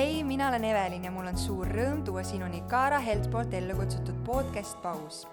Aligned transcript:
hei, 0.00 0.24
mina 0.24 0.48
olen 0.48 0.64
Evelin 0.64 1.04
ja 1.04 1.10
mul 1.12 1.26
on 1.28 1.36
suur 1.36 1.68
rõõm 1.68 1.98
tuua 2.04 2.22
sinuni 2.24 2.62
Kaara 2.70 3.02
Helt 3.04 3.26
poolt 3.30 3.52
ellu 3.52 3.74
kutsutud 3.76 4.22
podcast 4.24 4.78
Paus. 4.82 5.26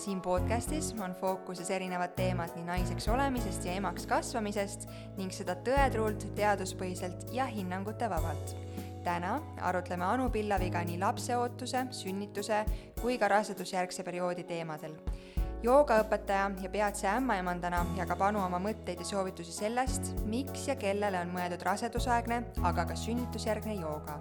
siin 0.00 0.20
podcastis 0.24 0.94
on 1.04 1.12
fookuses 1.20 1.68
erinevad 1.70 2.14
teemad 2.16 2.54
nii 2.56 2.64
naiseks 2.64 3.08
olemisest 3.12 3.68
ja 3.68 3.74
emaks 3.76 4.06
kasvamisest 4.08 4.88
ning 5.18 5.32
seda 5.32 5.58
tõetruult, 5.66 6.24
teaduspõhiselt 6.40 7.28
ja 7.36 7.44
hinnangutevabalt. 7.44 8.56
täna 9.04 9.42
arutleme 9.60 10.04
Anu 10.04 10.30
Pillaviga 10.30 10.84
nii 10.84 10.98
lapseootuse, 11.04 11.86
sünnituse 11.90 12.64
kui 13.02 13.18
ka 13.18 13.28
rasedusjärgse 13.28 14.02
perioodi 14.08 14.44
teemadel 14.44 14.96
joogaõpetaja 15.64 16.50
ja 16.60 16.68
peatse 16.68 17.06
ämmaemandana 17.08 17.78
jagab 17.96 18.20
Anu 18.26 18.42
oma 18.44 18.58
mõtteid 18.60 19.00
ja 19.00 19.06
soovitusi 19.08 19.52
sellest, 19.54 20.10
miks 20.28 20.66
ja 20.68 20.74
kellele 20.76 21.22
on 21.24 21.30
mõeldud 21.32 21.62
rasedusaegne, 21.64 22.42
aga 22.68 22.84
ka 22.90 22.96
sünnitusjärgne 23.00 23.78
jooga. 23.78 24.18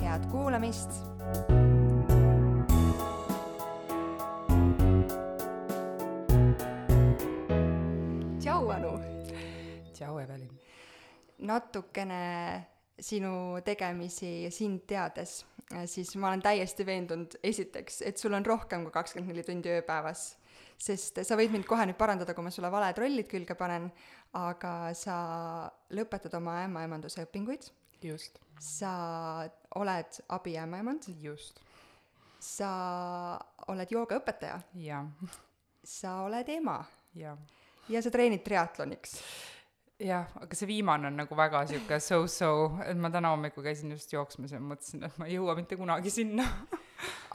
head 0.00 0.24
kuulamist! 0.32 0.96
tšau, 8.40 8.70
Anu! 8.78 8.94
tšau, 9.92 10.16
Evelin! 10.22 10.48
natukene 11.38 12.22
sinu 12.98 13.60
tegemisi 13.64 14.46
ja 14.46 14.50
sind 14.50 14.86
teades, 14.88 15.42
siis 15.84 16.16
ma 16.16 16.32
olen 16.32 16.40
täiesti 16.40 16.88
veendunud, 16.88 17.36
esiteks, 17.44 18.00
et 18.00 18.16
sul 18.16 18.32
on 18.32 18.46
rohkem 18.46 18.88
kui 18.88 18.96
kakskümmend 18.96 19.34
neli 19.34 19.44
tundi 19.44 19.76
ööpäevas 19.76 20.30
sest 20.78 21.22
sa 21.24 21.38
võid 21.38 21.52
mind 21.54 21.66
kohe 21.68 21.86
nüüd 21.88 21.98
parandada, 21.98 22.34
kui 22.34 22.44
ma 22.44 22.52
sulle 22.52 22.70
valed 22.72 22.98
rollid 23.00 23.28
külge 23.30 23.56
panen, 23.58 23.88
aga 24.36 24.92
sa 24.96 25.16
lõpetad 25.96 26.34
oma 26.38 26.60
ämmaemanduse 26.66 27.26
õpinguid. 27.26 27.70
just. 28.02 28.38
sa 28.60 29.48
oled 29.76 30.20
abiämmaemand. 30.28 31.08
just. 31.22 31.60
sa 32.38 32.70
oled 33.68 33.90
joogaõpetaja. 33.90 34.60
jah. 34.74 35.10
sa 35.82 36.22
oled 36.28 36.48
ema. 36.48 36.84
jah. 37.14 37.38
ja 37.88 38.02
sa 38.02 38.10
treenid 38.10 38.44
triatloniks 38.44 39.20
jah, 40.00 40.28
aga 40.36 40.56
see 40.56 40.68
viimane 40.68 41.08
on 41.08 41.16
nagu 41.16 41.36
väga 41.36 41.62
sihuke 41.70 41.98
so-so, 42.04 42.76
et 42.84 42.98
ma 43.00 43.08
täna 43.10 43.30
hommikul 43.32 43.64
käisin 43.64 43.94
just 43.94 44.12
jooksmas 44.12 44.52
ja 44.52 44.60
mõtlesin, 44.60 45.06
et 45.08 45.16
ma 45.16 45.28
ei 45.28 45.38
jõua 45.38 45.56
mitte 45.56 45.78
kunagi 45.80 46.12
sinna 46.12 46.44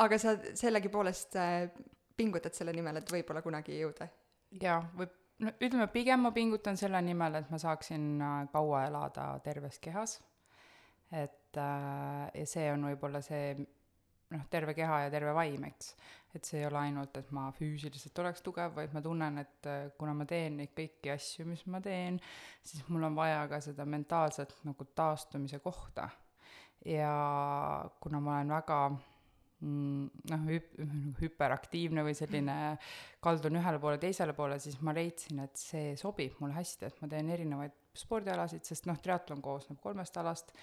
aga 0.03 0.19
sa 0.21 0.35
sellegipoolest 0.57 1.35
äh, 1.39 1.71
pingutad 2.17 2.55
selle 2.57 2.73
nimel, 2.75 3.01
et 3.01 3.11
võib-olla 3.11 3.41
kunagi 3.45 3.79
jõuda? 3.79 4.07
jaa, 4.61 4.79
võib, 4.97 5.13
no 5.45 5.53
ütleme, 5.57 5.87
pigem 5.93 6.25
ma 6.27 6.31
pingutan 6.35 6.79
selle 6.79 7.01
nimel, 7.05 7.39
et 7.41 7.51
ma 7.53 7.59
saaksin 7.61 8.07
äh, 8.21 8.39
kaua 8.53 8.85
elada 8.89 9.27
terves 9.43 9.79
kehas. 9.79 10.19
et 11.11 11.57
äh, 11.57 12.31
ja 12.33 12.47
see 12.47 12.71
on 12.71 12.89
võib-olla 12.91 13.21
see 13.25 13.55
noh, 14.31 14.47
terve 14.49 14.75
keha 14.77 15.05
ja 15.05 15.11
terve 15.13 15.33
vaim, 15.35 15.65
eks. 15.67 15.93
et 16.35 16.47
see 16.47 16.61
ei 16.61 16.67
ole 16.67 16.79
ainult, 16.85 17.17
et 17.19 17.31
ma 17.35 17.49
füüsiliselt 17.55 18.19
oleks 18.23 18.43
tugev, 18.45 18.73
vaid 18.77 18.93
ma 18.95 19.03
tunnen, 19.03 19.41
et 19.43 19.69
äh, 19.69 19.85
kuna 19.97 20.15
ma 20.17 20.27
teen 20.29 20.61
neid 20.61 20.73
kõiki 20.77 21.13
asju, 21.13 21.47
mis 21.49 21.65
ma 21.71 21.81
teen, 21.83 22.19
siis 22.63 22.85
mul 22.89 23.09
on 23.09 23.17
vaja 23.17 23.43
ka 23.51 23.61
seda 23.63 23.85
mentaalset 23.85 24.55
nagu 24.67 24.87
taastumise 24.95 25.59
kohta. 25.63 26.09
ja 26.85 27.15
kuna 28.01 28.19
ma 28.19 28.37
olen 28.37 28.53
väga 28.55 28.77
noh, 29.61 30.47
hüp-, 30.49 30.73
hüperaktiivne 31.21 32.03
või 32.05 32.15
selline, 32.17 32.55
kaldun 33.23 33.59
ühele 33.59 33.81
poole, 33.81 33.99
teisele 34.01 34.33
poole, 34.37 34.57
siis 34.61 34.79
ma 34.85 34.93
leidsin, 34.95 35.43
et 35.45 35.59
see 35.59 35.93
sobib 35.99 36.39
mulle 36.41 36.57
hästi, 36.57 36.89
et 36.89 37.01
ma 37.03 37.09
teen 37.11 37.29
erinevaid 37.35 37.77
spordialasid, 38.01 38.65
sest 38.65 38.87
noh, 38.89 38.99
triatlon 39.03 39.41
koosneb 39.43 39.81
kolmest 39.83 40.17
alast, 40.17 40.53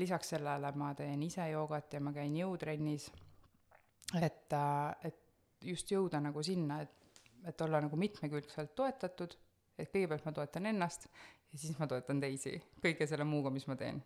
lisaks 0.00 0.34
sellele 0.34 0.72
ma 0.80 0.92
teen 0.98 1.22
ise 1.26 1.46
joogat 1.52 1.98
ja 1.98 2.02
ma 2.02 2.14
käin 2.16 2.36
jõutrennis, 2.38 3.10
et, 4.18 4.52
äh, 4.56 5.10
et 5.10 5.68
just 5.68 5.90
jõuda 5.92 6.20
nagu 6.24 6.42
sinna, 6.42 6.80
et, 6.82 7.20
et 7.46 7.66
olla 7.66 7.82
nagu 7.84 7.98
mitmekülgselt 8.00 8.74
toetatud, 8.78 9.36
et 9.78 9.90
kõigepealt 9.92 10.24
ma 10.26 10.34
toetan 10.34 10.66
ennast 10.72 11.06
ja 11.52 11.58
siis 11.58 11.76
ma 11.78 11.86
toetan 11.90 12.20
teisi 12.20 12.56
kõige 12.82 13.06
selle 13.08 13.26
muuga, 13.28 13.52
mis 13.54 13.66
ma 13.70 13.76
teen 13.78 14.00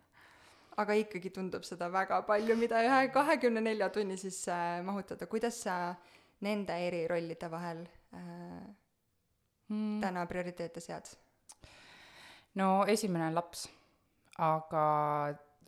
aga 0.77 0.95
ikkagi 0.97 1.29
tundub 1.33 1.65
seda 1.67 1.89
väga 1.93 2.21
palju, 2.27 2.55
mida 2.57 2.81
ühe 2.85 3.01
kahekümne 3.13 3.61
nelja 3.61 3.89
tunni 3.93 4.17
sisse 4.17 4.55
mahutada, 4.85 5.27
kuidas 5.29 5.61
sa 5.65 5.95
nende 6.41 6.77
eri 6.87 7.03
rollide 7.07 7.49
vahel 7.51 7.83
äh, 8.13 8.63
mm. 9.69 10.01
täna 10.01 10.25
prioriteete 10.29 10.81
sead? 10.83 11.13
no 12.55 12.85
esimene 12.89 13.29
on 13.29 13.37
laps, 13.37 13.67
aga 14.37 14.85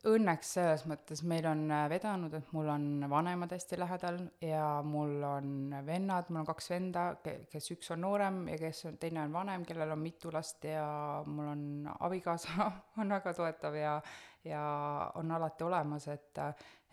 õnneks 0.05 0.51
selles 0.57 0.83
mõttes 0.89 1.23
meil 1.27 1.45
on 1.49 1.63
vedanud, 1.89 2.33
et 2.37 2.51
mul 2.53 2.69
on 2.69 3.05
vanemad 3.09 3.51
hästi 3.55 3.79
lähedal 3.79 4.19
ja 4.43 4.67
mul 4.85 5.23
on 5.25 5.75
vennad, 5.87 6.29
mul 6.29 6.43
on 6.43 6.47
kaks 6.49 6.69
venda, 6.73 7.07
kes 7.23 7.71
üks 7.73 7.91
on 7.95 8.03
noorem 8.05 8.43
ja 8.51 8.59
kes 8.61 8.85
on, 8.89 8.99
teine 9.01 9.23
on 9.25 9.33
vanem, 9.33 9.65
kellel 9.65 9.95
on 9.95 10.01
mitu 10.03 10.33
last 10.33 10.63
ja 10.69 10.85
mul 11.25 11.49
on 11.51 11.65
abikaasa 11.99 12.69
on 13.01 13.17
väga 13.17 13.33
toetav 13.37 13.77
ja 13.79 13.99
ja 14.45 15.11
on 15.15 15.31
alati 15.31 15.63
olemas, 15.63 16.07
et, 16.07 16.37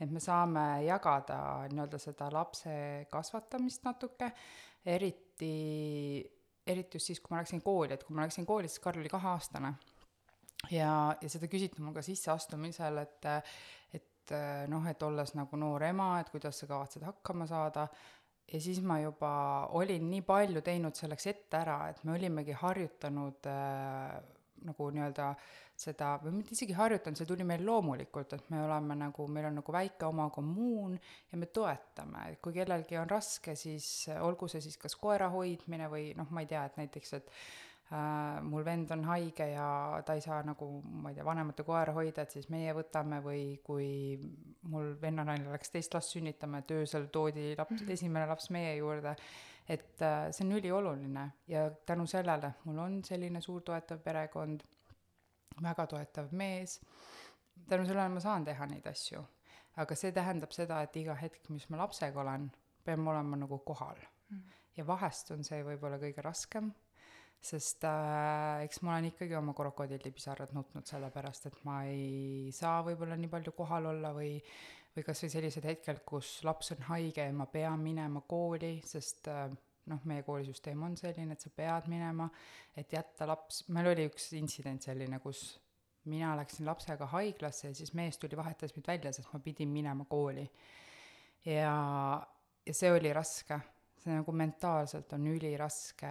et 0.00 0.10
me 0.10 0.20
saame 0.20 0.84
jagada 0.86 1.38
nii-öelda 1.68 2.00
seda 2.00 2.30
lapse 2.32 2.74
kasvatamist 3.12 3.84
natuke, 3.84 4.30
eriti, 4.88 6.22
eriti 6.66 6.98
just 6.98 7.12
siis, 7.12 7.20
kui 7.20 7.34
ma 7.34 7.42
läksin 7.42 7.62
kooli, 7.62 7.92
et 7.94 8.06
kui 8.08 8.16
ma 8.16 8.24
läksin 8.26 8.48
kooli, 8.48 8.70
siis 8.72 8.82
Karl 8.82 9.02
oli 9.02 9.12
kaheaastane. 9.12 9.74
Ja, 10.70 11.16
ja 11.20 11.28
seda 11.32 11.50
küsiti 11.50 11.82
mul 11.82 11.94
ka 11.96 12.04
sisseastumisel, 12.06 13.02
et, 13.02 13.30
et 13.98 14.34
noh, 14.70 14.84
et 14.88 15.02
olles 15.02 15.34
nagu 15.38 15.58
noor 15.60 15.88
ema, 15.88 16.14
et 16.20 16.30
kuidas 16.32 16.62
sa 16.62 16.68
kavatsed 16.70 17.06
hakkama 17.06 17.48
saada, 17.50 17.88
ja 18.52 18.60
siis 18.60 18.82
ma 18.84 19.00
juba 19.00 19.32
olin 19.78 20.06
nii 20.10 20.22
palju 20.26 20.62
teinud 20.64 20.98
selleks 20.98 21.26
ette 21.32 21.58
ära, 21.58 21.80
et 21.90 22.04
me 22.04 22.14
olimegi 22.16 22.54
harjutanud 22.58 23.50
äh, 23.50 24.22
nagu 24.66 24.88
nii-öelda 24.94 25.32
seda, 25.82 26.12
või 26.22 26.36
mitte 26.36 26.54
isegi 26.54 26.76
harjutanud, 26.76 27.18
see 27.18 27.28
tuli 27.28 27.46
meil 27.46 27.64
loomulikult, 27.66 28.36
et 28.36 28.50
me 28.52 28.60
oleme 28.62 28.96
nagu, 29.00 29.26
meil 29.32 29.48
on 29.48 29.58
nagu 29.58 29.74
väike 29.74 30.06
oma 30.06 30.28
kommuun 30.34 30.94
ja 31.32 31.40
me 31.40 31.48
toetame, 31.54 32.28
et 32.32 32.40
kui 32.44 32.54
kellelgi 32.54 33.00
on 33.00 33.10
raske, 33.10 33.56
siis 33.58 33.88
olgu 34.20 34.50
see 34.52 34.62
siis 34.64 34.78
kas 34.80 34.94
koera 35.00 35.30
hoidmine 35.32 35.90
või 35.90 36.12
noh, 36.18 36.30
ma 36.30 36.44
ei 36.44 36.50
tea, 36.52 36.64
et 36.68 36.78
näiteks, 36.78 37.14
et 37.18 37.34
mul 38.48 38.64
vend 38.64 38.90
on 38.94 39.04
haige 39.04 39.46
ja 39.50 39.66
ta 40.06 40.14
ei 40.16 40.22
saa 40.24 40.38
nagu, 40.46 40.66
ma 40.82 41.10
ei 41.10 41.16
tea, 41.18 41.24
vanemate 41.26 41.64
koera 41.66 41.92
hoida, 41.92 42.24
et 42.24 42.32
siis 42.32 42.48
meie 42.48 42.72
võtame 42.76 43.18
või 43.24 43.42
kui 43.64 43.88
mul 44.72 44.94
vennanaine 45.00 45.52
läks 45.52 45.74
teist 45.74 45.94
last 45.94 46.14
sünnitama, 46.14 46.62
et 46.62 46.72
öösel 46.72 47.10
toodi 47.12 47.50
laps, 47.58 47.82
mhm. 47.82 47.90
esimene 47.96 48.28
laps 48.30 48.48
meie 48.54 48.76
juurde 48.78 49.16
et 49.68 50.02
äh, 50.02 50.30
see 50.32 50.46
on 50.46 50.56
ülioluline 50.58 51.26
ja 51.48 51.70
tänu 51.86 52.06
sellele 52.06 52.52
mul 52.64 52.78
on 52.78 52.98
selline 53.04 53.40
suur 53.40 53.62
toetav 53.62 54.00
perekond, 54.02 54.64
väga 55.62 55.86
toetav 55.86 56.32
mees, 56.32 56.80
tänu 57.68 57.86
sellele 57.86 58.08
ma 58.08 58.20
saan 58.20 58.44
teha 58.44 58.66
neid 58.66 58.86
asju. 58.86 59.22
aga 59.76 59.96
see 59.96 60.12
tähendab 60.12 60.52
seda, 60.52 60.82
et 60.82 60.96
iga 61.00 61.14
hetk, 61.16 61.48
mis 61.48 61.68
ma 61.70 61.78
lapsega 61.80 62.20
olen, 62.20 62.50
pean 62.84 63.00
ma 63.00 63.14
olema 63.14 63.38
nagu 63.40 63.58
kohal 63.64 63.96
mm. 64.28 64.42
ja 64.76 64.86
vahest 64.86 65.30
on 65.30 65.44
see 65.44 65.62
võib-olla 65.64 66.00
kõige 66.02 66.24
raskem, 66.24 66.72
sest 67.42 67.84
äh, 67.88 68.62
eks 68.66 68.82
ma 68.86 68.94
olen 68.94 69.10
ikkagi 69.10 69.34
oma 69.34 69.54
krokodillipisarad 69.58 70.54
nutnud 70.54 70.86
sellepärast, 70.86 71.48
et 71.50 71.58
ma 71.66 71.82
ei 71.90 72.52
saa 72.54 72.84
võib-olla 72.86 73.18
nii 73.18 73.32
palju 73.32 73.54
kohal 73.56 73.90
olla 73.94 74.14
või 74.16 74.36
või 74.92 75.04
kas 75.06 75.22
või 75.24 75.32
sellised 75.32 75.64
hetkel, 75.64 76.02
kus 76.06 76.42
laps 76.44 76.74
on 76.74 76.82
haige 76.90 77.24
ja 77.24 77.32
ma 77.34 77.46
pean 77.50 77.80
minema 77.80 78.22
kooli, 78.28 78.74
sest 78.84 79.28
äh, 79.32 79.48
noh, 79.90 80.04
meie 80.08 80.24
koolisüsteem 80.26 80.82
on 80.84 80.96
selline, 81.00 81.34
et 81.34 81.42
sa 81.42 81.50
pead 81.54 81.88
minema, 81.90 82.28
et 82.78 82.92
jätta 82.92 83.26
laps, 83.28 83.64
meil 83.72 83.90
oli 83.92 84.06
üks 84.10 84.30
intsident 84.38 84.84
selline, 84.84 85.18
kus 85.24 85.42
mina 86.10 86.34
läksin 86.38 86.66
lapsega 86.66 87.06
haiglasse 87.12 87.70
ja 87.70 87.74
siis 87.78 87.92
mees 87.94 88.18
tuli, 88.18 88.36
vahetas 88.38 88.74
mind 88.76 88.88
välja, 88.90 89.12
sest 89.14 89.30
ma 89.32 89.40
pidin 89.42 89.70
minema 89.72 90.06
kooli. 90.10 90.48
ja, 91.46 91.76
ja 92.66 92.74
see 92.74 92.90
oli 92.92 93.12
raske, 93.14 93.58
see 94.02 94.14
nagu 94.14 94.34
mentaalselt 94.34 95.14
on 95.16 95.28
üliraske, 95.32 96.10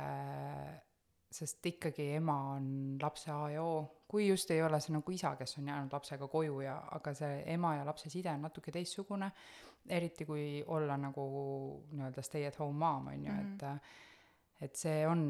sest 1.31 1.66
ikkagi 1.66 2.12
ema 2.18 2.38
on 2.57 2.98
lapse 3.01 3.31
A 3.31 3.50
ja 3.54 3.63
O 3.63 4.01
kui 4.12 4.28
just 4.28 4.51
ei 4.51 4.60
ole 4.63 4.80
see 4.83 4.92
nagu 4.92 5.13
isa, 5.16 5.36
kes 5.39 5.56
on 5.62 5.69
jäänud 5.72 5.94
lapsega 5.95 6.28
koju 6.28 6.60
ja, 6.66 6.75
aga 6.98 7.13
see 7.16 7.44
ema 7.54 7.75
ja 7.78 7.86
lapse 7.88 8.10
side 8.12 8.33
on 8.33 8.42
natuke 8.44 8.74
teistsugune, 8.75 9.30
eriti 9.88 10.28
kui 10.28 10.48
olla 10.68 10.98
nagu 11.00 11.28
nii-öelda 11.94 12.24
stay 12.25 12.44
at 12.50 12.60
home 12.60 12.75
mom, 12.80 13.07
on 13.13 13.24
ju, 13.25 13.38
et 13.45 13.63
mhm. 13.68 13.80
et 14.68 14.75
see 14.78 15.06
on 15.07 15.24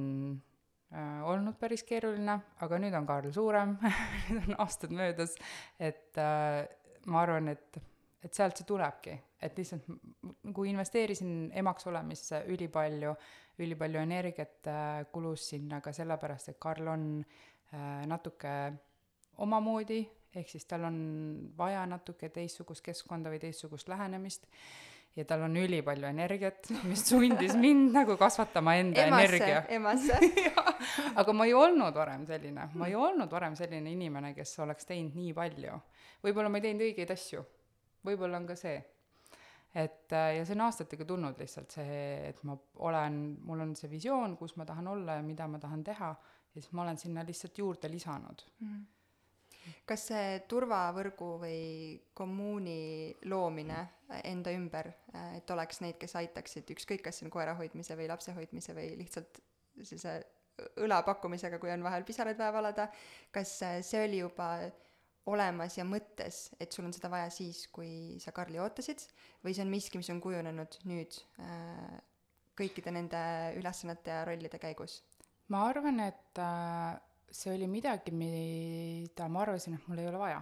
äh, 0.92 1.22
olnud 1.30 1.60
päris 1.62 1.86
keeruline, 1.88 2.40
aga 2.66 2.82
nüüd 2.82 2.98
on 2.98 3.08
Kaarl 3.08 3.32
suurem 3.36 3.78
nüüd 4.32 4.50
on 4.50 4.58
aastad 4.66 4.98
möödas, 4.98 5.38
et 5.80 6.18
äh, 6.18 6.66
ma 7.06 7.22
arvan, 7.22 7.54
et, 7.54 7.78
et 8.22 8.34
sealt 8.38 8.60
see 8.60 8.68
tulebki, 8.70 9.16
et 9.42 9.58
lihtsalt 9.58 9.88
nagu 9.90 10.66
investeerisin 10.70 11.52
emaks 11.58 11.88
olemisse 11.90 12.44
ülipalju, 12.54 13.16
ülipalju 13.62 14.02
energiat 14.02 14.70
äh, 14.70 15.04
kulus 15.12 15.50
sinna 15.54 15.82
ka 15.82 15.94
sellepärast, 15.96 16.54
et 16.54 16.60
Karl 16.62 16.94
on 16.94 17.06
äh, 17.22 18.06
natuke 18.10 18.56
omamoodi 19.42 20.04
ehk 20.36 20.48
siis 20.48 20.66
tal 20.70 20.86
on 20.88 20.98
vaja 21.58 21.84
natuke 21.90 22.30
teistsugust 22.32 22.84
keskkonda 22.86 23.32
või 23.34 23.42
teistsugust 23.42 23.90
lähenemist 23.92 24.48
ja 25.16 25.26
tal 25.28 25.44
on 25.44 25.58
ülipalju 25.60 26.08
energiat, 26.08 26.70
mis 26.88 27.04
sundis 27.10 27.56
mind 27.60 27.92
nagu 28.00 28.16
kasvatama 28.20 28.78
enda 28.80 29.08
emasse 29.10 29.28
energia, 29.28 29.64
emasse. 29.76 30.20
aga 31.20 31.36
ma 31.36 31.48
ei 31.50 31.56
olnud 31.58 31.96
varem 31.96 32.24
selline, 32.30 32.70
ma 32.80 32.88
ei 32.88 32.96
olnud 32.96 33.32
varem 33.32 33.58
selline 33.60 33.92
inimene, 33.92 34.32
kes 34.38 34.56
oleks 34.64 34.88
teinud 34.88 35.18
nii 35.20 35.34
palju. 35.36 35.82
võib-olla 36.24 36.54
ma 36.54 36.62
ei 36.62 36.70
teinud 36.70 36.86
õigeid 36.88 37.12
asju, 37.12 37.44
võib-olla 38.06 38.42
on 38.42 38.48
ka 38.50 38.58
see. 38.60 38.80
et 39.74 40.14
äh, 40.14 40.38
ja 40.38 40.46
see 40.46 40.56
on 40.58 40.66
aastatega 40.68 41.06
tulnud 41.08 41.38
lihtsalt 41.40 41.78
see, 41.78 42.00
et 42.30 42.42
ma 42.48 42.58
olen, 42.88 43.22
mul 43.48 43.68
on 43.68 43.76
see 43.80 43.90
visioon, 43.92 44.36
kus 44.38 44.58
ma 44.60 44.68
tahan 44.68 44.88
olla 44.92 45.20
ja 45.20 45.26
mida 45.26 45.48
ma 45.48 45.60
tahan 45.60 45.84
teha 45.88 46.10
ja 46.56 46.62
siis 46.62 46.74
ma 46.76 46.84
olen 46.84 46.98
sinna 46.98 47.24
lihtsalt 47.28 47.58
juurde 47.58 47.92
lisanud. 47.92 48.44
kas 49.86 50.08
see 50.10 50.42
turvavõrgu 50.50 51.30
või 51.44 51.62
kommuuni 52.18 53.14
loomine 53.30 53.80
enda 54.26 54.52
ümber, 54.58 54.90
et 55.38 55.52
oleks 55.54 55.84
neid, 55.86 56.00
kes 56.02 56.16
aitaksid 56.18 56.72
ükskõik, 56.74 57.04
kas 57.06 57.22
see 57.22 57.28
on 57.30 57.34
koera 57.34 57.54
hoidmise 57.60 57.96
või 57.96 58.10
lapse 58.10 58.34
hoidmise 58.36 58.76
või 58.76 58.96
lihtsalt 59.00 59.40
sellise 59.78 60.16
õla 60.82 61.02
pakkumisega, 61.06 61.60
kui 61.62 61.72
on 61.74 61.84
vahel 61.86 62.04
pisaraid 62.08 62.40
vaja 62.40 62.54
valada, 62.54 62.88
kas 63.34 63.54
see 63.62 64.04
oli 64.06 64.22
juba 64.22 64.54
olemas 65.30 65.78
ja 65.78 65.86
mõttes, 65.86 66.48
et 66.60 66.74
sul 66.74 66.88
on 66.88 66.94
seda 66.96 67.12
vaja 67.12 67.30
siis, 67.34 67.68
kui 67.74 68.18
sa 68.24 68.34
Karli 68.34 68.60
ootasid 68.62 69.04
või 69.46 69.54
see 69.54 69.66
on 69.66 69.74
miski, 69.74 70.02
mis 70.02 70.10
on 70.14 70.22
kujunenud 70.24 70.80
nüüd 70.90 71.20
äh, 71.44 72.00
kõikide 72.58 72.94
nende 72.96 73.22
ülesannete 73.60 74.14
ja 74.14 74.26
rollide 74.28 74.60
käigus? 74.62 75.02
ma 75.52 75.66
arvan, 75.68 76.00
et 76.06 76.40
äh, 76.40 76.96
see 77.32 77.54
oli 77.54 77.68
midagi, 77.68 78.14
mida 78.16 79.28
ma 79.32 79.46
arvasin, 79.46 79.78
et 79.78 79.88
mul 79.90 80.02
ei 80.02 80.10
ole 80.10 80.20
vaja. 80.22 80.42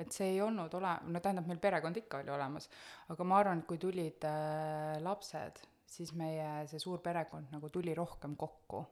et 0.00 0.12
see 0.12 0.32
ei 0.32 0.40
olnud 0.42 0.72
ole-, 0.74 0.96
no 1.06 1.20
tähendab, 1.22 1.46
meil 1.46 1.60
perekond 1.62 1.96
ikka 1.96 2.24
oli 2.24 2.32
olemas, 2.34 2.66
aga 3.12 3.24
ma 3.24 3.38
arvan, 3.38 3.60
et 3.62 3.68
kui 3.70 3.78
tulid 3.80 4.26
äh, 4.26 4.96
lapsed, 5.04 5.62
siis 5.90 6.10
meie 6.18 6.66
see 6.70 6.82
suur 6.82 7.02
perekond 7.02 7.52
nagu 7.54 7.70
tuli 7.70 7.94
rohkem 7.94 8.34
kokku. 8.38 8.82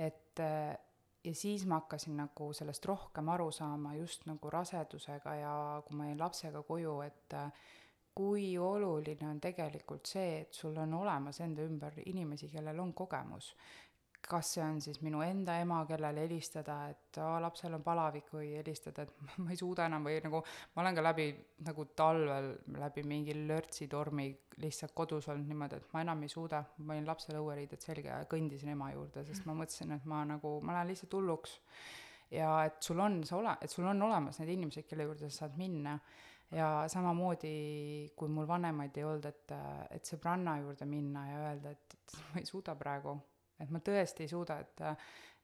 et 0.00 0.40
äh, 0.40 0.72
ja 1.24 1.34
siis 1.34 1.66
ma 1.66 1.80
hakkasin 1.80 2.16
nagu 2.16 2.52
sellest 2.56 2.86
rohkem 2.86 3.28
aru 3.28 3.50
saama 3.52 3.94
just 3.94 4.26
nagu 4.26 4.50
rasedusega 4.50 5.34
ja 5.34 5.52
kui 5.86 5.96
ma 5.96 6.08
jäin 6.08 6.18
lapsega 6.18 6.62
koju, 6.62 7.00
et 7.04 7.36
äh, 7.36 7.52
kui 8.14 8.58
oluline 8.58 9.28
on 9.28 9.40
tegelikult 9.40 10.06
see, 10.06 10.40
et 10.40 10.54
sul 10.54 10.76
on 10.76 10.94
olemas 10.94 11.40
enda 11.40 11.62
ümber 11.62 12.00
inimesi, 12.06 12.48
kellel 12.48 12.80
on 12.80 12.94
kogemus 12.94 13.54
kas 14.28 14.52
see 14.54 14.62
on 14.62 14.80
siis 14.84 15.00
minu 15.02 15.22
enda 15.24 15.56
ema, 15.62 15.80
kellele 15.88 16.24
helistada, 16.24 16.76
et 16.92 17.18
aa, 17.22 17.40
lapsel 17.42 17.74
on 17.76 17.82
palavik 17.84 18.28
või 18.34 18.52
helistada, 18.58 19.06
et 19.06 19.14
ma 19.42 19.50
ei 19.50 19.58
suuda 19.58 19.86
enam 19.90 20.06
või 20.06 20.20
nagu 20.24 20.42
ma 20.44 20.84
olen 20.84 20.98
ka 20.98 21.04
läbi 21.04 21.26
nagu 21.66 21.86
talvel 21.98 22.52
läbi 22.80 23.04
mingi 23.08 23.34
lörtsitormi 23.40 24.28
lihtsalt 24.60 24.94
kodus 24.96 25.28
olnud 25.32 25.48
niimoodi, 25.48 25.80
et 25.80 25.92
ma 25.94 26.04
enam 26.04 26.22
ei 26.26 26.32
suuda, 26.32 26.62
ma 26.78 26.94
panin 27.00 27.08
lapsele 27.08 27.40
õueriided 27.40 27.80
selga 27.84 28.20
ja 28.20 28.28
kõndisin 28.30 28.74
ema 28.74 28.90
juurde, 28.92 29.24
sest 29.24 29.46
ma 29.48 29.56
mõtlesin, 29.56 29.96
et 29.96 30.08
ma 30.10 30.22
nagu, 30.28 30.58
ma 30.60 30.76
lähen 30.76 30.92
lihtsalt 30.92 31.16
hulluks. 31.16 31.58
ja 32.30 32.64
et 32.68 32.82
sul 32.82 33.00
on 33.00 33.22
see 33.24 33.36
ole-, 33.36 33.56
et 33.60 33.70
sul 33.70 33.88
on 33.88 34.02
olemas 34.02 34.38
need 34.38 34.52
inimesed, 34.54 34.86
kelle 34.86 35.08
juurde 35.08 35.30
sa 35.30 35.44
saad 35.46 35.56
minna 35.58 35.96
ja 36.54 36.84
samamoodi, 36.88 38.12
kui 38.16 38.28
mul 38.28 38.46
vanemaid 38.46 38.96
ei 38.96 39.04
olnud, 39.06 39.26
et, 39.26 39.56
et 39.90 40.06
sõbranna 40.06 40.58
juurde 40.60 40.86
minna 40.86 41.26
ja 41.30 41.42
öelda, 41.48 41.74
et 41.74 42.16
ma 42.30 42.42
ei 42.42 42.46
suuda 42.46 42.74
praegu, 42.78 43.16
et 43.60 43.70
ma 43.70 43.82
tõesti 43.84 44.24
ei 44.24 44.32
suuda, 44.32 44.60
et 44.64 44.86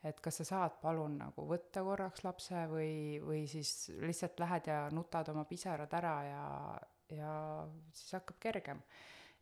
et 0.07 0.19
kas 0.23 0.37
sa 0.43 0.45
saad 0.47 0.77
palun 0.79 1.17
nagu 1.19 1.47
võtta 1.49 1.83
korraks 1.83 2.23
lapse 2.23 2.67
või, 2.71 3.19
või 3.23 3.47
siis 3.51 3.89
lihtsalt 3.99 4.39
lähed 4.43 4.69
ja 4.71 4.81
nutad 4.95 5.33
oma 5.33 5.47
pisarad 5.49 5.93
ära 5.99 6.17
ja, 6.27 6.43
ja 7.17 7.31
siis 7.97 8.15
hakkab 8.19 8.39
kergem. 8.43 8.83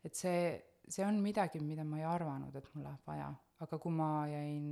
et 0.03 0.15
see, 0.15 0.55
see 0.87 1.05
on 1.05 1.19
midagi, 1.21 1.59
mida 1.61 1.83
ma 1.85 1.99
ei 1.99 2.07
arvanud, 2.09 2.55
et 2.55 2.69
mul 2.73 2.87
läheb 2.87 3.11
vaja, 3.11 3.29
aga 3.61 3.79
kui 3.81 3.93
ma 3.93 4.09
jäin 4.31 4.65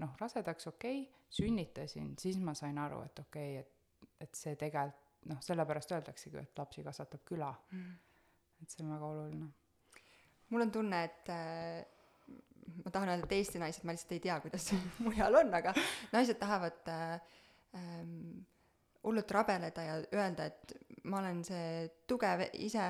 noh, 0.00 0.14
rasedaks, 0.20 0.70
okei 0.72 1.02
okay,, 1.02 1.26
sünnitasin, 1.36 2.14
siis 2.20 2.38
ma 2.40 2.54
sain 2.54 2.78
aru, 2.78 3.02
et 3.04 3.24
okei 3.26 3.58
okay,, 3.58 3.66
et, 3.66 4.08
et 4.28 4.38
see 4.38 4.56
tegelikult 4.56 5.04
noh, 5.26 5.40
sellepärast 5.42 5.92
öeldaksegi, 5.96 6.38
et 6.38 6.58
lapsi 6.60 6.84
kasvatab 6.86 7.24
küla 7.26 7.50
mm.. 7.72 7.94
et 8.62 8.72
see 8.72 8.84
on 8.84 8.92
väga 8.94 9.08
oluline. 9.10 9.48
mul 10.54 10.66
on 10.66 10.72
tunne, 10.72 11.02
et 11.04 11.32
ma 12.84 12.92
tahan 12.92 13.12
öelda, 13.12 13.26
et 13.26 13.36
Eesti 13.38 13.60
naised, 13.62 13.84
ma 13.86 13.94
lihtsalt 13.94 14.12
ei 14.16 14.22
tea, 14.26 14.36
kuidas 14.44 14.68
mujal 15.06 15.40
on, 15.40 15.54
aga 15.58 15.74
naised 16.12 16.38
tahavad 16.40 16.92
äh, 16.92 17.16
ähm, 17.78 18.44
hullult 19.06 19.30
rabeleda 19.30 19.82
ja 19.86 19.96
öelda, 20.14 20.48
et 20.50 20.76
ma 21.06 21.20
olen 21.20 21.42
see 21.46 21.86
tugev, 22.10 22.42
ise 22.58 22.86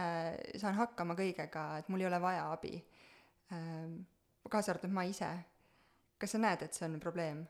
saan 0.56 0.78
hakkama 0.78 1.16
kõigega, 1.18 1.66
et 1.80 1.90
mul 1.92 2.04
ei 2.04 2.08
ole 2.08 2.20
vaja 2.22 2.48
abi 2.54 2.74
ähm,. 3.52 4.00
kaasa 4.50 4.72
arvatud 4.72 4.92
ma 4.94 5.02
ise. 5.04 5.28
kas 6.18 6.32
sa 6.32 6.38
näed, 6.40 6.62
et 6.62 6.74
see 6.74 6.86
on 6.88 7.00
probleem? 7.02 7.44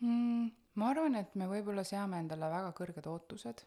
mm,? 0.00 0.50
ma 0.78 0.90
arvan, 0.92 1.16
et 1.20 1.34
me 1.34 1.48
võib-olla 1.50 1.84
seame 1.86 2.20
endale 2.22 2.50
väga 2.52 2.74
kõrged 2.76 3.08
ootused, 3.10 3.64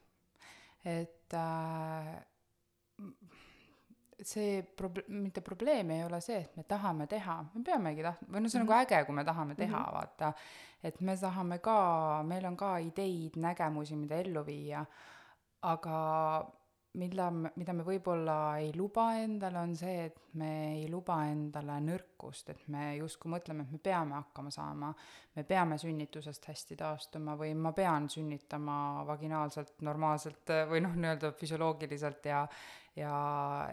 et 0.87 1.35
äh, 1.37 2.13
see 4.27 4.61
prob-, 4.77 5.03
mitte 5.07 5.41
probleem 5.41 5.91
ei 5.95 6.03
ole 6.05 6.21
see, 6.21 6.39
et 6.45 6.57
me 6.57 6.63
tahame 6.67 7.07
teha, 7.11 7.37
me 7.53 7.63
peamegi 7.65 8.05
tahtma, 8.05 8.27
või 8.35 8.43
noh, 8.43 8.51
see 8.51 8.59
on 8.59 8.65
nagu 8.67 8.77
äge, 8.77 9.03
kui 9.07 9.15
me 9.17 9.25
tahame 9.27 9.55
teha 9.55 9.77
mm, 9.77 9.85
-hmm. 9.85 9.93
vaata, 9.97 10.33
et 10.83 11.01
me 11.01 11.17
tahame 11.17 11.59
ka, 11.59 11.77
meil 12.27 12.45
on 12.45 12.57
ka 12.57 12.77
ideid, 12.79 13.37
nägemusi, 13.41 13.95
mida 13.95 14.21
ellu 14.21 14.45
viia, 14.45 14.85
aga 15.61 15.97
mida, 16.99 17.27
mida 17.31 17.73
me 17.75 17.85
võib-olla 17.87 18.35
ei 18.59 18.71
luba 18.75 19.05
endale, 19.21 19.61
on 19.61 19.75
see, 19.79 20.07
et 20.09 20.17
me 20.39 20.51
ei 20.73 20.87
luba 20.91 21.21
endale 21.29 21.77
nõrkust, 21.85 22.51
et 22.51 22.67
me 22.73 22.95
justkui 22.97 23.31
mõtleme, 23.31 23.63
et 23.65 23.75
me 23.75 23.79
peame 23.83 24.17
hakkama 24.17 24.51
saama, 24.51 24.91
me 25.35 25.45
peame 25.47 25.77
sünnitusest 25.81 26.49
hästi 26.51 26.77
taastuma 26.79 27.37
või 27.39 27.53
ma 27.55 27.71
pean 27.77 28.09
sünnitama 28.11 29.05
vaginaalselt 29.07 29.81
normaalselt 29.87 30.53
või 30.69 30.83
noh, 30.83 30.95
nii-öelda 30.97 31.33
füsioloogiliselt 31.39 32.31
ja 32.31 32.45
ja 32.95 33.11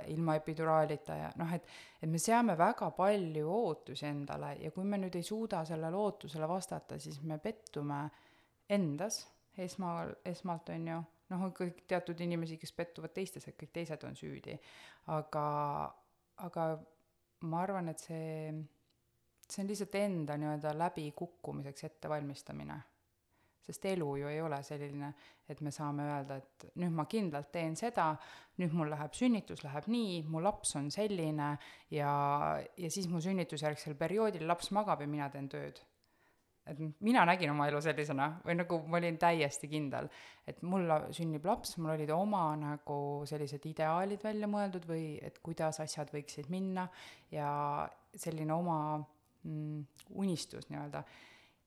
ilma 0.06 0.36
epiduraalita 0.38 1.14
ja 1.18 1.30
noh, 1.40 1.50
et 1.50 1.64
et 1.98 2.06
me 2.06 2.20
seame 2.22 2.54
väga 2.54 2.92
palju 2.94 3.48
ootusi 3.50 4.06
endale 4.06 4.52
ja 4.62 4.70
kui 4.70 4.84
me 4.86 5.00
nüüd 5.02 5.16
ei 5.18 5.26
suuda 5.26 5.64
sellele 5.66 5.98
ootusele 5.98 6.46
vastata, 6.48 7.00
siis 7.02 7.18
me 7.26 7.40
pettume 7.42 8.04
endas 8.70 9.24
esmal, 9.58 10.14
esmalt 10.24 10.70
on 10.70 10.86
ju, 10.92 11.00
noh, 11.30 11.46
on 11.48 11.54
kõik 11.56 11.84
teatud 11.90 12.20
inimesi, 12.24 12.58
kes 12.60 12.74
pettuvad 12.76 13.14
teistes, 13.16 13.48
et 13.48 13.56
kõik 13.58 13.72
teised 13.74 14.04
on 14.08 14.16
süüdi, 14.18 14.56
aga, 15.14 15.46
aga 16.44 16.68
ma 17.48 17.62
arvan, 17.62 17.90
et 17.92 18.02
see, 18.02 18.52
see 19.46 19.64
on 19.64 19.72
lihtsalt 19.72 19.98
enda 20.00 20.38
nii-öelda 20.40 20.76
läbikukkumiseks 20.76 21.88
ettevalmistamine 21.90 22.78
sest 23.68 23.84
elu 23.90 24.08
ju 24.16 24.28
ei 24.30 24.40
ole 24.40 24.58
selline, 24.64 25.10
et 25.48 25.60
me 25.64 25.72
saame 25.74 26.06
öelda, 26.08 26.38
et 26.40 26.66
nüüd 26.80 26.94
ma 26.96 27.04
kindlalt 27.10 27.50
teen 27.52 27.76
seda, 27.76 28.14
nüüd 28.60 28.72
mul 28.76 28.88
läheb 28.94 29.16
sünnitus 29.16 29.60
läheb 29.64 29.90
nii, 29.92 30.22
mu 30.32 30.40
laps 30.44 30.72
on 30.80 30.88
selline 30.94 31.50
ja, 31.92 32.12
ja 32.80 32.90
siis 32.92 33.10
mu 33.12 33.20
sünnitusjärgsel 33.24 33.96
perioodil 34.00 34.46
laps 34.48 34.72
magab 34.76 35.04
ja 35.04 35.10
mina 35.10 35.28
teen 35.32 35.50
tööd. 35.52 35.82
Et 36.68 36.80
mina 37.04 37.24
nägin 37.28 37.52
oma 37.52 37.68
elu 37.70 37.80
sellisena 37.84 38.28
või 38.44 38.58
nagu 38.58 38.80
ma 38.86 39.00
olin 39.00 39.18
täiesti 39.20 39.70
kindel, 39.70 40.08
et 40.46 40.60
mul 40.62 40.90
sünnib 41.16 41.46
laps, 41.48 41.76
mul 41.78 41.94
olid 41.94 42.12
oma 42.14 42.42
nagu 42.60 42.98
sellised 43.28 43.64
ideaalid 43.70 44.24
välja 44.24 44.50
mõeldud 44.50 44.86
või 44.88 45.06
et 45.24 45.40
kuidas 45.44 45.80
asjad 45.84 46.12
võiksid 46.14 46.50
minna 46.52 46.88
ja 47.32 47.50
selline 48.14 48.54
oma 48.54 48.78
mm, 48.98 49.82
unistus 50.20 50.70
nii-öelda. 50.70 51.04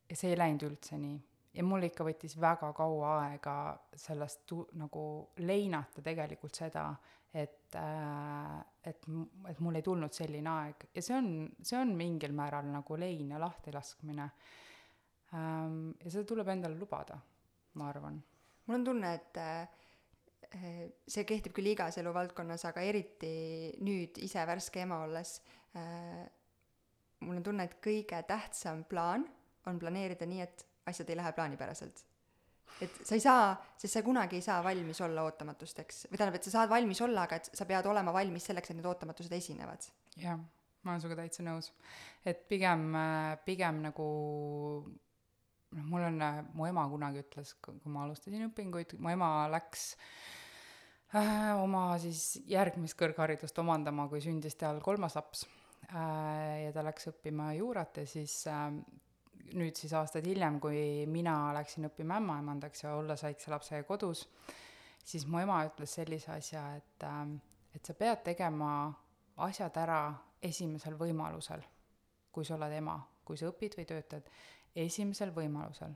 ja 0.10 0.16
see 0.20 0.34
ei 0.34 0.40
läinud 0.40 0.68
üldse 0.70 1.00
nii 1.02 1.20
ja 1.58 1.64
mul 1.68 1.88
ikka 1.88 2.06
võttis 2.08 2.38
väga 2.40 2.72
kaua 2.76 3.16
aega 3.26 3.56
sellest 3.96 4.46
tu- 4.48 4.68
nagu 4.80 5.04
leinata 5.44 6.02
tegelikult 6.04 6.56
seda, 6.56 6.90
et 7.34 7.76
äh, 7.76 8.60
et, 8.84 9.06
et 9.50 9.60
mul 9.62 9.78
ei 9.78 9.86
tulnud 9.86 10.14
selline 10.16 10.50
aeg 10.50 10.88
ja 10.96 11.04
see 11.06 11.16
on, 11.18 11.30
see 11.62 11.78
on 11.78 11.94
mingil 11.98 12.34
määral 12.38 12.68
nagu 12.72 12.98
lein 13.00 13.32
ja 13.36 13.42
lahtilaskmine. 13.42 14.30
Ja 15.32 16.10
seda 16.12 16.26
tuleb 16.28 16.50
endale 16.52 16.76
lubada, 16.80 17.16
ma 17.80 17.88
arvan. 17.90 18.20
mul 18.66 18.80
on 18.80 18.84
tunne, 18.86 19.14
et 19.16 19.38
äh, 19.40 20.92
see 21.08 21.24
kehtib 21.28 21.56
küll 21.56 21.72
igas 21.72 21.98
eluvaldkonnas, 22.02 22.66
aga 22.68 22.84
eriti 22.84 23.32
nüüd 23.86 24.20
ise 24.26 24.44
värske 24.48 24.84
ema 24.84 25.02
olles 25.06 25.38
äh,, 25.80 26.26
mul 27.24 27.40
on 27.40 27.46
tunne, 27.46 27.68
et 27.68 27.78
kõige 27.84 28.20
tähtsam 28.28 28.84
plaan 28.90 29.26
on 29.70 29.80
planeerida 29.80 30.28
nii, 30.28 30.42
et 30.44 30.66
asjad 30.90 31.12
ei 31.12 31.20
lähe 31.20 31.32
plaanipäraselt. 31.38 32.06
et 32.82 32.96
sa 33.06 33.16
ei 33.16 33.22
saa, 33.22 33.52
sest 33.78 33.94
sa 33.94 34.02
kunagi 34.04 34.40
ei 34.40 34.44
saa 34.44 34.64
valmis 34.64 35.02
olla 35.06 35.24
ootamatusteks 35.28 36.08
või 36.10 36.18
tähendab, 36.18 36.40
et 36.40 36.48
sa 36.48 36.56
saad 36.56 36.72
valmis 36.72 37.02
olla, 37.06 37.28
aga 37.28 37.38
et 37.38 37.52
sa 37.54 37.68
pead 37.70 37.86
olema 37.86 38.14
valmis 38.16 38.48
selleks, 38.50 38.72
et 38.72 38.80
need 38.80 38.90
ootamatused 38.90 39.32
esinevad. 39.38 39.88
jah, 40.18 40.40
ma 40.84 40.92
olen 40.92 41.04
sinuga 41.04 41.22
täitsa 41.22 41.46
nõus. 41.46 41.72
et 42.26 42.44
pigem, 42.50 42.92
pigem 43.46 43.82
nagu 43.86 44.10
noh, 45.78 45.88
mul 45.94 46.06
on, 46.10 46.20
mu 46.58 46.68
ema 46.70 46.86
kunagi 46.92 47.24
ütles, 47.24 47.56
kui 47.64 47.80
ma 47.92 48.06
alustasin 48.06 48.48
õpinguid, 48.50 48.98
mu 49.00 49.12
ema 49.14 49.32
läks 49.52 49.92
äh, 51.16 51.52
oma 51.60 51.90
siis 52.02 52.42
järgmist 52.50 52.98
kõrgharidust 53.00 53.58
omandama, 53.64 54.08
kui 54.12 54.24
sündis 54.24 54.58
tal 54.60 54.82
kolmas 54.84 55.18
laps 55.20 55.46
äh,. 55.92 56.68
ja 56.68 56.76
ta 56.76 56.86
läks 56.86 57.12
õppima 57.14 57.52
juurat 57.58 58.02
ja 58.02 58.08
siis 58.10 58.42
äh, 58.52 58.68
nüüd 59.58 59.78
siis 59.78 59.94
aastaid 59.98 60.28
hiljem, 60.28 60.60
kui 60.64 61.06
mina 61.12 61.36
läksin 61.56 61.88
õppima 61.90 62.20
ämmaemandaks 62.22 62.86
ja 62.86 62.96
olles 62.98 63.24
väikse 63.26 63.52
lapsega 63.52 63.86
kodus, 63.88 64.26
siis 65.04 65.26
mu 65.28 65.42
ema 65.42 65.62
ütles 65.68 65.96
sellise 65.98 66.32
asja, 66.36 66.64
et, 66.78 67.06
ähm, 67.08 67.36
et 67.76 67.86
sa 67.86 67.96
pead 67.98 68.24
tegema 68.26 68.72
asjad 69.48 69.78
ära 69.82 70.02
esimesel 70.42 70.98
võimalusel, 71.00 71.64
kui 72.32 72.48
sa 72.48 72.56
oled 72.58 72.74
ema, 72.78 72.98
kui 73.26 73.40
sa 73.40 73.50
õpid 73.52 73.78
või 73.80 73.88
töötad, 73.90 74.30
esimesel 74.76 75.34
võimalusel. 75.36 75.94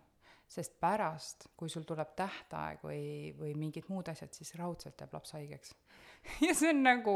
sest 0.48 0.76
pärast, 0.80 1.48
kui 1.58 1.72
sul 1.74 1.84
tuleb 1.90 2.12
tähtaeg 2.16 2.84
või, 2.86 3.34
või 3.34 3.56
mingid 3.58 3.88
muud 3.90 4.12
asjad, 4.12 4.30
siis 4.36 4.54
raudselt 4.60 5.00
jääb 5.02 5.16
laps 5.16 5.34
haigeks 5.34 5.74
ja 6.46 6.54
see 6.58 6.70
on 6.70 6.84
nagu, 6.86 7.16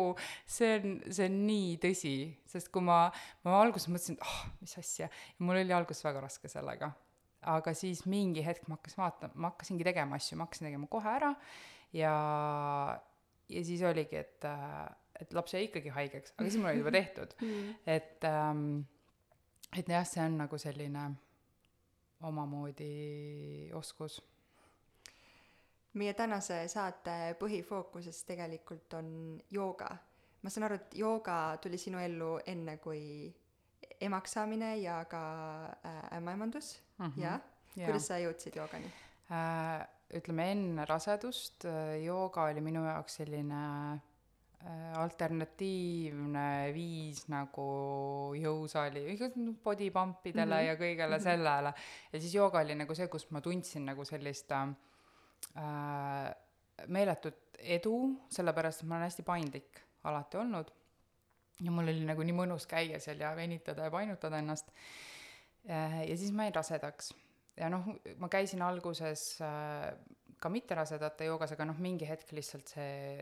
see 0.50 0.72
on, 0.80 0.96
see 1.14 1.28
on 1.30 1.38
nii 1.48 1.76
tõsi, 1.84 2.14
sest 2.50 2.72
kui 2.74 2.84
ma, 2.86 3.04
ma 3.46 3.60
alguses 3.60 3.90
mõtlesin, 3.92 4.18
et 4.18 4.26
ah 4.26 4.34
oh,, 4.34 4.50
mis 4.64 4.74
asja, 4.82 5.10
ja 5.10 5.46
mul 5.46 5.62
oli 5.62 5.76
alguses 5.76 6.06
väga 6.06 6.24
raske 6.26 6.52
sellega. 6.52 6.92
aga 7.54 7.74
siis 7.78 8.04
mingi 8.10 8.44
hetk 8.44 8.68
ma 8.68 8.80
hakkasin 8.80 9.04
vaatama, 9.04 9.34
ma 9.36 9.54
hakkasingi 9.54 9.86
tegema 9.88 10.18
asju, 10.20 10.38
ma 10.38 10.48
hakkasin 10.48 10.70
tegema 10.70 10.90
kohe 10.92 11.14
ära 11.14 11.32
ja, 11.96 12.14
ja 13.50 13.64
siis 13.66 13.84
oligi, 13.88 14.20
et, 14.20 14.50
et 15.22 15.34
laps 15.38 15.56
jäi 15.56 15.68
ikkagi 15.70 15.94
haigeks, 15.96 16.36
aga 16.36 16.50
siis 16.50 16.60
mul 16.60 16.74
oli 16.74 16.84
juba 16.84 16.96
tehtud 17.00 17.38
mm. 17.40 17.74
et 17.96 18.30
ähm,, 18.30 18.68
et 19.78 19.90
jah, 19.90 20.06
see 20.08 20.26
on 20.26 20.38
nagu 20.44 20.60
selline 20.60 21.10
omamoodi 22.22 23.72
oskus 23.74 24.20
meie 25.94 26.14
tänase 26.14 26.62
saate 26.68 27.36
põhifookuses 27.40 28.24
tegelikult 28.28 28.94
on 29.00 29.12
jooga. 29.52 29.90
ma 30.42 30.50
saan 30.50 30.68
aru, 30.70 30.80
et 30.80 30.98
jooga 31.02 31.58
tuli 31.62 31.78
sinu 31.78 32.00
ellu 32.00 32.38
enne 32.48 32.78
kui 32.84 33.02
emaks 34.02 34.38
saamine 34.38 34.76
ja 34.80 35.02
ka 35.06 35.22
äh, 35.86 36.18
ämmaemandus 36.18 36.80
mm, 36.98 37.06
-hmm. 37.06 37.22
jah? 37.22 37.42
kuidas 37.76 38.08
sa 38.08 38.20
jõudsid 38.20 38.56
joogani 38.56 38.92
äh,? 39.32 39.88
ütleme 40.14 40.52
enne 40.52 40.86
rasedust 40.86 41.66
äh, 41.66 42.04
jooga 42.04 42.44
oli 42.44 42.62
minu 42.62 42.86
jaoks 42.86 43.16
selline 43.16 43.62
alternatiivne 45.00 46.72
viis 46.76 47.22
nagu 47.32 47.66
jõusaali, 48.36 49.06
body 49.64 49.88
pump 49.96 50.26
idele 50.28 50.46
mm 50.46 50.60
-hmm. 50.60 50.68
ja 50.68 50.76
kõigele 50.76 51.16
-hmm. 51.16 51.24
sellele. 51.24 51.74
ja 52.12 52.20
siis 52.20 52.34
jooga 52.34 52.60
oli 52.60 52.76
nagu 52.76 52.96
see, 52.96 53.08
kus 53.08 53.30
ma 53.32 53.42
tundsin 53.42 53.86
nagu 53.86 54.06
sellist 54.06 54.52
äh, 54.52 54.70
äh, 55.58 56.36
meeletut 56.88 57.58
edu, 57.60 58.20
sellepärast 58.30 58.82
et 58.82 58.88
ma 58.88 58.96
olen 58.96 59.08
hästi 59.08 59.24
paindlik 59.24 59.82
alati 60.04 60.38
olnud. 60.38 60.72
ja 61.62 61.72
mul 61.72 61.88
oli 61.88 62.06
nagu 62.06 62.24
nii 62.24 62.36
mõnus 62.36 62.68
käia 62.68 63.00
seal 63.00 63.20
ja 63.20 63.36
venitada 63.36 63.84
ja 63.84 63.92
painutada 63.92 64.38
ennast 64.38 64.72
äh,. 65.70 66.10
ja 66.10 66.18
siis 66.18 66.32
ma 66.32 66.44
jäin 66.44 66.56
rasedaks. 66.56 67.14
ja 67.58 67.70
noh, 67.70 67.86
ma 68.18 68.30
käisin 68.30 68.62
alguses 68.62 69.42
äh, 69.42 69.96
ka 70.40 70.50
mitterasedate 70.50 71.28
joogas, 71.28 71.52
aga 71.56 71.66
noh, 71.68 71.80
mingi 71.84 72.08
hetk 72.08 72.32
lihtsalt 72.36 72.72
see, 72.76 73.18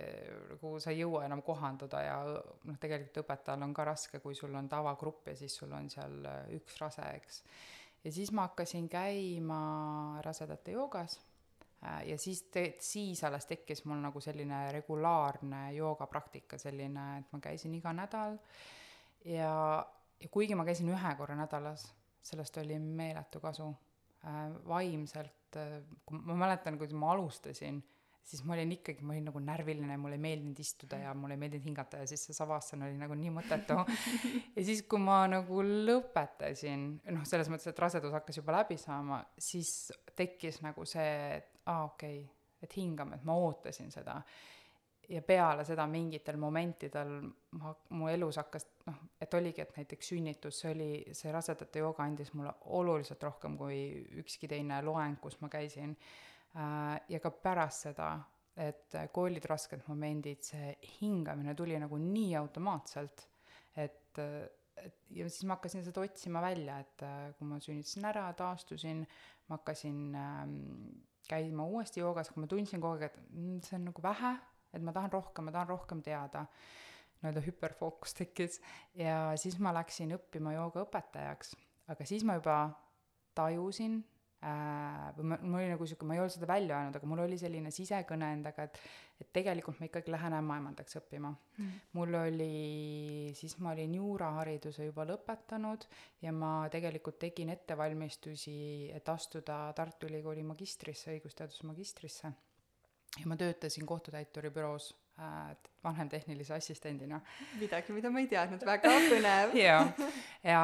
nagu 0.52 0.76
sa 0.84 0.94
ei 0.94 1.02
jõua 1.02 1.24
enam 1.26 1.42
kohanduda 1.46 2.04
ja 2.06 2.18
noh, 2.28 2.78
tegelikult 2.82 3.24
õpetajal 3.24 3.66
on 3.66 3.74
ka 3.74 3.88
raske, 3.90 4.22
kui 4.24 4.38
sul 4.38 4.56
on 4.56 4.70
tavagrupp 4.70 5.32
ja 5.32 5.38
siis 5.40 5.56
sul 5.58 5.74
on 5.74 5.90
seal 5.94 6.20
äh, 6.26 6.44
üks 6.60 6.78
rase, 6.82 7.08
eks. 7.22 7.42
ja 8.04 8.14
siis 8.14 8.32
ma 8.32 8.50
hakkasin 8.50 8.90
käima 8.92 9.62
rasedate 10.26 10.78
joogas 10.78 11.20
Äh, 11.86 12.08
ja 12.10 12.18
siis 12.18 12.42
te-, 12.44 12.76
siis 12.80 13.24
alles 13.24 13.46
tekkis 13.46 13.84
mul 13.86 14.00
nagu 14.02 14.22
selline 14.22 14.72
regulaarne 14.74 15.74
joogapraktika, 15.76 16.58
selline, 16.58 17.06
et 17.20 17.34
ma 17.34 17.40
käisin 17.44 17.76
iga 17.78 17.94
nädal 17.94 18.38
ja, 19.30 19.52
ja 20.18 20.30
kuigi 20.34 20.58
ma 20.58 20.66
käisin 20.66 20.90
ühe 20.90 21.12
korra 21.20 21.38
nädalas, 21.38 21.86
sellest 22.26 22.58
oli 22.64 22.80
meeletu 22.82 23.40
kasu 23.44 23.70
äh,. 24.26 24.40
vaimselt 24.66 25.37
äh,, 25.56 25.80
kui 26.06 26.20
ma 26.20 26.36
mäletan, 26.44 26.78
kui 26.78 26.90
ma 26.98 27.14
alustasin, 27.14 27.80
siis 28.28 28.44
ma 28.44 28.58
olin 28.58 28.74
ikkagi, 28.76 29.06
ma 29.08 29.14
olin 29.16 29.30
nagu 29.30 29.40
närviline, 29.40 29.98
mulle 30.02 30.18
ei 30.18 30.24
meeldinud 30.26 30.60
istuda 30.60 31.00
ja 31.00 31.14
mulle 31.16 31.38
ei 31.38 31.42
meeldinud 31.46 31.68
hingata 31.70 32.02
ja 32.02 32.10
siis 32.12 32.26
see 32.28 32.36
savassan 32.36 32.84
oli 32.84 32.98
nagu 33.00 33.16
nii 33.16 33.32
mõttetu. 33.38 33.78
ja 34.58 34.66
siis, 34.68 34.84
kui 34.90 35.00
ma 35.00 35.22
nagu 35.32 35.64
lõpetasin, 35.64 36.88
noh, 37.16 37.24
selles 37.30 37.52
mõttes, 37.52 37.70
et 37.72 37.80
rasedus 37.80 38.16
hakkas 38.18 38.42
juba 38.42 38.58
läbi 38.60 38.76
saama, 38.82 39.22
siis 39.40 39.94
tekkis 40.18 40.60
nagu 40.66 40.84
see, 40.90 41.16
et 41.40 41.54
aa 41.72 41.86
okei 41.88 42.20
okay,, 42.26 42.34
et 42.68 42.78
hingame, 42.80 43.16
et 43.16 43.28
ma 43.28 43.38
ootasin 43.38 43.94
seda. 43.94 44.20
Ja 45.08 45.22
peale 45.24 45.64
seda 45.68 45.86
mingitel 45.88 46.38
momentidel 46.40 47.12
ma, 47.60 47.74
mu 47.96 48.10
elus 48.12 48.40
hakkas 48.42 48.68
noh, 48.88 48.98
et 49.22 49.34
oligi, 49.40 49.64
et 49.64 49.76
näiteks 49.78 50.12
sünnitus, 50.14 50.62
see 50.62 50.72
oli, 50.74 50.90
see 51.16 51.32
rasedate 51.34 51.84
jooga 51.84 52.04
andis 52.04 52.34
mulle 52.36 52.54
oluliselt 52.78 53.24
rohkem 53.24 53.56
kui 53.60 53.80
ükski 54.22 54.50
teine 54.52 54.82
loeng, 54.86 55.20
kus 55.24 55.40
ma 55.42 55.52
käisin 55.52 55.96
äh,. 55.96 56.98
ja 57.10 57.22
ka 57.24 57.32
pärast 57.32 57.88
seda, 57.88 58.12
et 58.58 58.98
kui 59.14 59.32
olid 59.32 59.46
rasked 59.48 59.86
momendid, 59.88 60.44
see 60.44 60.74
hingamine 61.00 61.56
tuli 61.56 61.80
nagu 61.80 62.00
nii 62.02 62.36
automaatselt, 62.42 63.28
et 63.78 64.04
et 64.78 64.98
ja 65.18 65.26
siis 65.26 65.46
ma 65.50 65.56
hakkasin 65.56 65.82
seda 65.86 66.04
otsima 66.06 66.42
välja, 66.44 66.78
et 66.84 67.04
kui 67.38 67.48
ma 67.50 67.58
sünnitasin 67.64 68.06
ära, 68.06 68.28
taastusin, 68.38 69.00
ma 69.50 69.58
hakkasin 69.58 70.02
ähm, 70.16 70.52
käima 71.28 71.66
uuesti 71.66 72.04
joogas, 72.04 72.30
kui 72.30 72.44
ma 72.44 72.50
tundsin 72.52 72.84
kogu 72.84 73.00
aeg, 73.00 73.08
et 73.10 73.32
mm, 73.32 73.58
see 73.66 73.78
on 73.80 73.88
nagu 73.90 74.04
vähe, 74.06 74.36
et 74.74 74.84
ma 74.84 74.94
tahan 74.96 75.14
rohkem, 75.14 75.48
ma 75.48 75.56
tahan 75.56 75.72
rohkem 75.72 76.04
teada, 76.06 76.46
nii-öelda 77.22 77.46
hüperfookus 77.48 78.18
tekkis. 78.18 78.60
Ja 78.98 79.32
siis 79.40 79.58
ma 79.64 79.74
läksin 79.76 80.14
õppima 80.18 80.54
joogaõpetajaks, 80.58 81.56
aga 81.94 82.08
siis 82.08 82.26
ma 82.28 82.38
juba 82.38 82.60
tajusin 83.38 84.00
äh, 84.46 85.10
või 85.18 85.32
ma, 85.32 85.40
mul 85.42 85.60
oli 85.62 85.74
nagu 85.74 85.88
sihuke, 85.90 86.08
ma 86.08 86.18
ei 86.18 86.22
olnud 86.24 86.36
seda 86.36 86.50
välja 86.50 86.78
öelnud, 86.78 86.98
aga 87.00 87.10
mul 87.10 87.24
oli 87.26 87.38
selline 87.42 87.74
sisekõne 87.74 88.32
endaga, 88.38 88.68
et 88.68 88.82
et 89.18 89.30
tegelikult 89.34 89.80
ma 89.82 89.88
ikkagi 89.88 90.12
lähen 90.14 90.36
ämmaemandaks 90.38 91.00
õppima. 91.00 91.32
Mm.. 91.58 91.78
mul 91.98 92.18
oli, 92.20 93.32
siis 93.38 93.56
ma 93.66 93.72
olin 93.74 93.96
juurahariduse 93.98 94.86
juba 94.86 95.08
lõpetanud 95.10 95.88
ja 96.22 96.34
ma 96.34 96.52
tegelikult 96.74 97.18
tegin 97.24 97.50
ettevalmistusi, 97.50 98.92
et 98.94 99.10
astuda 99.10 99.72
Tartu 99.78 100.10
Ülikooli 100.10 100.46
magistrisse, 100.46 101.16
õigusteaduse 101.16 101.66
magistrisse. 101.66 102.34
Ja 103.20 103.26
ma 103.26 103.38
töötasin 103.40 103.86
kohtutäituri 103.86 104.52
büroos 104.52 104.92
äh, 105.20 105.56
vanemtehnilise 105.84 106.54
assistendina. 106.54 107.22
midagi, 107.60 107.94
mida 107.94 108.12
ma 108.12 108.20
ei 108.20 108.28
teadnud, 108.28 108.66
väga 108.66 108.94
põnev. 109.10 109.56
Jaa, 109.66 109.84
ja, 110.44 110.64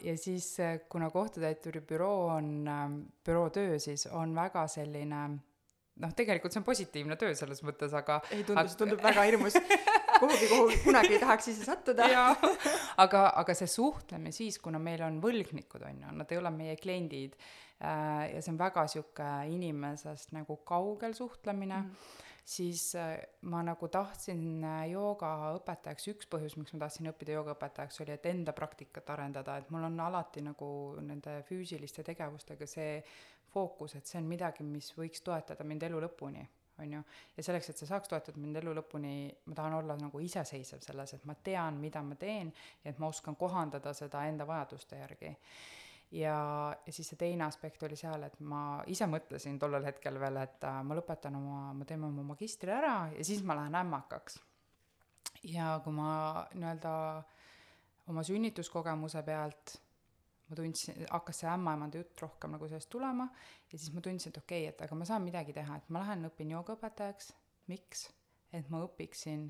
ja 0.00 0.16
siis 0.18 0.56
kuna 0.88 1.10
kohtutäituri 1.10 1.80
büroo 1.80 2.26
on, 2.36 2.52
ähm, 2.68 3.00
büroo 3.24 3.50
töö 3.50 3.78
siis 3.78 4.06
on 4.06 4.34
väga 4.34 4.66
selline 4.66 5.24
noh, 6.00 6.12
tegelikult 6.16 6.54
see 6.54 6.62
on 6.62 6.66
positiivne 6.66 7.16
töö 7.20 7.34
selles 7.36 7.62
mõttes, 7.66 7.92
aga 7.96 8.20
ei 8.32 8.44
tundu, 8.48 8.64
see 8.70 8.80
tundub 8.80 9.02
väga 9.04 9.26
hirmus 9.28 9.58
kuhugi, 10.22 10.48
kuhu 10.50 10.78
kunagi 10.84 11.16
ei 11.16 11.22
tahaks 11.22 11.50
ise 11.52 11.66
sattuda. 11.66 12.08
Aga, 13.02 13.26
aga 13.42 13.56
see 13.58 13.70
suhtleme 13.70 14.32
siis, 14.34 14.58
kuna 14.62 14.80
meil 14.82 15.02
on 15.06 15.20
võlgnikud, 15.22 15.84
on 15.88 16.02
ju, 16.04 16.16
nad 16.22 16.32
ei 16.32 16.40
ole 16.40 16.52
meie 16.54 16.76
kliendid 16.80 17.36
äh, 17.38 18.32
ja 18.34 18.42
see 18.42 18.52
on 18.54 18.60
väga 18.60 18.86
sihuke 18.90 19.30
inimesest 19.52 20.36
nagu 20.36 20.60
kaugel 20.68 21.16
suhtlemine 21.18 21.80
mm., 21.82 22.20
siis 22.44 22.94
äh, 22.98 23.16
ma 23.50 23.62
nagu 23.66 23.88
tahtsin 23.88 24.64
äh, 24.66 24.78
joogaõpetajaks, 24.92 26.08
üks 26.14 26.30
põhjus, 26.30 26.56
miks 26.58 26.74
ma 26.74 26.84
tahtsin 26.84 27.10
õppida 27.12 27.36
joogaõpetajaks, 27.36 28.00
oli, 28.04 28.16
et 28.16 28.26
enda 28.30 28.54
praktikat 28.56 29.12
arendada, 29.14 29.58
et 29.58 29.70
mul 29.70 29.86
on 29.86 30.00
alati 30.06 30.42
nagu 30.44 30.70
nende 31.02 31.40
füüsiliste 31.48 32.04
tegevustega 32.06 32.66
see 32.66 32.96
fookus, 33.52 33.96
et 33.96 34.08
see 34.08 34.18
on 34.20 34.26
midagi, 34.28 34.66
mis 34.66 34.90
võiks 34.96 35.22
toetada 35.24 35.64
mind 35.68 35.86
elu 35.86 36.02
lõpuni, 36.06 36.42
on 36.78 36.92
ju. 36.92 37.02
ja 37.36 37.42
selleks, 37.42 37.70
et 37.70 37.80
see 37.80 37.88
saaks 37.88 38.10
toetada 38.10 38.40
mind 38.40 38.58
elu 38.62 38.74
lõpuni, 38.78 39.14
ma 39.46 39.58
tahan 39.58 39.76
olla 39.80 39.96
nagu 40.00 40.22
iseseisev 40.24 40.82
selles, 40.84 41.14
et 41.16 41.24
ma 41.28 41.36
tean, 41.44 41.78
mida 41.82 42.02
ma 42.02 42.16
teen 42.20 42.52
ja 42.84 42.92
et 42.92 42.98
ma 43.02 43.10
oskan 43.12 43.36
kohandada 43.36 43.92
seda 43.96 44.24
enda 44.28 44.46
vajaduste 44.48 44.98
järgi. 45.00 45.34
ja, 46.22 46.38
ja 46.86 46.92
siis 46.92 47.12
see 47.12 47.20
teine 47.20 47.44
aspekt 47.44 47.82
oli 47.82 47.96
seal, 47.96 48.24
et 48.28 48.40
ma 48.40 48.82
ise 48.86 49.06
mõtlesin 49.10 49.58
tollel 49.58 49.84
hetkel 49.88 50.18
veel, 50.20 50.40
et 50.42 50.64
äh, 50.68 50.80
ma 50.84 50.96
lõpetan 50.98 51.36
oma, 51.36 51.60
ma 51.76 51.88
teen 51.88 52.04
oma 52.08 52.24
magistri 52.32 52.72
ära 52.72 52.96
ja 53.16 53.24
siis 53.24 53.44
ma 53.44 53.58
lähen 53.58 53.78
ämmakaks. 53.82 54.40
ja 55.52 55.78
kui 55.84 55.92
ma 55.92 56.48
nii-öelda 56.54 56.92
oma 58.08 58.22
sünnituskogemuse 58.26 59.22
pealt 59.22 59.81
ma 60.52 60.58
tundsin, 60.58 61.00
hakkas 61.08 61.42
see 61.42 61.48
ämmaemanda 61.48 62.02
jutt 62.02 62.20
rohkem 62.22 62.52
nagu 62.56 62.68
sellest 62.68 62.90
tulema 62.92 63.28
ja 63.72 63.78
siis 63.78 63.92
ma 63.94 64.04
tundsin, 64.04 64.32
et 64.32 64.42
okei 64.42 64.66
okay,, 64.66 64.74
et 64.74 64.84
aga 64.86 64.98
ma 64.98 65.08
saan 65.08 65.24
midagi 65.24 65.54
teha, 65.56 65.78
et 65.80 65.88
ma 65.88 66.04
lähen 66.04 66.28
õpin 66.28 66.52
joogaõpetajaks, 66.52 67.32
miks? 67.72 68.10
et 68.52 68.68
ma 68.68 68.82
õpiksin 68.84 69.46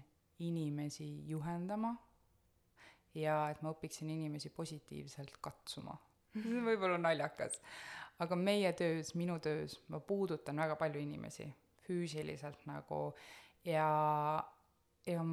inimesi 0.47 1.09
juhendama 1.27 1.97
ja 3.19 3.49
et 3.51 3.63
ma 3.67 3.73
õpiksin 3.75 4.13
inimesi 4.15 4.53
positiivselt 4.55 5.41
katsuma 5.43 5.97
see 6.39 6.63
võib 6.65 6.87
olla 6.87 7.01
naljakas, 7.03 7.59
aga 8.23 8.39
meie 8.39 8.71
töös, 8.79 9.13
minu 9.19 9.39
töös, 9.43 9.77
ma 9.93 10.01
puudutan 10.01 10.63
väga 10.63 10.79
palju 10.81 11.03
inimesi 11.03 11.49
füüsiliselt 11.83 12.63
nagu 12.71 13.03
ja, 13.67 13.89
ja 15.07 15.25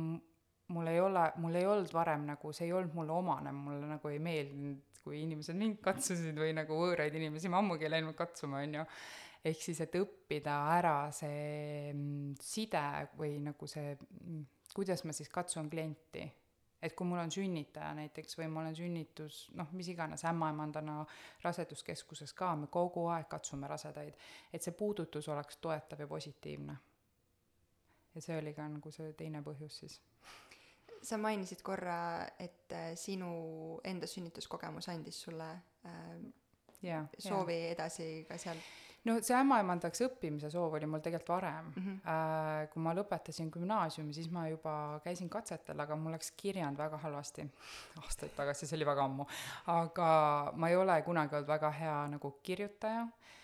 mul 0.73 0.91
ei 0.91 0.99
ole, 1.01 1.25
mul 1.41 1.55
ei 1.59 1.65
olnud 1.65 1.93
varem 1.93 2.27
nagu, 2.29 2.53
see 2.53 2.67
ei 2.69 2.75
olnud 2.77 2.95
mulle 2.97 3.15
omane, 3.15 3.53
mulle 3.55 3.89
nagu 3.95 4.11
ei 4.11 4.19
meeldinud, 4.23 4.83
kui 5.03 5.23
inimesed 5.23 5.57
mind 5.57 5.79
katsusid 5.83 6.37
või 6.37 6.51
nagu 6.57 6.75
võõraid 6.77 7.15
inimesi, 7.15 7.49
ma 7.49 7.63
ammugi 7.63 7.87
ei 7.87 7.95
läinud 7.95 8.17
katsuma, 8.17 8.63
on 8.65 8.81
ju. 8.81 8.85
ehk 9.49 9.63
siis, 9.63 9.79
et 9.85 9.95
õppida 9.95 10.57
ära 10.75 10.97
see 11.15 11.93
mm, 11.93 12.35
side 12.43 12.83
või 13.17 13.39
nagu 13.43 13.69
see, 13.71 13.95
mm, 13.95 14.43
kuidas 14.75 15.05
ma 15.07 15.15
siis 15.15 15.31
katsun 15.33 15.71
klienti 15.71 16.27
et 16.81 16.95
kui 16.95 17.07
mul 17.07 17.19
on 17.19 17.31
sünnitaja 17.31 17.91
näiteks 17.97 18.37
või 18.39 18.47
ma 18.51 18.61
olen 18.63 18.75
sünnitus, 18.75 19.39
noh, 19.59 19.71
mis 19.75 19.89
iganes, 19.91 20.23
ämmaemandana 20.29 21.01
raseduskeskuses 21.43 22.33
ka, 22.37 22.53
me 22.55 22.69
kogu 22.71 23.05
aeg 23.11 23.27
katsume 23.31 23.67
rasedaid, 23.67 24.15
et 24.53 24.63
see 24.63 24.75
puudutus 24.77 25.27
oleks 25.33 25.59
toetav 25.59 25.99
ja 25.99 26.07
positiivne. 26.07 26.77
ja 28.15 28.21
see 28.21 28.37
oli 28.39 28.53
ka 28.53 28.67
nagu 28.67 28.91
see 28.91 29.11
teine 29.13 29.43
põhjus 29.45 29.81
siis. 29.83 29.99
Sa 31.01 31.17
mainisid 31.17 31.61
korra, 31.65 32.27
et 32.39 32.73
äh, 32.75 32.91
sinu 32.99 33.79
enda 33.87 34.07
sünnituskogemus 34.07 34.89
andis 34.91 35.21
sulle 35.25 35.49
äh, 35.85 36.19
jaa. 36.83 37.05
soovi 37.17 37.57
edasi 37.71 38.25
ka 38.27 38.37
seal 38.37 38.59
no 39.07 39.15
see 39.23 39.35
ämmaemandaks 39.37 40.03
õppimise 40.07 40.51
soov 40.51 40.75
oli 40.77 40.89
mul 40.89 41.03
tegelikult 41.03 41.31
varem 41.37 41.71
mm. 41.71 41.85
-hmm. 41.85 41.97
Äh, 42.13 42.69
kui 42.73 42.83
ma 42.83 42.93
lõpetasin 42.97 43.51
gümnaasiumi, 43.51 44.13
siis 44.13 44.29
ma 44.31 44.47
juba 44.49 44.99
käisin 45.03 45.29
katsetel, 45.29 45.79
aga 45.79 45.95
mul 45.95 46.11
läks 46.17 46.31
kirjand 46.31 46.77
väga 46.77 46.97
halvasti. 46.97 47.47
aastaid 48.03 48.35
tagasi, 48.35 48.67
see 48.67 48.77
oli 48.77 48.85
väga 48.85 49.03
ammu. 49.03 49.25
aga 49.67 50.09
ma 50.55 50.69
ei 50.69 50.75
ole 50.75 51.01
kunagi 51.01 51.35
olnud 51.35 51.47
väga 51.47 51.71
hea 51.71 52.07
nagu 52.15 52.31
kirjutaja 52.43 53.01
äh, 53.01 53.38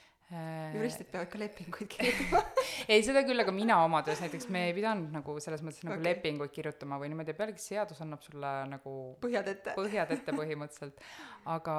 juristid 0.74 1.10
peavad 1.12 1.30
ka 1.30 1.38
lepinguid 1.38 1.90
kirjutama 1.92 2.42
ei, 2.92 3.04
seda 3.06 3.22
küll, 3.28 3.44
aga 3.44 3.54
mina 3.54 3.78
oma 3.86 4.02
töös 4.06 4.24
näiteks, 4.24 4.48
me 4.54 4.64
ei 4.70 4.74
pidanud 4.74 5.14
nagu 5.14 5.36
selles 5.44 5.62
mõttes 5.66 5.86
nagu 5.86 6.00
okay. 6.00 6.08
lepinguid 6.08 6.54
kirjutama 6.56 6.98
või 7.02 7.12
niimoodi, 7.14 7.36
pealegi 7.38 7.62
seadus 7.62 8.02
annab 8.02 8.26
sulle 8.26 8.54
nagu 8.72 8.96
põhjad 9.22 9.52
ette. 9.54 9.76
põhjad 9.78 10.16
ette 10.18 10.36
põhimõtteliselt. 10.40 11.06
aga 11.54 11.78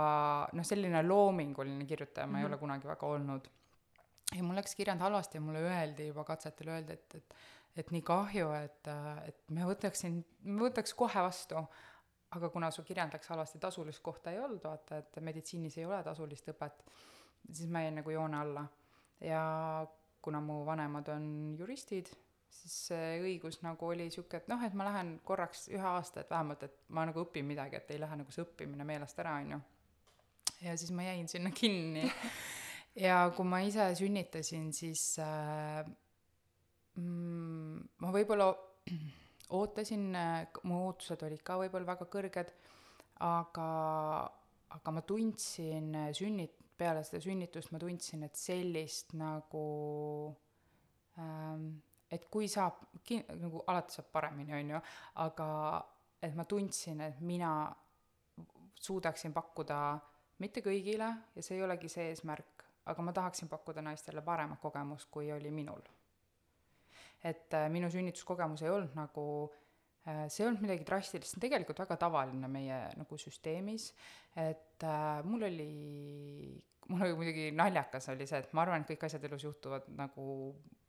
noh, 0.55 0.69
selline 0.69 1.03
loominguline 1.03 1.89
kirjutaja 1.91 2.27
ma 2.27 2.31
mm 2.31 2.35
-hmm. 2.35 2.39
ei 2.39 2.47
mhm. 2.47 2.53
ole 2.53 2.61
kunagi 2.63 2.93
väga 2.93 3.13
olnud 3.17 3.51
ja 4.37 4.43
mul 4.43 4.59
läks 4.59 4.75
kirjand 4.79 5.01
halvasti 5.01 5.39
ja 5.39 5.43
mulle 5.43 5.67
öeldi 5.67 6.07
juba 6.07 6.25
katsetel 6.25 6.75
öeldi, 6.77 6.93
et, 6.93 7.15
et 7.15 7.37
et 7.77 7.91
nii 7.93 8.03
kahju, 8.09 8.53
et, 8.57 8.89
et 9.29 9.53
me 9.53 9.67
võtaksin, 9.69 10.23
me 10.49 10.63
võtaks 10.65 10.95
kohe 10.97 11.23
vastu, 11.27 11.61
aga 12.37 12.49
kuna 12.49 12.71
su 12.75 12.85
kirjand 12.87 13.13
läks 13.13 13.29
halvasti, 13.29 13.61
tasulist 13.61 14.03
kohta 14.05 14.33
ei 14.33 14.41
olnud, 14.41 14.63
vaata, 14.65 15.03
et 15.03 15.19
meditsiinis 15.21 15.77
ei 15.79 15.85
ole 15.85 16.01
tasulist 16.07 16.49
õpet, 16.53 16.83
siis 17.53 17.71
ma 17.71 17.83
jäin 17.85 18.01
nagu 18.01 18.11
joone 18.11 18.39
alla. 18.39 18.67
ja 19.21 19.87
kuna 20.23 20.41
mu 20.41 20.65
vanemad 20.67 21.09
on 21.09 21.27
juristid, 21.59 22.11
siis 22.51 22.75
see 22.89 23.19
õigus 23.23 23.61
nagu 23.63 23.87
oli 23.87 24.09
sihuke, 24.11 24.41
et 24.41 24.49
noh, 24.51 24.63
et 24.67 24.75
ma 24.75 24.89
lähen 24.89 25.17
korraks 25.25 25.69
ühe 25.71 25.87
aasta, 25.87 26.25
et 26.25 26.31
vähemalt, 26.31 26.65
et 26.67 26.77
ma 26.97 27.05
nagu 27.07 27.23
õpin 27.23 27.47
midagi, 27.47 27.79
et 27.79 27.93
ei 27.95 28.01
lähe 28.03 28.19
nagu 28.19 28.35
see 28.35 28.43
õppimine 28.45 28.87
meelest 28.89 29.23
ära, 29.23 29.37
on 29.43 29.55
ju. 29.55 29.61
ja 30.67 30.77
siis 30.77 30.91
ma 30.97 31.07
jäin 31.07 31.29
sinna 31.31 31.53
kinni 31.55 32.05
ja 33.07 33.21
kui 33.37 33.47
ma 33.49 33.63
ise 33.67 33.87
sünnitasin, 33.99 34.73
siis 34.75 35.05
äh, 35.23 35.85
mm, 36.99 37.87
ma 38.03 38.13
võib-olla 38.19 38.51
ootasin, 39.61 40.11
mu 40.67 40.83
ootused 40.89 41.23
olid 41.29 41.47
ka 41.47 41.61
võib-olla 41.63 41.93
väga 41.95 42.11
kõrged, 42.11 42.53
aga, 43.23 43.71
aga 44.75 44.95
ma 44.99 45.07
tundsin 45.07 45.93
sünnit-, 46.17 46.56
peale 46.77 47.03
seda 47.05 47.23
sünnitust 47.25 47.73
ma 47.73 47.81
tundsin, 47.83 48.23
et 48.27 48.37
sellist 48.37 49.15
nagu 49.17 49.67
ähm, 51.19 51.69
et 52.11 52.27
kui 52.31 52.49
saab, 52.51 52.85
nagu 53.41 53.63
alati 53.67 53.99
saab 53.99 54.11
paremini, 54.15 54.55
on 54.55 54.77
ju, 54.77 54.83
aga 55.25 55.49
et 56.23 56.37
ma 56.39 56.47
tundsin, 56.49 57.03
et 57.03 57.21
mina 57.21 57.51
suudaksin 58.87 59.35
pakkuda 59.35 59.81
mitte 60.43 60.63
kõigile 60.65 61.09
ja 61.35 61.45
see 61.45 61.57
ei 61.59 61.65
olegi 61.65 61.91
see 61.91 62.11
eesmärk, 62.13 62.65
aga 62.87 63.05
ma 63.05 63.15
tahaksin 63.17 63.51
pakkuda 63.51 63.83
naistele 63.85 64.23
paremat 64.25 64.61
kogemust, 64.63 65.11
kui 65.11 65.33
oli 65.33 65.51
minul. 65.51 65.83
et 67.25 67.55
äh, 67.55 67.71
minu 67.73 67.89
sünnituskogemus 67.91 68.63
ei 68.63 68.71
olnud 68.71 68.93
nagu 68.95 69.23
äh, 70.07 70.27
see 70.29 70.45
ei 70.45 70.51
olnud 70.51 70.63
midagi 70.63 70.85
drastilist, 70.87 71.33
see 71.33 71.41
on 71.41 71.47
tegelikult 71.47 71.81
väga 71.83 71.97
tavaline 72.05 72.49
meie 72.49 72.81
nagu 72.95 73.19
süsteemis, 73.19 73.89
et 74.37 74.85
äh, 74.85 75.25
mul 75.25 75.49
oli, 75.49 75.71
mul 76.89 77.03
oli 77.07 77.19
muidugi 77.19 77.51
naljakas 77.57 78.09
oli 78.13 78.27
see, 78.29 78.41
et 78.45 78.53
ma 78.57 78.63
arvan, 78.65 78.85
et 78.85 78.93
kõik 78.93 79.07
asjad 79.09 79.25
elus 79.29 79.45
juhtuvad 79.47 79.89
nagu 79.99 80.27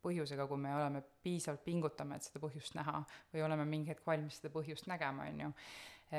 põhjusega, 0.04 0.46
kui 0.48 0.60
me 0.62 0.72
oleme 0.76 1.02
piisavalt 1.24 1.64
pingutame, 1.66 2.16
et 2.16 2.28
seda 2.28 2.40
põhjust 2.42 2.76
näha 2.78 3.00
või 3.32 3.44
oleme 3.46 3.66
mingi 3.68 3.92
hetk 3.92 4.06
valmis 4.06 4.38
seda 4.38 4.52
põhjust 4.54 4.88
nägema, 4.90 5.26
on 5.28 5.44
ju. 5.46 5.52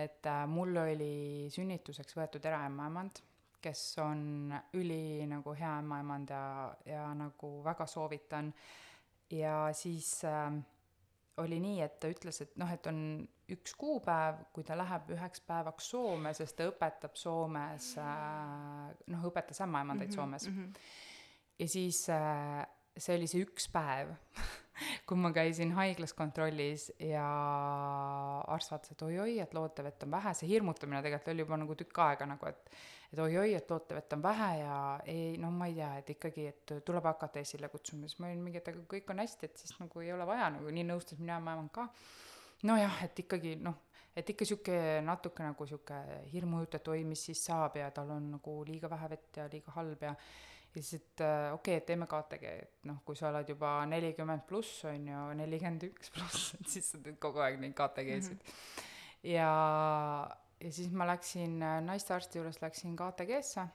et 0.04 0.30
äh, 0.30 0.44
mul 0.48 0.78
oli 0.84 1.50
sünnituseks 1.54 2.18
võetud 2.18 2.46
eraämmaemand 2.46 3.24
kes 3.62 3.82
on 4.00 4.54
üli 4.80 5.26
nagu 5.28 5.54
hea 5.58 5.72
ämmaemand 5.82 6.32
ja, 6.32 6.44
ja 6.88 7.08
nagu 7.16 7.60
väga 7.64 7.88
soovitan. 7.88 8.54
ja 9.30 9.70
siis 9.74 10.24
äh, 10.26 10.54
oli 11.40 11.60
nii, 11.64 11.82
et 11.86 12.00
ta 12.02 12.10
ütles, 12.12 12.42
et 12.46 12.58
noh, 12.60 12.72
et 12.74 12.88
on 12.90 13.00
üks 13.50 13.74
kuupäev, 13.80 14.44
kui 14.54 14.66
ta 14.68 14.78
läheb 14.78 15.10
üheks 15.16 15.44
päevaks 15.48 15.90
Soome, 15.94 16.34
sest 16.38 16.58
ta 16.60 16.68
õpetab 16.70 17.18
Soomes 17.18 17.94
äh,, 18.02 18.90
noh, 19.14 19.30
õpetas 19.32 19.64
ämmaemandaid 19.66 20.10
mm 20.10 20.14
-hmm, 20.14 20.22
Soomes 20.22 20.48
mm. 20.50 20.58
-hmm. 20.58 20.90
ja 21.60 21.68
siis 21.68 22.04
äh, 22.14 22.66
see 22.98 23.18
oli 23.18 23.28
see 23.28 23.46
üks 23.46 23.70
päev 23.72 24.14
kui 25.08 25.18
ma 25.18 25.32
käisin 25.36 25.72
haiglas 25.76 26.14
kontrollis 26.14 26.90
ja 27.00 27.26
arst 28.48 28.72
vaatas, 28.72 28.94
et 28.94 29.02
oi-oi, 29.02 29.40
et 29.44 29.54
lootevett 29.54 30.04
on 30.04 30.12
vähe, 30.12 30.34
see 30.34 30.50
hirmutamine 30.50 31.02
tegelikult 31.04 31.34
oli 31.34 31.46
juba 31.46 31.60
nagu 31.64 31.76
tükk 31.76 32.02
aega 32.06 32.30
nagu, 32.30 32.50
et 32.50 32.72
et 33.10 33.20
oi-oi, 33.20 33.54
et 33.58 33.72
lootevett 33.72 34.14
on 34.14 34.24
vähe 34.24 34.50
ja 34.60 34.78
ei, 35.10 35.38
no 35.42 35.50
ma 35.52 35.70
ei 35.70 35.76
tea, 35.78 35.92
et 36.02 36.10
ikkagi, 36.16 36.48
et 36.52 36.74
tuleb 36.86 37.06
hakata 37.10 37.42
esile 37.42 37.70
kutsuma, 37.74 38.08
siis 38.08 38.20
ma 38.22 38.30
olin 38.30 38.44
mingi, 38.46 38.62
et 38.62 38.72
aga 38.72 38.84
kõik 38.94 39.14
on 39.14 39.24
hästi, 39.24 39.50
et 39.50 39.64
siis 39.64 39.74
nagu 39.80 40.04
ei 40.04 40.12
ole 40.14 40.28
vaja 40.30 40.50
nagu, 40.58 40.74
nii 40.74 40.88
nõustus 40.92 41.22
mina 41.22 41.40
ema 41.42 41.56
ka. 41.74 41.88
nojah, 42.70 43.04
et 43.06 43.24
ikkagi 43.26 43.56
noh, 43.64 43.80
et 44.16 44.30
ikka 44.30 44.46
sihuke 44.46 44.78
natuke 45.06 45.44
nagu 45.46 45.66
sihuke 45.66 45.98
hirmujutt, 46.34 46.76
et 46.76 46.94
oi, 46.94 47.04
mis 47.08 47.26
siis 47.30 47.42
saab 47.50 47.78
ja 47.80 47.90
tal 47.96 48.12
on 48.18 48.32
nagu 48.36 48.60
liiga 48.68 48.90
vähe 48.92 49.10
vett 49.16 49.42
ja 49.42 49.50
liiga 49.52 49.76
halb 49.80 50.08
ja 50.10 50.16
ja 50.76 50.82
siis, 50.84 51.02
et 51.02 51.22
äh, 51.22 51.54
okei 51.54 51.74
okay,, 51.74 51.78
et 51.82 51.86
teeme 51.86 52.06
KTG, 52.06 52.52
et 52.64 52.86
noh, 52.90 53.00
kui 53.06 53.18
sa 53.18 53.32
oled 53.32 53.48
juba 53.50 53.72
nelikümmend 53.90 54.46
pluss, 54.50 54.84
on 54.86 55.08
ju, 55.10 55.24
nelikümmend 55.40 55.88
üks 55.90 56.12
pluss, 56.14 56.52
et 56.60 56.70
siis 56.70 56.92
sa 56.94 57.02
teed 57.02 57.18
kogu 57.22 57.42
aeg 57.42 57.58
neid 57.62 57.74
KTG-sid 57.78 58.38
mm. 58.38 58.44
-hmm. 58.46 59.32
ja 59.34 59.50
ja 60.64 60.72
siis 60.72 60.92
ma 60.92 61.08
läksin 61.08 61.62
äh, 61.64 61.80
naistearsti 61.86 62.40
juures, 62.40 62.62
läksin 62.62 62.98
KTG-sse. 63.00 63.68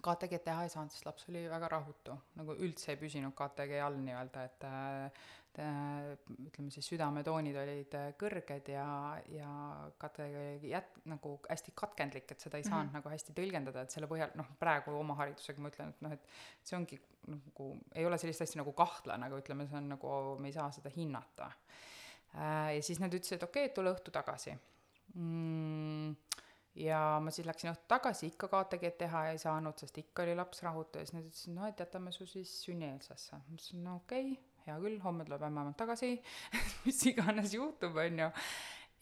KTG-d 0.00 0.44
teha 0.46 0.62
ei 0.64 0.70
saanud, 0.72 0.92
sest 0.94 1.04
laps 1.04 1.26
oli 1.28 1.42
väga 1.50 1.68
rahutu, 1.68 2.14
nagu 2.38 2.54
üldse 2.62 2.94
ei 2.94 2.98
püsinud 3.00 3.34
KTG 3.36 3.82
all 3.84 3.98
nii-öelda, 4.00 4.44
et 4.46 4.66
äh, 4.68 5.26
ütleme 6.46 6.70
siis 6.70 6.86
südametoonid 6.92 7.58
olid 7.58 7.96
äh, 7.98 8.06
kõrged 8.20 8.70
ja, 8.70 8.86
ja 9.34 9.50
KTG 10.00 10.44
oli 10.44 10.70
jät-, 10.70 11.02
nagu 11.10 11.34
hästi 11.50 11.74
katkendlik, 11.76 12.30
et 12.30 12.46
seda 12.46 12.60
ei 12.60 12.64
saanud 12.64 12.86
mm 12.86 12.88
-hmm. 12.92 13.00
nagu 13.00 13.12
hästi 13.12 13.36
tõlgendada, 13.36 13.82
et 13.82 13.96
selle 13.96 14.08
põhjal, 14.08 14.30
noh, 14.38 14.54
praegu 14.62 14.94
oma 14.96 15.18
haridusega 15.18 15.60
ma 15.60 15.74
ütlen, 15.74 15.90
et 15.90 16.06
noh, 16.06 16.16
et 16.16 16.32
see 16.62 16.78
ongi 16.78 17.00
nagu, 17.34 17.70
ei 17.94 18.06
ole 18.06 18.18
sellist 18.18 18.46
asja 18.46 18.62
nagu 18.62 18.72
kahtlane, 18.72 19.26
aga 19.26 19.42
ütleme, 19.42 19.66
see 19.68 19.76
on 19.82 19.90
nagu, 19.96 20.16
me 20.38 20.48
ei 20.48 20.56
saa 20.56 20.70
seda 20.70 20.90
hinnata. 20.96 21.50
ja 22.74 22.82
siis 22.82 23.00
nad 23.00 23.12
ütlesid, 23.12 23.42
okei 23.42 23.64
okay,, 23.64 23.74
tule 23.74 23.90
õhtu 23.90 24.14
tagasi 24.14 24.54
mm, 25.14 26.14
ja 26.84 27.00
ma 27.22 27.32
siis 27.34 27.48
läksin 27.48 27.72
õhtul 27.72 27.88
tagasi, 27.90 28.30
ikka 28.30 28.48
KTG-d 28.52 28.98
teha 29.04 29.24
ei 29.32 29.40
saanud, 29.42 29.78
sest 29.80 29.98
ikka 30.02 30.24
oli 30.26 30.36
laps 30.38 30.62
rahutu 30.66 31.00
ja 31.00 31.06
siis 31.06 31.16
nad 31.16 31.26
ütlesid, 31.26 31.54
no 31.56 31.66
et 31.68 31.82
jätame 31.82 32.12
su 32.14 32.26
siis 32.30 32.52
sünnieelsesse. 32.64 33.40
ma 33.40 33.56
ütlesin, 33.56 33.82
no 33.86 33.96
okei 34.02 34.32
okay,, 34.32 34.44
hea 34.66 34.76
küll, 34.82 35.00
homme 35.04 35.26
tuleb 35.26 35.46
ämmaemand 35.48 35.78
tagasi 35.80 36.12
mis 36.86 37.00
iganes 37.10 37.54
juhtub, 37.56 37.96
on 37.96 38.22
ju. 38.24 38.30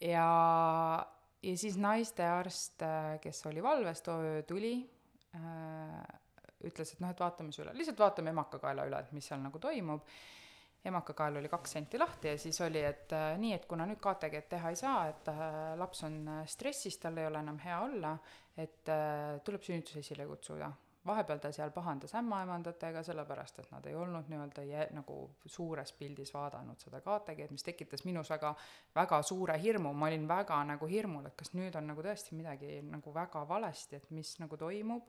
ja, 0.09 0.29
ja 1.43 1.59
siis 1.65 1.77
naistearst, 1.77 2.87
kes 3.21 3.45
oli 3.51 3.63
valves 3.63 4.01
too 4.05 4.17
öö, 4.17 4.41
tuli 4.49 4.73
äh,, 5.35 6.17
ütles, 6.65 6.93
et 6.93 6.99
noh, 7.03 7.13
et 7.13 7.21
vaatame 7.21 7.53
su 7.55 7.63
üle, 7.63 7.75
lihtsalt 7.77 8.01
vaatame 8.01 8.33
emakakaela 8.33 8.89
üle, 8.89 8.99
et 9.05 9.15
mis 9.15 9.29
seal 9.29 9.41
nagu 9.43 9.61
toimub 9.61 10.07
emakakael 10.85 11.37
oli 11.37 11.49
kaks 11.51 11.71
senti 11.75 11.99
lahti 11.99 12.27
ja 12.27 12.37
siis 12.37 12.61
oli, 12.61 12.81
et 12.85 13.13
äh, 13.13 13.33
nii, 13.39 13.53
et 13.57 13.65
kuna 13.67 13.85
nüüd 13.87 13.99
KTG-d 13.99 14.47
teha 14.49 14.71
ei 14.71 14.77
saa, 14.79 14.99
et 15.11 15.31
äh, 15.31 15.47
laps 15.79 16.05
on 16.07 16.19
äh, 16.27 16.43
stressis, 16.47 16.97
tal 17.01 17.17
ei 17.19 17.27
ole 17.27 17.41
enam 17.43 17.59
hea 17.59 17.79
olla, 17.83 18.13
et 18.57 18.91
äh, 18.91 19.39
tuleb 19.45 19.65
sünnitus 19.65 19.99
esile 19.99 20.27
kutsuda. 20.29 20.71
vahepeal 21.09 21.39
ta 21.39 21.49
seal 21.55 21.71
pahandas 21.71 22.11
ämmaemandatega, 22.19 23.01
sellepärast 23.07 23.59
et 23.59 23.69
nad 23.71 23.85
ei 23.87 23.95
olnud 23.95 24.27
nii-öelda 24.29 24.63
jä-, 24.67 24.89
nagu 24.93 25.15
suures 25.45 25.93
pildis 25.97 26.33
vaadanud 26.33 26.79
seda 26.79 26.99
KTG-d, 27.01 27.51
mis 27.55 27.63
tekitas 27.63 28.03
minus 28.05 28.29
väga, 28.29 28.53
väga 28.95 29.21
suure 29.23 29.55
hirmu, 29.61 29.93
ma 29.93 30.07
olin 30.07 30.27
väga 30.27 30.59
nagu 30.67 30.87
hirmul, 30.91 31.25
et 31.25 31.35
kas 31.39 31.55
nüüd 31.55 31.75
on 31.79 31.87
nagu 31.91 32.03
tõesti 32.05 32.35
midagi 32.37 32.81
nagu 32.85 33.13
väga 33.15 33.45
valesti, 33.47 33.95
et 33.95 34.11
mis 34.11 34.35
nagu 34.43 34.59
toimub 34.59 35.07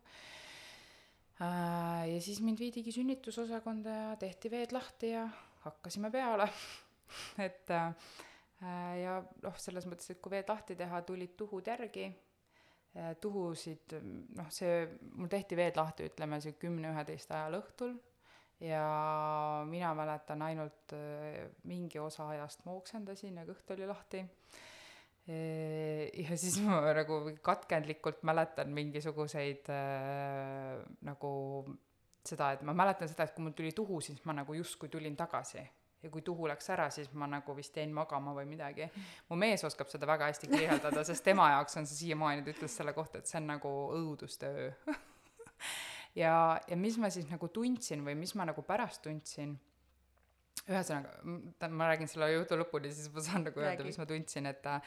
äh, 1.43 2.07
ja 2.15 2.19
siis 2.23 2.41
mind 2.41 2.63
viidigi 2.63 2.95
sünnitusosakonda 2.95 4.01
ja 4.01 4.17
tehti 4.17 4.51
veed 4.51 4.73
lahti 4.73 5.15
ja 5.15 5.29
hakkasime 5.65 6.11
peale 6.13 6.49
et 7.47 7.71
äh, 7.75 7.93
ja 9.03 9.21
noh, 9.45 9.57
selles 9.61 9.87
mõttes, 9.89 10.11
et 10.13 10.21
kui 10.23 10.33
veed 10.35 10.51
lahti 10.51 10.77
teha, 10.79 11.03
tulid 11.07 11.37
tuhud 11.39 11.73
järgi. 11.73 12.11
Äh,, 12.91 13.13
tuhusid, 13.23 13.95
noh, 14.37 14.49
see, 14.51 14.85
mul 15.15 15.31
tehti 15.31 15.59
veed 15.59 15.77
lahti, 15.79 16.09
ütleme, 16.11 16.41
see 16.43 16.57
kümne-üheteist 16.59 17.31
ajal 17.35 17.61
õhtul. 17.61 17.95
Ja 18.61 18.83
mina 19.65 19.95
mäletan 19.97 20.43
ainult 20.45 20.93
äh, 20.93 21.47
mingi 21.65 22.01
osa 22.03 22.29
ajast 22.35 22.67
ma 22.67 22.75
oksendasin 22.77 23.39
ja 23.41 23.47
kõht 23.49 23.73
oli 23.73 23.89
lahti. 23.89 24.25
Ja 25.31 26.37
siis 26.41 26.57
ma 26.65 26.81
nagu 26.97 27.21
katkendlikult 27.45 28.25
mäletan 28.27 28.73
mingisuguseid 28.75 29.69
äh, 29.71 30.81
nagu 31.07 31.31
seda, 32.27 32.53
et 32.55 32.63
ma 32.67 32.75
mäletan 32.77 33.09
seda, 33.09 33.27
et 33.27 33.35
kui 33.35 33.45
mul 33.45 33.55
tuli 33.57 33.73
tuhu, 33.77 34.01
siis 34.05 34.21
ma 34.29 34.35
nagu 34.37 34.55
justkui 34.55 34.89
tulin 34.89 35.17
tagasi. 35.17 35.63
ja 36.01 36.09
kui 36.09 36.23
tuhu 36.25 36.47
läks 36.49 36.71
ära, 36.73 36.87
siis 36.91 37.11
ma 37.13 37.27
nagu 37.29 37.53
vist 37.57 37.75
jäin 37.77 37.93
magama 37.93 38.33
või 38.33 38.47
midagi. 38.49 38.89
mu 39.29 39.37
mees 39.37 39.65
oskab 39.65 39.89
seda 39.89 40.07
väga 40.07 40.31
hästi 40.31 40.49
kirjeldada, 40.49 41.05
sest 41.05 41.25
tema 41.25 41.51
jaoks 41.51 41.77
on 41.77 41.87
see 41.87 42.07
siiamaani, 42.07 42.45
ta 42.45 42.55
ütles 42.55 42.77
selle 42.77 42.93
kohta, 42.97 43.19
et 43.19 43.27
see 43.27 43.41
on 43.41 43.51
nagu 43.53 43.73
õudustöö 43.99 44.71
ja, 46.23 46.61
ja 46.69 46.77
mis 46.77 46.97
ma 46.99 47.11
siis 47.11 47.29
nagu 47.31 47.49
tundsin 47.49 48.05
või 48.07 48.17
mis 48.17 48.35
ma 48.35 48.49
nagu 48.49 48.65
pärast 48.65 49.03
tundsin 49.05 49.59
ühesõnaga, 50.69 51.69
ma 51.69 51.89
räägin 51.91 52.09
selle 52.11 52.31
jutu 52.33 52.59
lõpuni, 52.59 52.93
siis 52.95 53.11
ma 53.15 53.25
saan 53.25 53.47
nagu 53.49 53.63
öelda, 53.63 53.85
mis 53.87 53.99
ma 54.01 54.07
tundsin, 54.09 54.49
et 54.51 54.67
äh, 54.71 54.81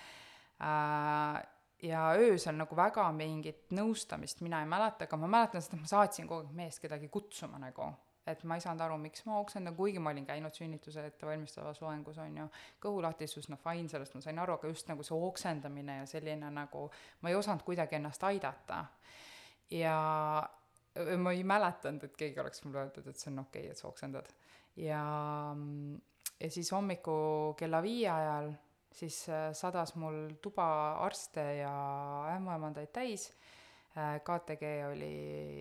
ja 1.84 2.14
öösel 2.16 2.56
nagu 2.58 2.76
väga 2.78 3.06
mingit 3.16 3.74
nõustamist 3.76 4.42
mina 4.46 4.62
ei 4.64 4.70
mäleta, 4.70 5.08
aga 5.08 5.20
ma 5.20 5.30
mäletan 5.36 5.64
seda, 5.64 5.78
et 5.78 5.84
ma 5.84 5.92
saatsin 5.92 6.30
kogu 6.30 6.46
aeg 6.46 6.56
meest 6.56 6.82
kedagi 6.84 7.10
kutsuma 7.12 7.60
nagu, 7.60 7.90
et 8.30 8.44
ma 8.48 8.56
ei 8.58 8.64
saanud 8.64 8.86
aru, 8.86 8.98
miks 9.04 9.26
ma 9.28 9.38
oksendan, 9.42 9.76
kuigi 9.76 10.00
ma 10.00 10.14
olin 10.14 10.26
käinud 10.28 10.56
sünnituse 10.56 11.06
ettevalmistavas 11.10 11.82
loengus, 11.84 12.22
on 12.24 12.40
ju, 12.40 12.48
kõhulahtisus, 12.86 13.50
no 13.52 13.60
fine, 13.60 13.92
sellest 13.92 14.16
ma 14.16 14.24
sain 14.24 14.40
aru, 14.40 14.58
aga 14.58 14.72
just 14.72 14.92
nagu 14.92 15.04
see 15.04 15.20
oksendamine 15.28 16.00
ja 16.02 16.10
selline 16.10 16.52
nagu, 16.56 16.88
ma 17.22 17.32
ei 17.32 17.40
osanud 17.40 17.66
kuidagi 17.68 18.00
ennast 18.00 18.24
aidata. 18.32 18.86
ja 19.74 19.98
ma 21.18 21.32
ei 21.34 21.44
mäletanud, 21.44 22.04
et 22.06 22.18
keegi 22.18 22.40
oleks 22.40 22.64
mulle 22.64 22.84
öeldud, 22.84 23.08
et 23.10 23.20
see 23.20 23.32
on 23.32 23.44
okei 23.44 23.64
okay,, 23.64 23.72
et 23.72 23.78
sa 23.82 23.88
oksendad. 23.90 24.30
Ja, 24.78 25.02
ja 26.40 26.50
siis 26.52 26.72
hommiku 26.72 27.16
kella 27.58 27.82
viie 27.82 28.10
ajal 28.10 28.54
siis 28.94 29.18
äh, 29.30 29.52
sadas 29.58 29.96
mul 29.96 30.36
tuba 30.42 30.66
arste 31.04 31.44
ja 31.60 31.74
ämmaemandaid 32.36 32.92
täis, 32.94 33.30
äh, 33.98 34.20
KTG 34.22 34.70
oli, 34.92 35.14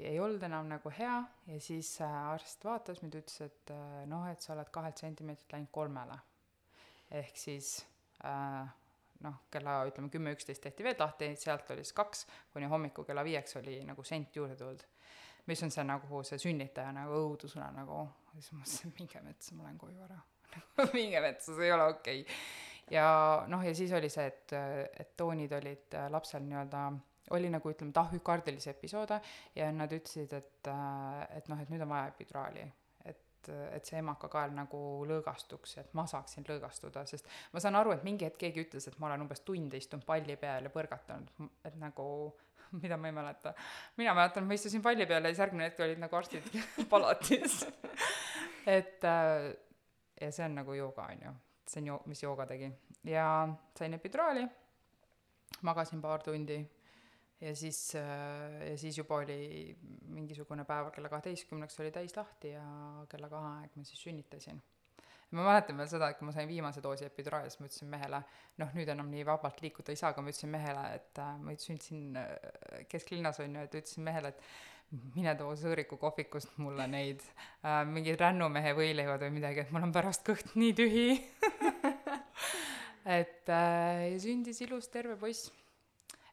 ei 0.08 0.20
olnud 0.20 0.42
enam 0.48 0.68
nagu 0.70 0.92
hea 0.92 1.16
ja 1.46 1.60
siis 1.60 1.94
äh, 2.04 2.18
arst 2.32 2.64
vaatas 2.64 3.02
mind, 3.02 3.16
ütles, 3.22 3.40
et 3.46 3.74
noh, 4.10 4.26
et 4.30 4.40
sa 4.44 4.54
oled 4.56 4.70
kahelt 4.72 5.00
sentimeetrilt 5.00 5.56
läinud 5.56 5.72
kolmele. 5.72 6.18
ehk 7.12 7.36
siis 7.36 7.82
noh, 9.22 9.34
kella 9.52 9.74
ütleme 9.84 10.08
kümme-üksteist 10.08 10.62
tehti 10.64 10.84
veed 10.86 11.00
lahti, 11.02 11.28
sealt 11.36 11.70
oli 11.74 11.84
siis 11.84 11.96
kaks, 11.96 12.26
kuni 12.54 12.70
hommiku 12.70 13.04
kella 13.04 13.24
viieks 13.24 13.56
oli 13.60 13.82
nagu 13.84 14.04
sent 14.06 14.36
juurde 14.36 14.56
tulnud 14.56 14.86
mis 15.46 15.62
on 15.62 15.72
see 15.74 15.84
nagu 15.84 16.22
see 16.26 16.38
sünnitaja 16.38 16.92
nagu 16.94 17.16
õudusõna 17.26 17.72
nagu, 17.74 18.04
siis 18.36 18.52
ma 18.52 18.60
mõtlesin, 18.62 18.92
minge 18.98 19.22
metsa, 19.26 19.56
ma 19.58 19.66
lähen 19.66 19.80
koju 19.80 20.04
ära 20.06 20.20
minge 20.96 21.22
metsa, 21.24 21.54
see 21.56 21.66
ei 21.66 21.74
ole 21.74 21.88
okei 21.96 22.22
okay. 22.22 22.36
Ja 22.92 23.06
noh, 23.48 23.64
ja 23.64 23.72
siis 23.74 23.92
oli 23.96 24.10
see, 24.12 24.26
et, 24.28 24.54
et 25.00 25.16
toonid 25.16 25.52
olid 25.56 25.96
äh, 25.98 26.10
lapsel 26.12 26.44
nii-öelda 26.46 26.84
oli 27.32 27.48
nagu 27.52 27.70
ütleme 27.70 27.94
tahvükardilisi 27.96 28.70
episoode 28.70 29.20
ja 29.56 29.72
nad 29.72 29.92
ütlesid, 29.92 30.32
et, 30.36 30.68
äh, 30.68 31.24
et 31.38 31.48
noh, 31.48 31.60
et 31.60 31.72
nüüd 31.72 31.84
on 31.84 31.92
vaja 31.94 32.12
epiduraali 32.12 32.66
et, 33.48 33.50
et 33.76 33.88
see 33.88 33.98
emakakael 33.98 34.54
nagu 34.54 34.78
lõõgastuks, 35.08 35.76
et 35.82 35.92
ma 35.98 36.04
saaksin 36.10 36.46
lõõgastuda, 36.48 37.04
sest 37.08 37.28
ma 37.52 37.62
saan 37.62 37.78
aru, 37.80 37.94
et 37.96 38.06
mingi 38.06 38.26
hetk 38.28 38.38
keegi 38.44 38.66
ütles, 38.66 38.86
et 38.88 38.98
ma 39.02 39.10
olen 39.10 39.26
umbes 39.26 39.42
tund 39.46 39.74
istunud 39.74 40.06
palli 40.06 40.36
peal 40.40 40.68
ja 40.68 40.72
põrgatanud, 40.72 41.32
et 41.64 41.78
nagu 41.80 42.06
mida 42.82 42.96
ma 42.96 43.10
ei 43.10 43.16
mäleta. 43.16 43.54
mina 43.96 44.14
mäletan, 44.14 44.46
ma 44.46 44.58
istusin 44.58 44.82
palli 44.82 45.06
peal 45.06 45.24
ja 45.24 45.32
siis 45.32 45.42
järgmine 45.44 45.70
hetk 45.70 45.82
olid 45.84 46.02
nagu 46.02 46.16
arstid 46.16 46.46
palatis 46.92 47.62
et 48.78 49.04
äh, 49.04 49.50
ja 50.20 50.30
see 50.30 50.44
on 50.46 50.60
nagu 50.60 50.76
jooga, 50.78 51.08
on 51.10 51.26
ju. 51.26 51.34
See 51.72 51.82
on 51.82 51.90
jo-, 51.92 52.02
mis 52.10 52.22
jooga 52.22 52.46
tegi. 52.50 52.70
ja 53.08 53.26
sain 53.78 53.94
epiduraali, 53.98 54.46
magasin 55.68 56.02
paar 56.02 56.22
tundi 56.22 56.58
ja 57.42 57.54
siis 57.56 57.94
äh,, 57.98 58.70
ja 58.70 58.76
siis 58.78 58.98
juba 58.98 59.22
oli 59.22 59.76
mingisugune 60.14 60.64
päev 60.68 60.92
kella 60.94 61.10
kaheteistkümneks 61.12 61.80
oli 61.80 61.90
täis 61.94 62.16
lahti 62.16 62.54
ja 62.54 62.66
kella 63.10 63.32
kahe 63.32 63.56
aeg 63.62 63.76
ma 63.76 63.88
siis 63.88 64.04
sünnitasin 64.04 64.62
ma 65.32 65.46
mäletan 65.46 65.78
veel 65.80 65.88
seda, 65.88 66.10
et 66.12 66.18
kui 66.18 66.28
ma 66.28 66.34
sain 66.34 66.48
viimase 66.48 66.82
doosi 66.84 67.06
epiduraali, 67.06 67.50
siis 67.50 67.60
ma 67.62 67.68
ütlesin 67.68 67.88
mehele, 67.92 68.20
noh, 68.60 68.74
nüüd 68.76 68.90
enam 68.92 69.08
nii 69.12 69.24
vabalt 69.24 69.62
liikuda 69.64 69.94
ei 69.94 70.00
saa, 70.00 70.10
aga 70.12 70.24
ma 70.24 70.32
ütlesin 70.32 70.52
mehele, 70.52 70.82
et 70.98 71.20
äh, 71.22 71.38
ma 71.40 71.54
sündisin 71.56 72.18
äh, 72.20 72.84
kesklinnas, 72.92 73.40
on 73.40 73.56
ju, 73.56 73.64
et 73.64 73.78
ütlesin 73.80 74.04
mehele, 74.04 74.34
et 74.34 74.44
mine 75.14 75.32
too 75.38 75.54
Sõõriku 75.56 75.96
kohvikust 76.00 76.52
mulle 76.60 76.84
neid 76.90 77.22
äh, 77.24 77.80
mingeid 77.88 78.20
rännumehe 78.20 78.74
võileivad 78.76 79.24
või 79.24 79.38
midagi, 79.38 79.64
et 79.64 79.72
mul 79.72 79.88
on 79.88 79.94
pärast 79.94 80.26
kõht 80.26 80.52
nii 80.58 80.76
tühi. 80.76 81.08
Et 83.18 83.50
äh, 83.50 84.12
sündis 84.22 84.60
ilus 84.62 84.86
terve 84.92 85.16
poiss 85.18 85.50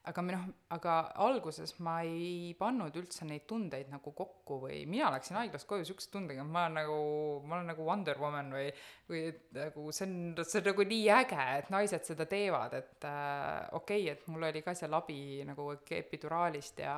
aga 0.08 0.22
noh, 0.24 0.44
aga 0.72 0.94
alguses 1.20 1.74
ma 1.84 1.98
ei 2.06 2.54
pannud 2.56 2.94
üldse 2.96 3.26
neid 3.28 3.44
tundeid 3.48 3.90
nagu 3.92 4.12
kokku 4.16 4.56
või 4.62 4.78
mina 4.88 5.10
läksin 5.12 5.36
haiglast 5.36 5.68
koju 5.68 5.84
siukse 5.90 6.08
tundega, 6.12 6.40
et 6.40 6.52
ma 6.54 6.62
olen 6.66 6.78
nagu, 6.80 7.00
ma 7.44 7.58
olen 7.58 7.68
nagu 7.74 7.84
Wonder 7.84 8.20
Woman 8.22 8.48
või, 8.56 8.70
või 9.10 9.22
et 9.28 9.42
nagu 9.58 9.84
see 9.92 10.06
on, 10.08 10.14
see 10.40 10.62
on 10.62 10.68
nagu 10.70 10.86
nii 10.94 11.10
äge, 11.18 11.42
et 11.58 11.68
naised 11.74 12.08
seda 12.08 12.24
teevad, 12.30 12.78
et 12.80 13.08
äh, 13.10 13.68
okei 13.76 14.06
okay,, 14.06 14.14
et 14.14 14.30
mul 14.32 14.48
oli 14.48 14.64
ka 14.64 14.74
seal 14.78 14.96
abi 14.96 15.20
nagu 15.48 15.68
epiduraalist 16.00 16.80
ja 16.80 16.96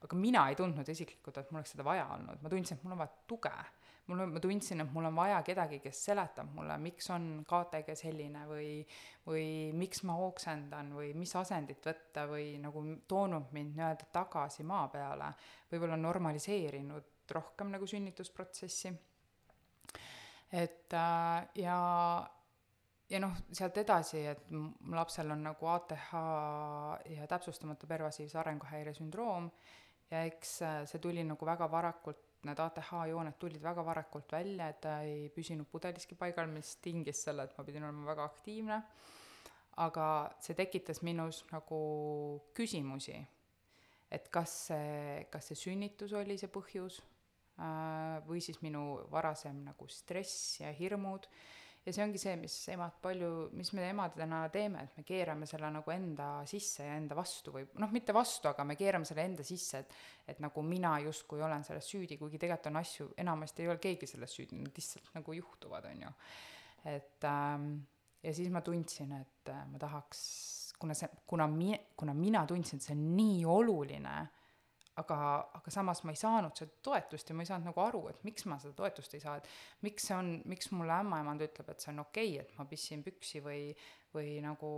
aga 0.00 0.18
mina 0.18 0.48
ei 0.50 0.58
tundnud 0.58 0.90
isiklikult, 0.90 1.38
et 1.38 1.52
mul 1.52 1.62
oleks 1.62 1.76
seda 1.76 1.86
vaja 1.86 2.08
olnud, 2.16 2.42
ma 2.42 2.50
tundsin, 2.50 2.80
et 2.80 2.86
mul 2.86 2.96
on 2.96 3.04
vaja 3.04 3.14
tuge 3.30 3.54
mul 4.10 4.24
on, 4.24 4.32
ma 4.34 4.40
tundsin, 4.42 4.82
et 4.82 4.92
mul 4.94 5.06
on 5.08 5.16
vaja 5.16 5.38
kedagi, 5.46 5.78
kes 5.84 6.02
seletab 6.10 6.50
mulle, 6.56 6.76
miks 6.82 7.10
on 7.14 7.28
KTG 7.48 7.94
selline 7.98 8.42
või, 8.48 8.70
või 9.26 9.44
miks 9.76 10.02
ma 10.08 10.16
oksendan 10.26 10.92
või 10.96 11.12
mis 11.18 11.34
asendit 11.38 11.86
võtta 11.86 12.26
või 12.30 12.56
nagu 12.62 12.82
toonud 13.08 13.52
mind 13.56 13.78
nii-öelda 13.78 14.10
tagasi 14.12 14.66
maa 14.66 14.88
peale, 14.92 15.30
võib-olla 15.70 15.98
normaliseerinud 16.00 17.30
rohkem 17.30 17.70
nagu 17.70 17.86
sünnitusprotsessi. 17.86 18.92
et 20.52 20.94
äh, 20.98 21.48
ja, 21.62 21.76
ja 23.10 23.20
noh, 23.22 23.36
sealt 23.52 23.78
edasi, 23.78 24.24
et 24.32 24.50
lapsel 24.90 25.30
on 25.30 25.46
nagu 25.46 25.70
ATH 25.70 26.08
ja 27.14 27.30
täpsustamata 27.30 27.86
pervasiivse 27.86 28.38
arenguhäire 28.42 28.94
sündroom 28.94 29.50
ja 30.10 30.24
eks 30.26 30.56
äh, 30.66 30.82
see 30.90 30.98
tuli 30.98 31.24
nagu 31.24 31.46
väga 31.46 31.70
varakult 31.70 32.29
need 32.48 32.60
ATH 32.62 32.90
jooned 33.10 33.36
tulid 33.40 33.62
väga 33.62 33.84
varakult 33.84 34.32
välja, 34.32 34.70
et 34.70 34.80
ta 34.84 35.00
ei 35.06 35.28
püsinud 35.34 35.68
pudeliski 35.70 36.16
paigal, 36.18 36.48
mis 36.52 36.76
tingis 36.84 37.24
selle, 37.26 37.44
et 37.44 37.56
ma 37.58 37.64
pidin 37.66 37.86
olema 37.88 38.12
väga 38.12 38.28
aktiivne. 38.30 38.82
aga 39.80 40.06
see 40.42 40.54
tekitas 40.58 40.98
minus 41.06 41.44
nagu 41.52 41.76
küsimusi, 42.54 43.14
et 44.10 44.26
kas 44.28 44.52
see, 44.66 45.24
kas 45.30 45.46
see 45.48 45.56
sünnitus 45.56 46.12
oli 46.18 46.36
see 46.36 46.50
põhjus 46.52 46.98
äh, 47.00 48.18
või 48.26 48.42
siis 48.44 48.60
minu 48.60 49.06
varasem 49.12 49.62
nagu 49.64 49.88
stress 49.88 50.60
ja 50.60 50.72
hirmud 50.74 51.28
ja 51.86 51.92
see 51.94 52.04
ongi 52.04 52.20
see, 52.20 52.34
mis 52.40 52.54
emad 52.74 52.98
palju, 53.02 53.30
mis 53.56 53.70
me 53.76 53.86
emadena 53.88 54.42
teeme, 54.52 54.84
et 54.84 54.98
me 55.00 55.04
keerame 55.06 55.48
selle 55.48 55.70
nagu 55.72 55.92
enda 55.94 56.28
sisse 56.48 56.84
ja 56.84 56.96
enda 56.98 57.16
vastu 57.16 57.54
või 57.54 57.64
noh, 57.80 57.92
mitte 57.94 58.14
vastu, 58.16 58.50
aga 58.50 58.66
me 58.68 58.76
keerame 58.78 59.08
selle 59.08 59.24
enda 59.24 59.46
sisse, 59.46 59.84
et 59.84 59.94
et 60.30 60.42
nagu 60.44 60.62
mina 60.62 60.92
justkui 61.02 61.40
olen 61.42 61.64
selles 61.66 61.88
süüdi, 61.90 62.18
kuigi 62.20 62.38
tegelikult 62.38 62.68
on 62.70 62.78
asju, 62.78 63.06
enamasti 63.18 63.64
ei 63.64 63.70
ole 63.72 63.80
keegi 63.82 64.06
selles 64.06 64.34
süüdi, 64.36 64.60
nad 64.60 64.76
lihtsalt 64.76 65.08
nagu 65.16 65.34
juhtuvad, 65.34 65.88
on 65.90 66.04
ju. 66.04 66.12
et 66.92 67.24
ähm, 67.26 67.72
ja 68.22 68.34
siis 68.36 68.52
ma 68.52 68.60
tundsin, 68.60 69.16
et 69.16 69.50
äh, 69.50 69.64
ma 69.72 69.80
tahaks, 69.80 70.20
kuna 70.78 70.94
see, 70.94 71.08
kuna 71.26 71.48
mi-, 71.50 71.80
kuna 71.96 72.14
mina 72.14 72.44
tundsin, 72.46 72.78
et 72.78 72.86
see 72.86 72.94
on 72.94 73.08
nii 73.16 73.40
oluline 73.48 74.14
aga, 75.00 75.16
aga 75.58 75.72
samas 75.72 76.02
ma 76.04 76.14
ei 76.14 76.18
saanud 76.20 76.56
seda 76.58 76.76
toetust 76.84 77.30
ja 77.30 77.36
ma 77.36 77.44
ei 77.44 77.48
saanud 77.50 77.70
nagu 77.70 77.82
aru, 77.82 78.02
et 78.10 78.20
miks 78.26 78.46
ma 78.50 78.58
seda 78.62 78.74
toetust 78.78 79.16
ei 79.16 79.22
saa, 79.22 79.36
et 79.40 79.48
miks 79.86 80.08
see 80.08 80.16
on, 80.16 80.30
miks 80.50 80.70
mulle 80.76 80.94
ämmaemand 81.00 81.44
ütleb, 81.46 81.72
et 81.72 81.84
see 81.84 81.92
on 81.94 82.02
okei 82.04 82.34
okay,, 82.34 82.44
et 82.44 82.54
ma 82.58 82.66
pissin 82.70 83.04
püksi 83.06 83.42
või, 83.44 83.62
või 84.14 84.36
nagu 84.44 84.70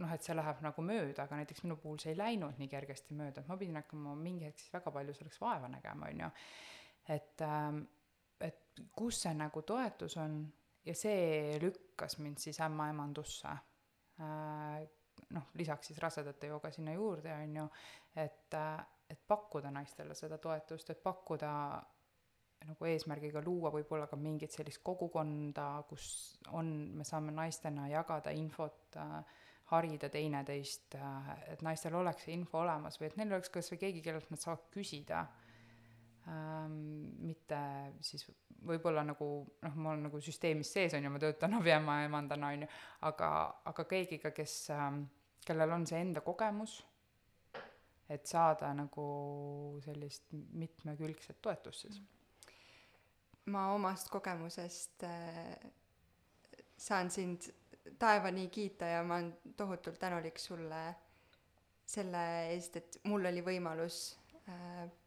noh, 0.00 0.14
et 0.16 0.26
see 0.26 0.36
läheb 0.36 0.64
nagu 0.64 0.86
mööda, 0.86 1.26
aga 1.26 1.40
näiteks 1.40 1.64
minu 1.66 1.78
puhul 1.82 2.00
see 2.02 2.14
ei 2.14 2.20
läinud 2.20 2.60
nii 2.60 2.70
kergesti 2.72 3.16
mööda, 3.18 3.42
et 3.42 3.50
ma 3.50 3.58
pidin 3.60 3.80
hakkama 3.80 4.16
mingi 4.20 4.48
hetk 4.48 4.62
siis 4.62 4.74
väga 4.74 4.94
palju 4.94 5.16
selleks 5.18 5.40
vaeva 5.42 5.70
nägema, 5.72 6.10
on 6.10 6.26
ju. 6.26 6.32
et, 7.16 7.46
ähm, 7.46 7.84
et 8.40 8.84
kus 8.96 9.22
see 9.24 9.34
nagu 9.38 9.62
toetus 9.66 10.18
on 10.20 10.42
ja 10.84 10.96
see 10.98 11.56
lükkas 11.62 12.18
mind 12.20 12.42
siis 12.42 12.60
ämmaemandusse 12.64 13.54
äh, 14.20 14.84
noh, 15.34 15.50
lisaks 15.58 15.90
siis 15.90 15.98
rasedate 16.02 16.50
jooga 16.52 16.70
sinna 16.74 16.94
juurde, 16.94 17.32
on 17.34 17.56
ju, 17.56 17.66
et, 18.22 18.56
et 19.10 19.26
pakkuda 19.28 19.70
naistele 19.74 20.14
seda 20.18 20.38
toetust, 20.42 20.90
et 20.90 21.02
pakkuda 21.02 21.52
nagu 22.64 22.88
eesmärgiga 22.88 23.42
luua 23.44 23.72
võib-olla 23.74 24.06
ka 24.08 24.16
mingit 24.16 24.54
sellist 24.54 24.82
kogukonda, 24.86 25.68
kus 25.88 26.06
on, 26.56 26.70
me 26.98 27.04
saame 27.04 27.34
naistena 27.34 27.88
jagada 27.92 28.32
infot 28.34 28.96
äh,, 29.00 29.40
harida 29.72 30.08
teineteist 30.12 30.96
äh,, 30.98 31.32
et 31.54 31.64
naistel 31.66 31.96
oleks 32.00 32.26
see 32.26 32.36
info 32.36 32.62
olemas 32.62 33.00
või 33.00 33.10
et 33.10 33.18
neil 33.20 33.36
oleks 33.36 33.52
kas 33.52 33.70
või 33.72 33.82
keegi, 33.84 34.04
kellelt 34.04 34.30
nad 34.32 34.40
saavad 34.40 34.64
küsida 34.72 35.26
ähm,. 36.28 36.78
mitte 37.24 37.58
siis 38.00 38.26
võib-olla 38.64 39.04
nagu 39.04 39.28
noh, 39.62 39.76
ma 39.76 39.92
olen 39.92 40.06
nagu 40.08 40.20
süsteemis 40.24 40.72
sees 40.72 40.96
on 40.96 41.04
ju, 41.04 41.12
ma 41.12 41.20
töötan 41.22 41.54
abiema-emandana 41.60 42.54
on 42.54 42.66
ju, 42.66 42.72
aga, 43.10 43.30
aga 43.72 43.86
keegiga, 43.90 44.32
kes 44.36 44.56
ähm,, 44.74 45.04
kellel 45.44 45.76
on 45.76 45.86
see 45.86 46.00
enda 46.00 46.24
kogemus, 46.24 46.78
et 48.08 48.26
saada 48.28 48.72
nagu 48.76 49.06
sellist 49.84 50.32
mitmekülgset 50.32 51.40
toetust 51.44 51.86
siis 51.86 52.02
ma 53.46 53.68
omast 53.74 54.08
kogemusest 54.12 55.04
äh, 55.04 55.56
saan 56.76 57.10
sind 57.10 57.50
taevani 57.98 58.48
kiita 58.48 58.84
ja 58.84 59.02
ma 59.04 59.14
olen 59.14 59.36
tohutult 59.56 59.98
tänulik 59.98 60.38
sulle 60.38 60.94
selle 61.86 62.20
eest, 62.48 62.76
et 62.76 62.96
mul 63.04 63.26
oli 63.28 63.42
võimalus 63.44 64.14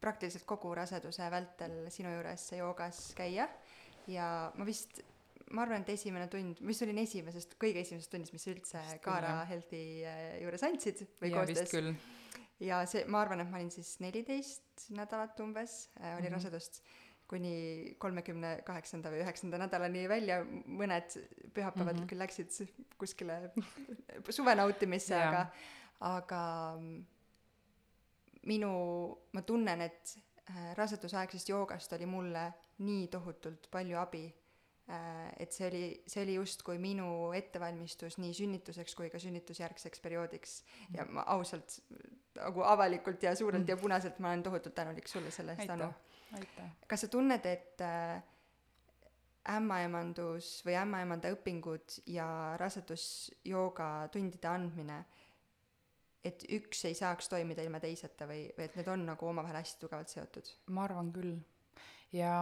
praktiliselt 0.02 0.45
kogu 0.50 0.71
raseduse 0.76 1.28
vältel 1.30 1.86
sinu 1.93 2.10
juures 2.15 2.47
joogas 2.58 3.02
käia 3.17 3.47
ja 4.10 4.28
ma 4.58 4.65
vist, 4.67 5.02
ma 5.54 5.63
arvan, 5.65 5.84
et 5.86 5.93
esimene 5.93 6.28
tund, 6.32 6.62
ma 6.62 6.71
vist 6.71 6.86
olin 6.86 7.02
esimesest, 7.04 7.58
kõige 7.62 7.84
esimesest 7.86 8.12
tunnist, 8.13 8.36
mis 8.36 8.47
sa 8.47 8.54
üldse 8.54 8.84
vist 8.86 9.04
Kaara 9.06 9.34
küll, 9.34 9.50
Healthi 9.52 9.82
äh, 10.10 10.21
juures 10.43 10.65
andsid 10.67 11.04
või 11.21 11.34
ja, 11.34 11.43
koostöös. 11.43 12.08
ja 12.63 12.80
see, 12.89 13.04
ma 13.12 13.21
arvan, 13.21 13.43
et 13.43 13.52
ma 13.52 13.62
olin 13.62 13.73
siis 13.73 13.97
neliteist 14.04 14.88
nädalat 14.97 15.39
umbes 15.43 15.84
äh,, 16.00 16.15
oli 16.15 16.28
mm 16.28 16.28
-hmm. 16.28 16.38
rasedust 16.39 16.82
kuni 17.28 17.95
kolmekümne 18.00 18.62
kaheksanda 18.65 19.12
või 19.12 19.19
üheksanda 19.26 19.60
nädalani 19.60 20.06
välja, 20.10 20.39
mõned 20.65 21.17
pühapäevad 21.54 21.97
mm 21.97 22.02
-hmm. 22.02 22.08
küll 22.08 22.23
läksid 22.23 22.71
kuskile 22.97 23.52
suve 24.30 24.56
nautimisse 24.56 25.15
aga, 25.15 25.47
aga 26.00 26.43
minu, 28.47 28.71
ma 29.36 29.43
tunnen, 29.47 29.83
et 29.86 30.17
äh, 30.49 30.73
rasedusaegsest 30.77 31.49
joogast 31.51 31.93
oli 31.97 32.07
mulle 32.10 32.49
nii 32.83 33.07
tohutult 33.12 33.67
palju 33.71 33.97
abi 33.99 34.23
äh, 34.27 35.33
et 35.39 35.55
see 35.55 35.67
oli, 35.67 35.83
see 36.07 36.23
oli 36.23 36.38
justkui 36.38 36.77
minu 36.81 37.31
ettevalmistus 37.38 38.19
nii 38.21 38.36
sünnituseks 38.38 38.95
kui 38.95 39.12
ka 39.13 39.19
sünnitusjärgseks 39.19 40.03
perioodiks. 40.03 40.62
Ja 40.95 41.05
ma 41.10 41.25
ausalt 41.36 41.79
nagu 42.38 42.63
avalikult 42.63 43.23
ja 43.23 43.36
suurelt 43.36 43.69
ja 43.69 43.77
punaselt 43.77 44.19
ma 44.19 44.31
olen 44.31 44.43
tohutult 44.45 44.75
tänulik 44.75 45.07
sulle 45.07 45.31
selle 45.31 45.57
eest, 45.57 45.69
Anu. 45.73 45.91
Kas 46.88 47.05
sa 47.05 47.07
tunned, 47.07 47.45
et 47.47 47.81
äh, 47.81 48.23
ämmaemandus 49.47 50.62
või 50.67 50.75
ämmaemanda 50.79 51.31
õpingud 51.36 52.01
ja 52.12 52.27
rasedusjooga 52.60 54.10
tundide 54.12 54.49
andmine, 54.51 55.03
et 56.27 56.47
üks 56.57 56.85
ei 56.89 56.95
saaks 56.97 57.29
toimida 57.31 57.65
ilma 57.65 57.81
teiseta 57.83 58.27
või, 58.29 58.47
või 58.57 58.67
et 58.67 58.79
need 58.79 58.89
on 58.91 59.05
nagu 59.11 59.29
omavahel 59.29 59.61
hästi 59.61 59.83
tugevalt 59.83 60.11
seotud? 60.13 60.51
ma 60.75 60.83
arvan 60.87 61.11
küll. 61.15 61.37
ja 62.15 62.33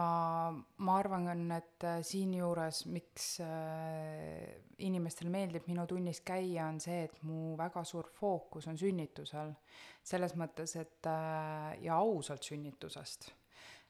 ma 0.52 0.98
arvan, 1.00 1.50
et 1.56 1.86
äh, 1.86 2.00
siinjuures, 2.06 2.84
miks 2.92 3.30
äh, 3.44 4.60
inimestele 4.86 5.32
meeldib 5.32 5.66
minu 5.70 5.86
tunnis 5.90 6.22
käia, 6.26 6.68
on 6.68 6.78
see, 6.82 7.06
et 7.08 7.22
mu 7.26 7.56
väga 7.58 7.84
suur 7.84 8.10
fookus 8.20 8.68
on 8.70 8.78
sünnitusel. 8.78 9.56
selles 10.06 10.36
mõttes, 10.38 10.76
et 10.80 11.10
äh, 11.10 11.74
ja 11.86 11.98
ausalt 11.98 12.46
sünnitusest 12.46 13.30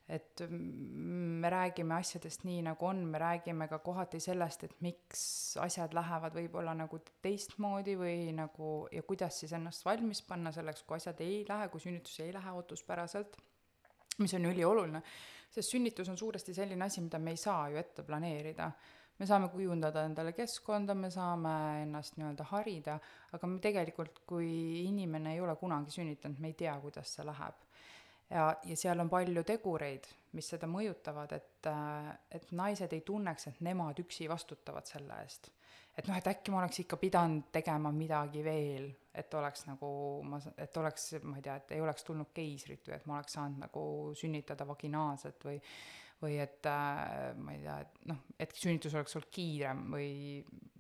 et 0.09 0.42
me 0.51 1.51
räägime 1.51 1.97
asjadest 1.97 2.45
nii, 2.47 2.61
nagu 2.69 2.87
on, 2.87 3.01
me 3.11 3.19
räägime 3.19 3.66
ka 3.69 3.81
kohati 3.83 4.21
sellest, 4.23 4.62
et 4.69 4.77
miks 4.87 5.23
asjad 5.62 5.97
lähevad 5.99 6.37
võib-olla 6.37 6.77
nagu 6.79 7.01
teistmoodi 7.23 7.97
või 7.99 8.31
nagu 8.37 8.87
ja 8.95 9.03
kuidas 9.07 9.40
siis 9.42 9.57
ennast 9.59 9.85
valmis 9.87 10.23
panna 10.29 10.55
selleks, 10.55 10.85
kui 10.87 11.01
asjad 11.01 11.23
ei 11.27 11.42
lähe, 11.49 11.66
kui 11.73 11.83
sünnitus 11.83 12.21
ei 12.23 12.31
lähe 12.35 12.55
ootuspäraselt, 12.55 13.35
mis 14.23 14.37
on 14.38 14.47
ülioluline, 14.53 15.03
sest 15.51 15.75
sünnitus 15.75 16.12
on 16.12 16.19
suuresti 16.19 16.55
selline 16.55 16.87
asi, 16.87 17.03
mida 17.03 17.19
me 17.19 17.35
ei 17.35 17.42
saa 17.42 17.66
ju 17.73 17.83
ette 17.83 18.07
planeerida. 18.07 18.71
Me 19.16 19.25
saame 19.25 19.49
kujundada 19.49 20.03
endale 20.05 20.35
keskkonda, 20.37 20.92
me 20.95 21.09
saame 21.09 21.53
ennast 21.87 22.19
nii-öelda 22.21 22.45
harida, 22.51 22.99
aga 23.33 23.49
me 23.49 23.62
tegelikult, 23.64 24.21
kui 24.29 24.51
inimene 24.83 25.33
ei 25.33 25.40
ole 25.40 25.55
kunagi 25.57 25.95
sünnitanud, 25.95 26.37
me 26.45 26.53
ei 26.53 26.59
tea, 26.61 26.75
kuidas 26.83 27.14
see 27.16 27.25
läheb 27.25 27.65
ja, 28.31 28.47
ja 28.65 28.77
seal 28.77 29.01
on 29.01 29.11
palju 29.11 29.45
tegureid, 29.47 30.07
mis 30.37 30.49
seda 30.53 30.69
mõjutavad, 30.71 31.33
et, 31.37 31.69
et 32.35 32.49
naised 32.57 32.93
ei 32.93 33.03
tunneks, 33.07 33.51
et 33.51 33.61
nemad 33.67 33.99
üksi 34.03 34.29
vastutavad 34.29 34.89
selle 34.89 35.21
eest. 35.25 35.51
et 35.97 36.09
noh, 36.09 36.17
et 36.19 36.27
äkki 36.29 36.53
ma 36.53 36.61
oleks 36.61 36.83
ikka 36.83 36.99
pidanud 37.01 37.47
tegema 37.53 37.93
midagi 37.93 38.43
veel, 38.45 38.91
et 39.15 39.35
oleks 39.35 39.65
nagu 39.67 39.91
ma, 40.29 40.41
et 40.57 40.77
oleks, 40.77 41.15
ma 41.23 41.39
ei 41.39 41.47
tea, 41.47 41.55
et 41.57 41.77
ei 41.79 41.81
oleks 41.81 42.05
tulnud 42.05 42.35
keisrit 42.37 42.89
või 42.89 42.99
et 42.99 43.07
ma 43.07 43.17
oleks 43.17 43.39
saanud 43.39 43.62
nagu 43.65 43.87
sünnitada 44.15 44.67
vaginaalselt 44.69 45.49
või 45.49 45.61
või 46.22 46.38
et 46.40 46.66
äh, 46.66 47.35
ma 47.37 47.52
ei 47.52 47.61
tea, 47.61 47.76
et 47.85 47.98
noh, 48.09 48.22
et 48.40 48.52
sünnitus 48.57 48.94
oleks 48.96 49.16
olnud 49.18 49.29
kiirem 49.33 49.83
või, 49.92 50.11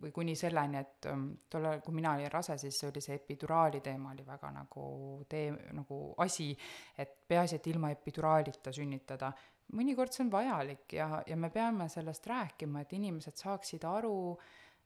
või 0.00 0.12
kuni 0.14 0.36
selleni, 0.38 0.80
et 0.80 1.08
um, 1.12 1.26
tol 1.52 1.68
ajal, 1.68 1.82
kui 1.84 1.96
mina 1.96 2.14
olin 2.16 2.30
rase, 2.32 2.56
siis 2.60 2.78
oli 2.88 3.02
see 3.04 3.18
epiduraali 3.20 3.82
teema 3.84 4.14
oli 4.14 4.24
väga 4.26 4.52
nagu 4.54 4.86
tee-, 5.28 5.52
nagu 5.76 6.00
asi, 6.24 6.48
et 6.96 7.18
peaasi, 7.28 7.58
et 7.58 7.68
ilma 7.72 7.92
epiduraalita 7.92 8.72
sünnitada. 8.72 9.32
mõnikord 9.76 10.14
see 10.14 10.24
on 10.24 10.30
vajalik 10.32 10.92
ja, 10.96 11.22
ja 11.26 11.36
me 11.36 11.50
peame 11.50 11.88
sellest 11.92 12.26
rääkima, 12.26 12.80
et 12.80 12.92
inimesed 12.96 13.36
saaksid 13.36 13.84
aru 13.84 14.16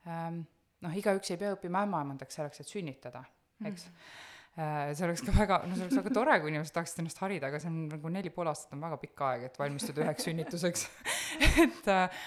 ähm,, 0.07 0.43
noh, 0.81 0.97
igaüks 0.97 1.31
ei 1.31 1.39
pea 1.39 1.55
õppima 1.55 1.85
ämmaemandaks 1.87 2.41
selleks, 2.41 2.61
et 2.61 2.75
sünnitada, 2.75 3.23
eks 3.63 3.87
mm. 3.87 3.95
-hmm 3.95 4.29
see 4.57 5.07
oleks 5.07 5.23
ka 5.25 5.33
väga, 5.35 5.61
no 5.69 5.77
see 5.77 5.87
oleks 5.87 5.99
väga 6.01 6.13
tore, 6.15 6.37
kui 6.43 6.51
inimesed 6.51 6.75
tahaksid 6.75 7.03
ennast 7.05 7.21
harida, 7.23 7.51
aga 7.51 7.61
see 7.63 7.71
on 7.71 7.83
nagu 7.93 8.11
neli 8.13 8.33
pool 8.35 8.51
aastat 8.51 8.75
on 8.75 8.83
väga 8.83 8.99
pikk 9.05 9.23
aeg, 9.29 9.45
et 9.47 9.61
valmistuda 9.61 10.03
üheks 10.05 10.27
sünnituseks 10.27 10.87
et 11.65 11.93
äh,, 11.95 12.19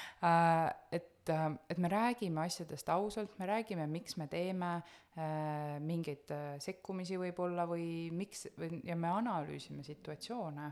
et 0.96 1.34
äh, 1.34 1.50
et 1.70 1.84
me 1.84 1.92
räägime 1.92 2.46
asjadest 2.46 2.90
ausalt, 2.96 3.38
me 3.40 3.48
räägime, 3.48 3.88
miks 3.92 4.18
me 4.18 4.30
teeme 4.32 4.72
äh, 4.80 5.80
mingeid 5.84 6.32
äh, 6.32 6.48
sekkumisi 6.64 7.20
võib-olla 7.20 7.68
või 7.70 8.10
miks 8.16 8.48
või 8.58 8.80
ja 8.88 8.96
me 8.96 9.12
analüüsime 9.12 9.84
situatsioone. 9.84 10.72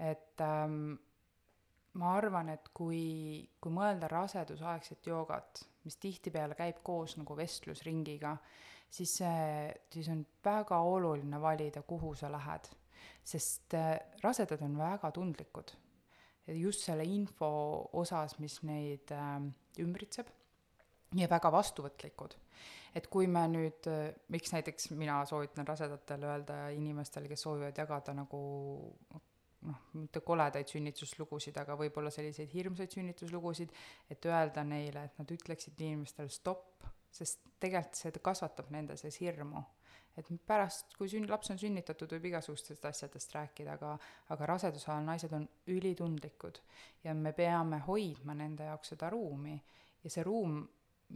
et 0.00 0.40
ähm, 0.42 0.96
ma 2.00 2.16
arvan, 2.16 2.48
et 2.56 2.72
kui, 2.74 3.44
kui 3.60 3.72
mõelda 3.72 4.08
rasedusaegset 4.10 5.06
joogat, 5.06 5.60
mis 5.84 6.00
tihtipeale 6.00 6.56
käib 6.58 6.80
koos 6.82 7.18
nagu 7.20 7.36
vestlusringiga 7.36 8.32
äh,, 8.32 8.72
siis 8.94 9.16
see, 9.20 9.74
siis 9.92 10.08
on 10.12 10.22
väga 10.44 10.78
oluline 10.86 11.40
valida, 11.40 11.82
kuhu 11.82 12.14
sa 12.14 12.32
lähed. 12.32 12.70
sest 13.24 13.74
äh, 13.74 13.98
rasedad 14.22 14.62
on 14.62 14.78
väga 14.78 15.10
tundlikud. 15.10 15.72
just 16.46 16.80
selle 16.84 17.04
info 17.04 17.88
osas, 17.92 18.38
mis 18.38 18.62
neid 18.62 19.10
äh, 19.10 19.42
ümbritseb 19.80 20.28
ja 21.16 21.28
väga 21.30 21.52
vastuvõtlikud. 21.52 22.34
et 22.94 23.06
kui 23.10 23.26
me 23.26 23.46
nüüd, 23.48 23.86
äh, 23.90 24.14
miks 24.28 24.52
näiteks 24.52 24.90
mina 24.90 25.24
soovitan 25.26 25.66
rasedatele 25.66 26.26
öelda 26.26 26.68
inimestele, 26.68 27.28
kes 27.28 27.42
soovivad 27.42 27.78
jagada 27.78 28.14
nagu 28.14 28.40
noh, 29.64 29.80
mitte 29.94 30.20
koledaid 30.20 30.68
sünnituslugusid, 30.68 31.56
aga 31.58 31.76
võib-olla 31.80 32.10
selliseid 32.12 32.52
hirmsaid 32.52 32.92
sünnituslugusid, 32.92 33.72
et 34.10 34.26
öelda 34.28 34.64
neile, 34.64 35.06
et 35.08 35.18
nad 35.18 35.30
ütleksid 35.30 35.80
inimestele 35.80 36.28
stopp, 36.28 36.84
sest 37.14 37.40
tegelikult 37.62 38.00
see 38.00 38.22
kasvatab 38.22 38.70
nende 38.74 38.96
sees 39.00 39.20
hirmu. 39.22 39.62
et 40.14 40.28
pärast, 40.46 40.92
kui 40.94 41.08
sünn-, 41.10 41.26
laps 41.26 41.50
on 41.50 41.58
sünnitatud, 41.58 42.12
võib 42.14 42.28
igasugustest 42.28 42.84
asjadest 42.86 43.32
rääkida, 43.34 43.74
aga 43.74 43.96
aga 44.30 44.46
raseduse 44.46 44.90
ajal 44.92 45.08
naised 45.08 45.32
on 45.34 45.48
ülitundlikud 45.74 46.60
ja 47.04 47.14
me 47.18 47.32
peame 47.34 47.80
hoidma 47.88 48.36
nende 48.38 48.68
jaoks 48.68 48.94
seda 48.94 49.10
ruumi 49.10 49.56
ja 50.04 50.12
see 50.12 50.22
ruum, 50.22 50.60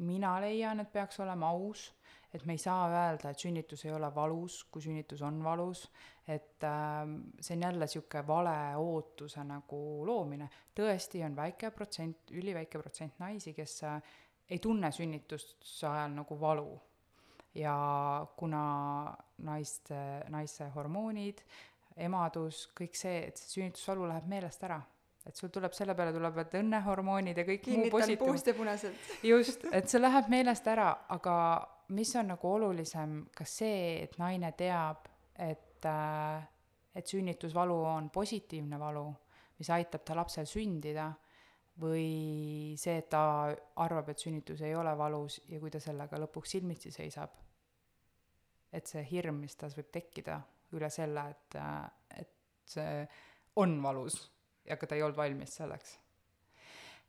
mina 0.02 0.34
leian, 0.42 0.80
et 0.82 0.90
peaks 0.92 1.20
olema 1.22 1.52
aus, 1.54 1.88
et 2.34 2.44
me 2.44 2.54
ei 2.56 2.60
saa 2.60 2.88
öelda, 2.90 3.30
et 3.30 3.40
sünnitus 3.40 3.84
ei 3.86 3.92
ole 3.94 4.10
valus, 4.14 4.60
kui 4.72 4.82
sünnitus 4.84 5.22
on 5.24 5.40
valus, 5.44 5.86
et 6.28 6.64
äh, 6.64 7.06
see 7.40 7.56
on 7.56 7.64
jälle 7.68 7.86
niisugune 7.86 8.26
vale 8.26 8.56
ootuse 8.76 9.44
nagu 9.48 9.80
loomine. 10.06 10.50
tõesti 10.76 11.22
on 11.24 11.36
väike 11.36 11.70
protsent, 11.70 12.30
üliväike 12.30 12.82
protsent 12.82 13.18
naisi, 13.22 13.54
kes 13.56 13.78
ei 14.50 14.58
tunne 14.58 14.90
sünnituse 14.92 15.86
ajal 15.86 16.14
nagu 16.16 16.40
valu. 16.40 16.80
ja 17.54 17.74
kuna 18.36 19.16
naiste, 19.42 19.96
naise 20.30 20.68
hormoonid, 20.74 21.40
emadus, 21.96 22.68
kõik 22.76 22.94
see, 22.94 23.24
et 23.30 23.40
see 23.40 23.56
sünnitusvalu 23.56 24.06
läheb 24.06 24.28
meelest 24.30 24.62
ära. 24.68 24.78
Et 25.26 25.36
sul 25.36 25.50
tuleb 25.52 25.72
selle 25.74 25.96
peale 25.96 26.12
tulevad 26.14 26.54
õnnehormoonid 26.60 27.40
ja 27.40 27.44
kõik 27.48 27.64
kinnitan 27.64 28.14
puust 28.20 28.46
ja 28.46 28.54
punaselt. 28.54 29.08
Just, 29.26 29.64
et 29.72 29.90
see 29.90 30.00
läheb 30.00 30.28
meelest 30.30 30.70
ära, 30.70 30.92
aga, 31.16 31.34
mis 31.96 32.14
on 32.20 32.30
nagu 32.34 32.52
olulisem, 32.52 33.18
kas 33.34 33.56
see, 33.64 33.80
et 34.04 34.14
naine 34.22 34.52
teab, 34.56 35.08
et 35.34 35.88
äh, 35.88 36.46
et 36.98 37.06
sünnitusvalu 37.06 37.78
on 37.84 38.10
positiivne 38.10 38.78
valu, 38.80 39.06
mis 39.58 39.70
aitab 39.70 40.04
ta 40.06 40.16
lapsel 40.18 40.46
sündida, 40.48 41.08
või 41.78 42.74
see, 42.78 42.98
et 42.98 43.08
ta 43.12 43.22
arvab, 43.84 44.10
et 44.10 44.18
sünnitus 44.18 44.62
ei 44.66 44.74
ole 44.74 44.92
valus 44.98 45.38
ja 45.48 45.60
kui 45.62 45.70
ta 45.70 45.80
sellega 45.82 46.18
lõpuks 46.24 46.56
silmitsi 46.56 46.90
seisab, 46.94 47.36
et 48.74 48.90
see 48.90 49.04
hirm, 49.12 49.38
mis 49.44 49.54
tas 49.56 49.76
võib 49.78 49.90
tekkida 49.94 50.40
üle 50.76 50.90
selle, 50.92 51.24
et, 51.30 51.56
et 52.18 52.34
see 52.68 53.06
on 53.62 53.78
valus, 53.82 54.18
aga 54.68 54.86
ta 54.86 54.98
ei 54.98 55.04
olnud 55.06 55.16
valmis 55.18 55.54
selleks. 55.60 55.96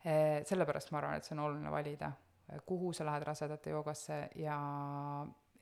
sellepärast 0.03 0.93
ma 0.93 1.01
arvan, 1.01 1.19
et 1.19 1.27
see 1.27 1.35
on 1.35 1.43
oluline 1.47 1.71
valida, 1.73 2.11
kuhu 2.65 2.93
sa 2.95 3.05
lähed 3.05 3.25
rasedate 3.27 3.73
joogasse 3.75 4.21
ja 4.39 4.57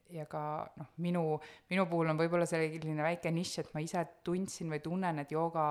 ja 0.09 0.23
ka 0.29 0.41
noh, 0.79 0.91
minu, 1.03 1.21
minu 1.67 1.83
puhul 1.91 2.07
on 2.07 2.19
võib-olla 2.19 2.45
selline 2.47 3.03
väike 3.03 3.31
nišš, 3.33 3.57
et 3.59 3.73
ma 3.75 3.81
ise 3.83 4.03
tundsin 4.23 4.69
või 4.71 4.79
tunnen, 4.83 5.19
et 5.19 5.33
jooga 5.33 5.65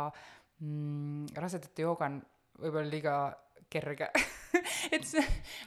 mm,, 0.61 1.37
rasedate 1.40 1.87
jooga 1.87 2.11
on 2.11 2.18
võib-olla 2.61 2.88
liiga 2.90 3.16
kerge 3.71 4.09
et 4.95 5.05
see, 5.07 5.25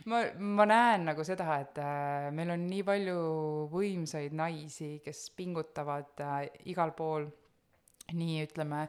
ma, 0.10 0.24
ma 0.40 0.66
näen 0.70 1.08
nagu 1.12 1.26
seda, 1.28 1.60
et 1.64 1.80
äh, 1.84 2.30
meil 2.36 2.54
on 2.56 2.66
nii 2.70 2.84
palju 2.88 3.20
võimsaid 3.74 4.36
naisi, 4.38 4.98
kes 5.04 5.30
pingutavad 5.38 6.24
äh, 6.26 6.42
igal 6.72 6.94
pool, 6.98 7.28
nii 8.16 8.44
ütleme, 8.48 8.86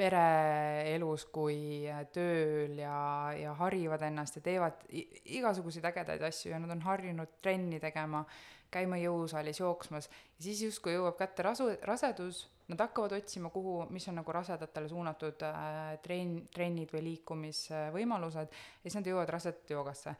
pereelus 0.00 1.26
kui 1.32 1.88
äh, 1.90 2.04
tööl 2.14 2.78
ja, 2.80 3.00
ja 3.36 3.56
harivad 3.58 4.04
ennast 4.06 4.38
ja 4.38 4.44
teevad 4.46 4.86
igasuguseid 4.90 5.90
ägedaid 5.90 6.24
asju 6.30 6.54
ja 6.54 6.62
nad 6.62 6.72
on 6.76 6.84
harjunud 6.86 7.38
trenni 7.42 7.80
tegema 7.82 8.22
käima 8.70 8.98
jõusaalis 9.00 9.60
jooksmas 9.60 10.08
ja 10.10 10.44
siis 10.44 10.62
justkui 10.62 10.94
jõuab 10.94 11.18
kätte 11.18 11.44
rasu, 11.46 11.68
rasedus, 11.86 12.44
nad 12.70 12.80
hakkavad 12.84 13.16
otsima, 13.18 13.50
kuhu, 13.50 13.86
mis 13.90 14.06
on 14.08 14.20
nagu 14.20 14.32
rasedatele 14.34 14.88
suunatud 14.88 15.42
äh, 15.46 15.96
trenn, 16.04 16.44
trennid 16.54 16.92
või 16.94 17.02
liikumisvõimalused 17.08 18.54
ja 18.54 18.84
siis 18.84 18.98
nad 18.98 19.10
jõuavad 19.10 19.34
rasedate 19.34 19.74
joogasse. 19.74 20.14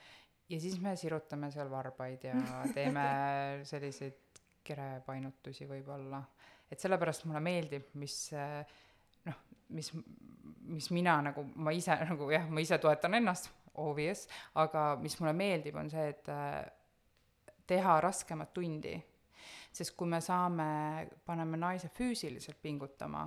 ja 0.50 0.60
siis 0.60 0.80
me 0.82 0.96
sirutame 0.96 1.50
seal 1.54 1.70
varbaid 1.70 2.26
ja 2.26 2.34
teeme 2.76 3.06
selliseid 3.64 4.42
kerepainutusi 4.64 5.68
võib-olla. 5.68 6.22
et 6.70 6.80
sellepärast 6.80 7.24
mulle 7.26 7.40
meeldib, 7.40 7.94
mis 7.94 8.18
äh, 8.34 8.66
noh, 9.26 9.38
mis, 9.76 9.92
mis 10.70 10.90
mina 10.90 11.20
nagu, 11.30 11.44
ma 11.54 11.72
ise 11.74 11.96
nagu 12.10 12.30
jah, 12.30 12.50
ma 12.50 12.62
ise 12.62 12.78
toetan 12.82 13.14
ennast, 13.20 13.50
obvious, 13.80 14.26
aga 14.58 14.96
mis 15.00 15.14
mulle 15.20 15.32
meeldib, 15.36 15.78
on 15.78 15.90
see, 15.92 16.10
et 16.10 16.28
äh, 16.32 16.64
teha 17.70 18.00
raskemat 18.02 18.52
tundi. 18.54 18.96
sest 19.72 19.94
kui 19.96 20.08
me 20.10 20.18
saame, 20.20 21.08
paneme 21.24 21.56
naise 21.56 21.88
füüsiliselt 21.94 22.58
pingutama, 22.62 23.22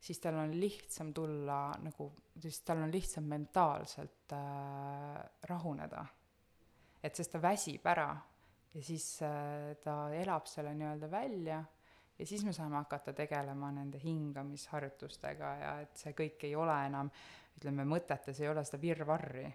siis 0.00 0.20
tal 0.22 0.38
on 0.38 0.52
lihtsam 0.54 1.10
tulla 1.14 1.72
nagu, 1.82 2.06
siis 2.38 2.60
tal 2.62 2.84
on 2.84 2.92
lihtsam 2.92 3.26
mentaalselt 3.26 4.32
äh, 4.32 5.18
rahuneda. 5.50 6.06
et 7.02 7.16
sest 7.16 7.32
ta 7.32 7.42
väsib 7.42 7.86
ära 7.86 8.10
ja 8.74 8.82
siis 8.82 9.22
äh, 9.22 9.76
ta 9.82 10.12
elab 10.14 10.46
selle 10.46 10.74
nii-öelda 10.74 11.10
välja 11.10 11.62
ja 12.18 12.26
siis 12.26 12.44
me 12.44 12.52
saame 12.52 12.76
hakata 12.76 13.12
tegelema 13.12 13.72
nende 13.72 13.98
hingamisharjutustega 14.02 15.54
ja 15.62 15.78
et 15.80 15.96
see 15.96 16.12
kõik 16.16 16.44
ei 16.46 16.54
ole 16.56 16.76
enam, 16.86 17.10
ütleme, 17.56 17.86
mõtetes 17.88 18.40
ei 18.40 18.48
ole 18.48 18.64
seda 18.64 18.80
virvarri. 18.82 19.46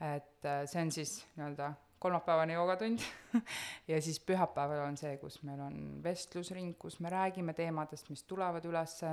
et 0.00 0.44
äh, 0.44 0.66
see 0.66 0.82
on 0.82 0.92
siis 0.92 1.16
nii-öelda 1.36 1.72
kolmapäevane 2.02 2.56
joogatund 2.56 2.98
ja 3.90 4.00
siis 4.02 4.18
pühapäeval 4.26 4.82
on 4.86 4.96
see, 4.98 5.14
kus 5.22 5.38
meil 5.46 5.60
on 5.62 5.78
vestlusring, 6.02 6.74
kus 6.78 6.98
me 7.00 7.10
räägime 7.12 7.54
teemadest, 7.54 8.10
mis 8.10 8.24
tulevad 8.28 8.64
ülesse, 8.66 9.12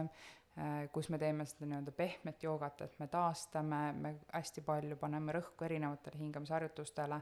äh, 0.57 0.79
kus 0.93 1.09
me 1.13 1.19
teeme 1.21 1.45
seda 1.49 1.69
nii-öelda 1.69 1.93
pehmet 1.95 2.43
joogat, 2.43 2.81
et 2.87 2.97
me 2.99 3.07
taastame, 3.11 3.81
me 3.93 4.15
hästi 4.33 4.65
palju 4.65 4.97
paneme 5.01 5.37
rõhku 5.37 5.67
erinevatele 5.67 6.21
hingamisharjutustele, 6.23 7.21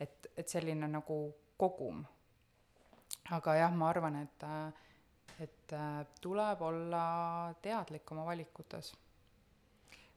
et, 0.00 0.32
et 0.36 0.50
selline 0.50 0.90
nagu 0.90 1.18
kogum. 1.60 2.02
aga 3.30 3.54
jah, 3.56 3.72
ma 3.78 3.88
arvan, 3.88 4.18
et, 4.24 4.48
et 5.46 5.72
äh, 5.78 6.02
tuleb 6.20 6.62
olla 6.62 7.04
teadlik 7.62 8.10
oma 8.12 8.26
valikutes 8.26 8.94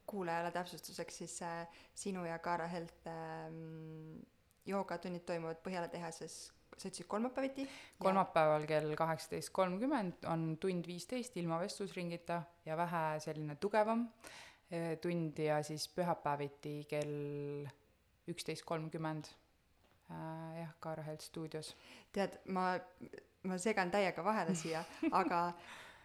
kuulajale 0.07 0.51
täpsustuseks 0.51 1.17
siis 1.17 1.41
äh, 1.41 1.67
sinu 1.95 2.25
ja 2.25 2.39
Kaara 2.39 2.67
Helt 2.67 3.07
äh, 3.07 3.51
joogatunnid 4.67 5.25
toimuvad 5.27 5.61
Põhjala 5.63 5.89
tehases, 5.91 6.37
sa 6.77 6.89
ütlesid 6.89 7.07
kolmapäeviti? 7.09 7.67
kolmapäeval 8.03 8.67
kell 8.69 8.93
kaheksateist 8.99 9.53
kolmkümmend 9.55 10.27
on 10.29 10.49
tund 10.61 10.87
viisteist 10.87 11.37
ilma 11.37 11.59
vestlusringita 11.63 12.41
ja 12.65 12.77
vähe 12.77 13.03
selline 13.23 13.55
tugevam 13.55 14.07
eh, 14.71 14.95
tund 15.01 15.39
ja 15.39 15.61
siis 15.63 15.87
pühapäeviti 15.95 16.79
kell 16.89 17.67
üksteist 18.27 18.65
kolmkümmend 18.67 19.31
äh, 20.11 20.59
jah, 20.61 20.75
Kaara 20.79 21.03
Helt 21.07 21.21
stuudios. 21.21 21.75
tead, 22.11 22.39
ma, 22.45 22.73
ma 23.43 23.57
segan 23.57 23.91
täiega 23.91 24.23
vahele 24.23 24.55
siia, 24.55 24.83
aga 25.11 25.53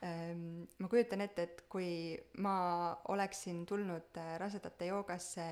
ma 0.03 0.89
kujutan 0.91 1.23
ette, 1.23 1.45
et 1.47 1.61
kui 1.71 2.17
ma 2.43 2.55
oleksin 3.13 3.61
tulnud 3.69 4.19
äh, 4.19 4.33
rasedate 4.41 4.89
joogasse 4.89 5.45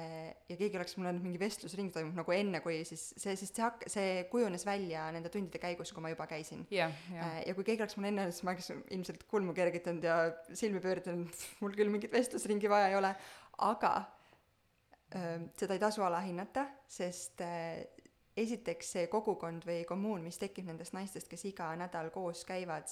ja 0.50 0.56
keegi 0.58 0.78
oleks 0.78 0.96
mulle 0.98 1.12
mingi 1.22 1.38
vestlusring 1.38 1.92
toimunud 1.94 2.18
nagu 2.18 2.34
enne, 2.34 2.58
kui 2.64 2.80
siis 2.88 3.04
see, 3.14 3.36
sest 3.38 3.60
see 3.60 3.62
hak-, 3.62 3.86
see 3.92 4.24
kujunes 4.32 4.66
välja 4.66 5.04
nende 5.14 5.30
tundide 5.30 5.60
käigus, 5.62 5.94
kui 5.94 6.02
ma 6.02 6.10
juba 6.10 6.26
käisin 6.30 6.64
yeah,. 6.74 6.90
Yeah. 7.12 7.36
ja 7.46 7.54
kui 7.54 7.66
keegi 7.68 7.84
oleks 7.84 7.94
mulle 7.98 8.10
enne, 8.10 8.26
siis 8.32 8.46
ma 8.46 8.56
oleks 8.56 8.72
ilmselt 8.74 9.22
kulmu 9.30 9.54
kergitanud 9.54 10.08
ja 10.10 10.18
silmi 10.50 10.82
pööritanud, 10.82 11.30
mul 11.62 11.78
küll 11.78 11.94
mingit 11.94 12.14
vestlusringi 12.14 12.72
vaja 12.72 12.90
ei 12.90 12.98
ole, 12.98 13.14
aga 13.70 13.94
ähm, 15.14 15.46
seda 15.60 15.78
ei 15.78 15.84
tasu 15.86 16.02
alahinnata, 16.06 16.66
sest 16.90 17.46
äh, 17.46 17.84
esiteks 18.40 18.94
see 18.96 19.10
kogukond 19.12 19.66
või 19.68 19.82
kommuun, 19.88 20.24
mis 20.26 20.38
tekib 20.40 20.68
nendest 20.68 20.94
naistest, 20.96 21.28
kes 21.30 21.44
iga 21.50 21.68
nädal 21.78 22.10
koos 22.14 22.42
käivad 22.48 22.90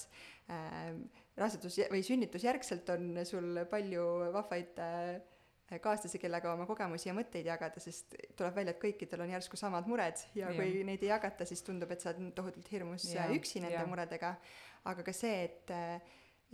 äh,, 0.51 0.93
rasedus- 1.39 1.81
või 1.91 2.03
sünnitusjärgselt 2.05 2.89
on 2.95 3.19
sul 3.27 3.63
palju 3.71 4.05
vahvaid 4.35 4.81
äh, 4.83 5.19
kaaslasi, 5.77 6.17
kellega 6.19 6.53
oma 6.53 6.65
kogemusi 6.65 7.09
ja 7.09 7.13
mõtteid 7.13 7.45
jagada, 7.45 7.81
sest 7.83 8.15
tuleb 8.37 8.55
välja, 8.55 8.73
et 8.73 8.81
kõikidel 8.81 9.21
on 9.25 9.33
järsku 9.35 9.59
samad 9.59 9.89
mured 9.89 10.17
ja, 10.33 10.49
ja. 10.49 10.55
kui 10.57 10.81
neid 10.87 11.03
ei 11.05 11.11
jagata, 11.11 11.45
siis 11.45 11.61
tundub, 11.65 11.91
et 11.93 12.01
sa 12.01 12.13
oled 12.13 12.33
tohutult 12.37 12.71
hirmus 12.73 13.05
ja, 13.13 13.27
üksi 13.35 13.61
nende 13.61 13.77
ja. 13.77 13.85
muredega. 13.89 14.33
aga 14.89 15.05
ka 15.05 15.13
see, 15.13 15.43
et, 15.45 15.75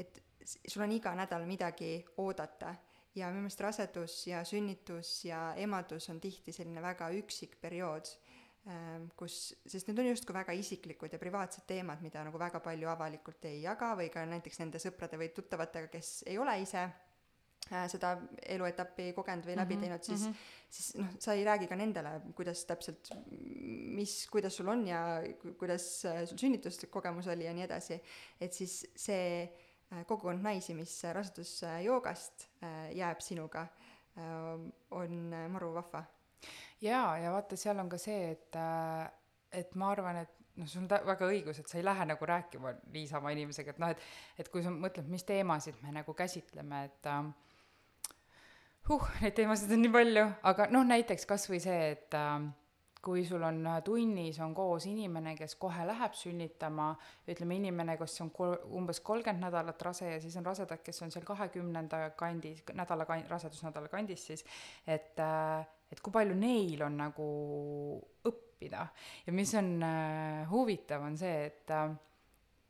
et 0.02 0.20
sul 0.68 0.84
on 0.84 0.92
iga 0.92 1.16
nädal 1.16 1.46
midagi 1.48 1.98
oodata 2.22 2.74
ja 3.16 3.30
minu 3.32 3.46
meelest 3.46 3.62
rasedus 3.64 4.18
ja 4.28 4.44
sünnitus 4.44 5.22
ja 5.26 5.54
emadus 5.62 6.10
on 6.12 6.20
tihti 6.20 6.52
selline 6.52 6.84
väga 6.84 7.08
üksik 7.16 7.56
periood 7.62 8.10
kus, 9.18 9.54
sest 9.70 9.90
need 9.90 10.00
on 10.02 10.08
justkui 10.10 10.34
väga 10.34 10.54
isiklikud 10.58 11.14
ja 11.14 11.20
privaatsed 11.22 11.68
teemad, 11.70 12.02
mida 12.02 12.24
nagu 12.26 12.40
väga 12.42 12.62
palju 12.66 12.90
avalikult 12.90 13.46
ei 13.46 13.60
jaga 13.62 13.92
või 14.00 14.08
ka 14.14 14.24
näiteks 14.26 14.62
nende 14.64 14.82
sõprade 14.82 15.20
või 15.22 15.30
tuttavatega, 15.36 15.92
kes 15.94 16.24
ei 16.32 16.40
ole 16.42 16.56
ise 16.64 16.82
äh, 16.82 17.86
seda 17.92 18.16
eluetappi 18.56 19.12
kogenud 19.18 19.46
või 19.46 19.60
läbi 19.60 19.78
mm 19.78 19.84
-hmm, 19.84 19.86
teinud, 19.86 20.08
siis 20.08 20.24
mm, 20.26 20.32
-hmm. 20.32 20.72
siis 20.80 20.90
noh, 20.98 21.12
sa 21.28 21.38
ei 21.38 21.46
räägi 21.46 21.70
ka 21.70 21.78
nendele, 21.78 22.16
kuidas 22.36 22.66
täpselt, 22.66 23.14
mis, 24.00 24.18
kuidas 24.34 24.58
sul 24.58 24.74
on 24.74 24.88
ja 24.88 25.04
kuidas 25.60 26.06
äh, 26.10 26.26
sul 26.26 26.42
sünnituskogemus 26.42 27.28
oli 27.28 27.46
ja 27.46 27.54
nii 27.54 27.68
edasi. 27.70 28.02
et 28.42 28.54
siis 28.54 28.82
see 28.96 29.44
äh, 29.44 30.06
kogukond 30.06 30.42
naisi, 30.42 30.74
mis 30.74 31.04
rasedusjoogast 31.04 32.50
jääb 32.94 33.22
sinuga, 33.22 33.68
on 34.92 35.34
maru 35.52 35.74
vahva 35.74 36.06
jaa, 36.82 37.18
ja 37.22 37.32
vaata, 37.36 37.58
seal 37.60 37.80
on 37.80 37.90
ka 37.92 38.00
see, 38.02 38.32
et, 38.36 38.56
äh, 38.60 39.06
et 39.52 39.76
ma 39.80 39.92
arvan, 39.94 40.24
et 40.24 40.36
noh, 40.56 40.68
sul 40.68 40.84
on 40.84 40.90
ta-, 40.92 41.02
väga 41.06 41.30
õigus, 41.32 41.60
et 41.60 41.72
sa 41.72 41.80
ei 41.80 41.86
lähe 41.86 42.08
nagu 42.08 42.30
rääkima 42.30 42.76
niisama 42.94 43.34
inimesega, 43.36 43.76
et 43.76 43.82
noh, 43.84 43.96
et 43.96 44.44
et 44.44 44.52
kui 44.52 44.64
sa 44.64 44.74
mõtled, 44.74 45.08
mis 45.12 45.24
teemasid 45.28 45.80
me 45.84 45.96
nagu 45.96 46.16
käsitleme, 46.18 46.84
et 46.90 47.10
äh, 47.12 48.12
huh, 48.90 49.10
neid 49.22 49.36
teemasid 49.38 49.74
on 49.76 49.84
nii 49.86 49.96
palju, 49.96 50.28
aga 50.52 50.70
noh, 50.74 50.86
näiteks 50.88 51.28
kas 51.30 51.50
või 51.52 51.62
see, 51.64 51.92
et 51.96 52.18
äh, 52.18 52.48
kui 53.06 53.24
sul 53.28 53.44
on 53.46 53.62
äh, 53.70 53.80
tunnis, 53.86 54.40
on 54.42 54.56
koos 54.58 54.88
inimene, 54.90 55.36
kes 55.38 55.56
kohe 55.62 55.86
läheb 55.86 56.16
sünnitama, 56.18 56.90
ütleme 57.30 57.60
inimene, 57.60 57.98
kes 58.02 58.18
on 58.26 58.32
kol-, 58.34 58.58
umbes 58.80 59.02
kolmkümmend 59.06 59.46
nädalat 59.46 59.82
rase 59.86 60.10
ja 60.16 60.22
siis 60.24 60.36
on 60.40 60.48
rasedad, 60.48 60.82
kes 60.86 61.04
on 61.06 61.14
seal 61.14 61.28
kahekümnenda 61.28 62.08
kandis, 62.18 62.64
nädala 62.74 63.06
kan-, 63.10 63.28
rasedusnädala 63.30 63.92
kandis 63.94 64.26
siis, 64.32 64.46
et 64.88 65.22
äh, 65.22 65.68
et 65.92 66.02
kui 66.02 66.14
palju 66.14 66.36
neil 66.38 66.82
on 66.86 66.98
nagu 66.98 67.28
õppida. 68.26 68.88
Ja 69.26 69.36
mis 69.36 69.54
on 69.60 69.76
äh, 69.84 70.44
huvitav, 70.50 71.06
on 71.06 71.18
see, 71.20 71.46
et 71.52 71.74
äh, 71.76 71.94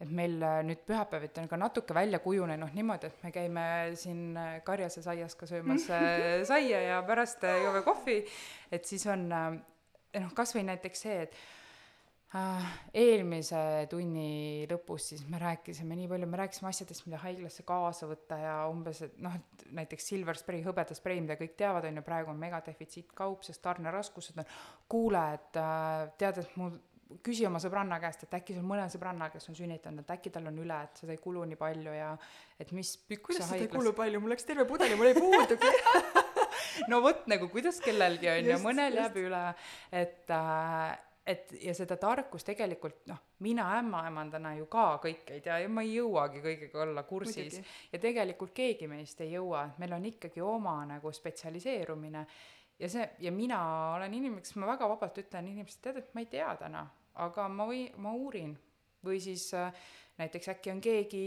et 0.01 0.11
meil 0.11 0.41
äh, 0.43 0.59
nüüd 0.67 0.81
pühapäeviti 0.87 1.39
on 1.39 1.49
ka 1.51 1.59
natuke 1.59 1.95
välja 1.95 2.19
kujunenud 2.23 2.73
niimoodi, 2.75 3.07
et 3.07 3.21
me 3.23 3.31
käime 3.35 3.65
siin 3.99 4.35
äh, 4.37 4.57
karjases 4.67 5.07
aias 5.11 5.37
ka 5.39 5.47
söömas 5.47 5.87
äh, 5.95 6.43
saia 6.47 6.81
ja 6.89 7.01
pärast 7.07 7.45
joome 7.47 7.83
kohvi, 7.85 8.19
et 8.75 8.87
siis 8.87 9.05
on 9.11 9.29
noh, 9.31 10.33
kas 10.35 10.55
või 10.55 10.65
näiteks 10.67 11.05
see, 11.07 11.21
et 11.27 11.39
eelmise 12.95 13.59
tunni 13.91 14.65
lõpus 14.69 15.11
siis 15.11 15.21
me 15.31 15.39
rääkisime 15.39 15.95
nii 15.99 16.09
palju, 16.11 16.27
me 16.29 16.39
rääkisime 16.41 16.71
asjadest, 16.71 17.05
mida 17.07 17.19
haiglasse 17.21 17.63
kaasa 17.67 18.09
võtta 18.09 18.39
ja 18.41 18.55
umbes, 18.71 19.03
et 19.05 19.15
noh, 19.23 19.35
et 19.35 19.67
näiteks 19.77 20.09
silver 20.11 20.39
spray, 20.39 20.63
hõbedasprei, 20.65 21.21
mida 21.23 21.37
kõik 21.39 21.55
teavad, 21.59 21.87
on 21.87 22.01
ju, 22.01 22.05
praegu 22.05 22.33
on 22.33 22.41
megadefitsiit 22.41 23.13
kaup, 23.15 23.45
sest 23.47 23.63
tarneraskused 23.63 24.41
on. 24.41 24.51
kuule, 24.91 25.23
et 25.37 25.61
äh, 25.61 26.11
tead, 26.19 26.43
et 26.43 26.59
mul 26.59 26.75
küsi 27.25 27.45
oma 27.47 27.59
sõbranna 27.61 27.99
käest, 28.01 28.25
et 28.25 28.35
äkki 28.39 28.55
sul 28.57 28.65
mõne 28.65 28.85
sõbranna, 28.91 29.29
kes 29.33 29.49
on 29.51 29.57
sünnitanud, 29.57 30.03
et 30.03 30.13
äkki 30.17 30.31
tal 30.33 30.49
on 30.49 30.57
üle, 30.61 30.77
et 30.87 31.01
seda 31.01 31.13
ei 31.15 31.21
kulu 31.21 31.45
nii 31.51 31.59
palju 31.59 31.93
ja 31.93 32.11
et 32.59 32.71
mis 32.75 32.95
kuidas 33.13 33.45
seda 33.45 33.61
ei 33.61 33.71
kulu 33.71 33.93
palju, 33.97 34.21
mul 34.23 34.33
läks 34.33 34.47
terve 34.47 34.65
pudel 34.69 34.91
ja 34.91 34.99
mul 34.99 35.11
ei 35.11 35.17
puudugi 35.17 35.71
no 36.91 37.01
vot 37.05 37.27
nagu 37.31 37.49
kuidas 37.53 37.77
kellelgi 37.83 38.31
on 38.31 38.49
ju 38.49 38.57
mõnel 38.63 38.97
just. 38.97 39.01
jääb 39.03 39.19
üle 39.21 39.43
et 40.01 40.33
äh, 40.33 40.97
et 41.25 41.53
ja 41.61 41.73
seda 41.73 41.97
tarkust 41.97 42.45
tegelikult 42.45 43.07
noh 43.09 43.21
mina 43.45 43.67
ämmaemandana 43.79 44.55
ju 44.59 44.67
ka 44.71 44.99
kõike 45.03 45.37
ei 45.37 45.41
tea 45.41 45.59
ja 45.63 45.69
ma 45.69 45.81
ei 45.85 45.95
jõuagi 45.95 46.43
kõigega 46.43 46.83
olla 46.83 47.03
kursis. 47.03 47.61
Ja 47.91 47.99
tegelikult 47.99 48.53
keegi 48.53 48.87
meist 48.87 49.21
ei 49.21 49.33
jõua. 49.33 49.65
Et 49.71 49.79
meil 49.81 49.95
on 49.97 50.05
ikkagi 50.05 50.41
oma 50.41 50.77
nagu 50.85 51.11
spetsialiseerumine. 51.11 52.27
Ja 52.79 52.89
see 52.91 53.07
ja 53.23 53.31
mina 53.31 53.59
olen 53.95 54.13
inimene 54.13 54.43
kes 54.43 54.55
ma 54.59 54.69
väga 54.73 54.89
vabalt 54.91 55.17
ütlen 55.23 55.47
inimestele 55.47 55.95
tead 55.95 56.03
et 56.03 56.13
ma 56.13 56.23
ei 56.23 56.31
tea 56.31 56.53
täna 56.59 56.85
aga 57.23 57.47
ma 57.51 57.67
või 57.69 57.85
ma 58.01 58.13
uurin. 58.15 58.55
Või 59.05 59.19
siis 59.21 59.47
äh, 59.53 59.69
näiteks 60.17 60.49
äkki 60.53 60.71
on 60.71 60.81
keegi, 60.81 61.23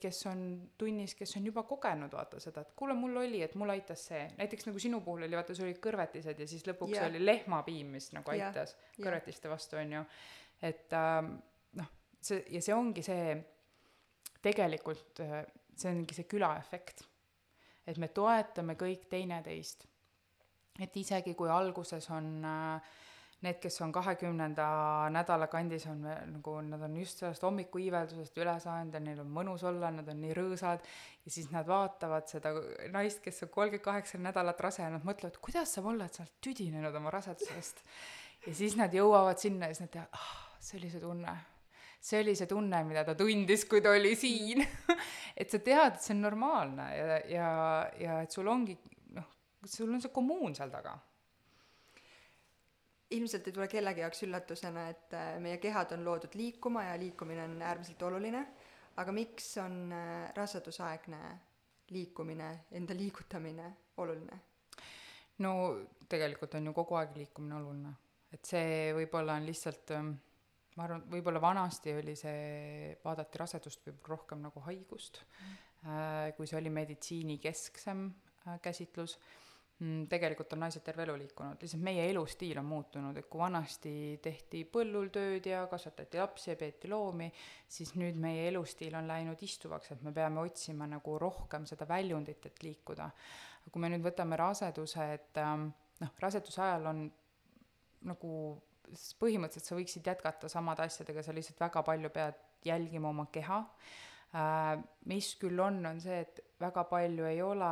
kes 0.00 0.26
on 0.26 0.40
tunnis, 0.78 1.14
kes 1.14 1.36
on 1.38 1.46
juba 1.46 1.62
kogenud 1.68 2.12
vaata 2.12 2.40
seda, 2.42 2.64
et 2.64 2.72
kuule, 2.76 2.96
mul 2.98 3.16
oli, 3.22 3.42
et 3.46 3.54
mul 3.58 3.70
aitas 3.74 4.08
see, 4.10 4.24
näiteks 4.38 4.66
nagu 4.68 4.82
sinu 4.82 5.00
puhul 5.06 5.26
oli, 5.28 5.38
vaata, 5.38 5.54
sul 5.54 5.68
olid 5.68 5.80
kõrvetised 5.82 6.42
ja 6.42 6.48
siis 6.50 6.66
lõpuks 6.66 6.96
yeah. 6.96 7.08
oli 7.10 7.22
lehmapiim, 7.22 7.94
mis 7.94 8.10
nagu 8.16 8.34
aitas 8.34 8.74
jah. 8.74 8.98
kõrvetiste 8.98 9.52
vastu, 9.52 9.78
on 9.78 9.96
ju. 9.98 10.04
et 10.66 10.98
ähm, 10.98 11.30
noh, 11.78 11.90
see 12.20 12.42
ja 12.56 12.62
see 12.64 12.74
ongi 12.74 13.06
see, 13.06 13.38
tegelikult 14.42 15.22
äh, 15.22 15.40
see 15.76 15.94
ongi 15.94 16.18
see 16.18 16.30
külaefekt. 16.30 17.06
et 17.86 17.98
me 18.02 18.08
toetame 18.08 18.74
kõik 18.80 19.06
teineteist. 19.10 19.86
et 20.82 20.96
isegi 20.96 21.36
kui 21.38 21.50
alguses 21.50 22.10
on 22.10 22.34
äh, 22.50 22.94
need, 23.44 23.58
kes 23.62 23.76
on 23.84 23.92
kahekümnenda 23.94 24.66
nädala 25.14 25.46
kandis, 25.52 25.86
on 25.90 26.02
nagu, 26.04 26.56
nad 26.66 26.82
on 26.86 26.96
just 26.98 27.20
sellest 27.22 27.44
hommikuiiveldusest 27.44 28.38
üle 28.42 28.54
saanud 28.62 28.96
ja 28.96 29.02
neil 29.04 29.20
on 29.22 29.30
mõnus 29.36 29.64
olla, 29.68 29.90
nad 29.94 30.08
on 30.10 30.20
nii 30.24 30.34
rõõsad, 30.36 30.84
ja 31.24 31.32
siis 31.32 31.50
nad 31.52 31.68
vaatavad 31.68 32.28
seda 32.30 32.54
naist, 32.94 33.22
kes 33.24 33.44
on 33.46 33.52
kolmkümmend 33.54 33.84
kaheksa 33.84 34.20
nädalat 34.22 34.60
rase 34.64 34.84
ja 34.84 34.90
nad 34.92 35.06
mõtlevad, 35.06 35.38
kuidas 35.44 35.72
saab 35.76 35.90
olla, 35.92 36.08
et 36.08 36.16
sa 36.16 36.24
oled 36.24 36.36
tüdinenud 36.44 37.00
oma 37.00 37.12
rasedusest. 37.14 37.84
ja 38.46 38.54
siis 38.54 38.76
nad 38.80 38.94
jõuavad 38.94 39.40
sinna 39.40 39.70
ja 39.70 39.76
siis 39.76 39.86
nad 39.86 39.94
teavad, 39.96 40.20
ah, 40.20 40.36
see 40.60 40.80
oli 40.80 40.92
see 40.92 41.04
tunne. 41.04 41.38
see 42.04 42.20
oli 42.20 42.34
see 42.36 42.46
tunne, 42.46 42.84
mida 42.84 43.04
ta 43.04 43.14
tundis, 43.16 43.64
kui 43.64 43.80
ta 43.80 43.94
oli 43.96 44.12
siin 44.16 44.60
et 45.40 45.50
sa 45.50 45.58
tead, 45.58 45.94
et 45.94 46.02
see 46.04 46.12
on 46.16 46.20
normaalne 46.26 46.90
ja, 46.96 47.18
ja, 47.32 47.48
ja 48.00 48.20
et 48.22 48.30
sul 48.32 48.48
ongi, 48.48 48.76
noh, 49.16 49.28
sul 49.64 49.92
on 49.92 50.04
see 50.04 50.12
kommuun 50.12 50.56
seal 50.56 50.72
taga 50.72 50.98
ilmselt 53.16 53.48
ei 53.48 53.56
tule 53.56 53.68
kellegi 53.70 54.04
jaoks 54.04 54.22
üllatusena, 54.26 54.88
et 54.92 55.16
äh, 55.16 55.34
meie 55.42 55.58
kehad 55.62 55.94
on 55.96 56.04
loodud 56.06 56.36
liikuma 56.38 56.84
ja 56.88 56.98
liikumine 57.00 57.44
on 57.46 57.56
äärmiselt 57.62 58.02
oluline, 58.02 58.44
aga 59.00 59.14
miks 59.14 59.52
on 59.62 59.78
äh, 59.92 60.28
rasedusaegne 60.36 61.22
liikumine, 61.94 62.50
enda 62.72 62.96
liigutamine 62.96 63.70
oluline? 64.02 64.40
no 65.44 65.50
tegelikult 66.08 66.54
on 66.54 66.70
ju 66.70 66.72
kogu 66.76 66.96
aeg 67.00 67.16
liikumine 67.18 67.58
oluline, 67.58 67.96
et 68.32 68.46
see 68.46 68.92
võib-olla 68.94 69.38
on 69.40 69.48
lihtsalt 69.48 69.90
ähm, 69.96 70.14
ma 70.76 70.86
arvan, 70.86 71.04
võib-olla 71.10 71.42
vanasti 71.42 71.94
oli 71.94 72.14
see, 72.18 72.94
vaadati 73.04 73.40
rasedust 73.40 73.86
võib-olla 73.86 74.16
rohkem 74.16 74.42
nagu 74.44 74.62
haigust 74.68 75.22
mm., 75.24 75.60
kui 76.38 76.48
see 76.48 76.56
oli 76.56 76.70
meditsiinikesksem 76.72 78.06
äh, 78.08 78.54
käsitlus 78.64 79.18
tegelikult 80.10 80.52
on 80.54 80.62
naised 80.64 80.84
terve 80.86 81.04
elu 81.06 81.16
liikunud, 81.18 81.60
lihtsalt 81.60 81.82
meie 81.84 82.04
elustiil 82.10 82.58
on 82.60 82.66
muutunud, 82.68 83.16
et 83.18 83.28
kui 83.30 83.40
vanasti 83.40 83.94
tehti 84.22 84.64
põllul 84.70 85.10
tööd 85.14 85.46
ja 85.50 85.64
kasvatati 85.70 86.20
lapsi 86.20 86.52
ja 86.52 86.58
peeti 86.60 86.90
loomi, 86.92 87.30
siis 87.68 87.94
nüüd 87.98 88.18
meie 88.20 88.48
elustiil 88.50 88.94
on 88.98 89.08
läinud 89.10 89.42
istuvaks, 89.46 89.94
et 89.94 90.04
me 90.06 90.12
peame 90.14 90.42
otsima 90.44 90.88
nagu 90.90 91.18
rohkem 91.20 91.66
seda 91.70 91.88
väljundit, 91.88 92.46
et 92.46 92.62
liikuda. 92.62 93.10
kui 93.72 93.80
me 93.80 93.88
nüüd 93.88 94.04
võtame 94.04 94.36
raseduse, 94.36 95.04
et 95.14 95.38
ähm, 95.40 95.70
noh, 96.00 96.16
raseduse 96.20 96.60
ajal 96.62 96.90
on 96.90 97.04
nagu 98.04 98.32
põhimõtteliselt 99.20 99.70
sa 99.70 99.78
võiksid 99.78 100.08
jätkata 100.10 100.50
samade 100.52 100.84
asjadega, 100.84 101.22
sa 101.24 101.32
lihtsalt 101.32 101.62
väga 101.64 101.82
palju 101.86 102.10
pead 102.12 102.40
jälgima 102.64 103.08
oma 103.08 103.26
keha. 103.32 103.60
Äh, 104.34 104.78
mis 105.10 105.34
küll 105.40 105.60
on, 105.62 105.80
on 105.86 106.00
see, 106.02 106.20
et 106.24 106.40
väga 106.60 106.84
palju 106.90 107.26
ei 107.28 107.40
ole 107.42 107.70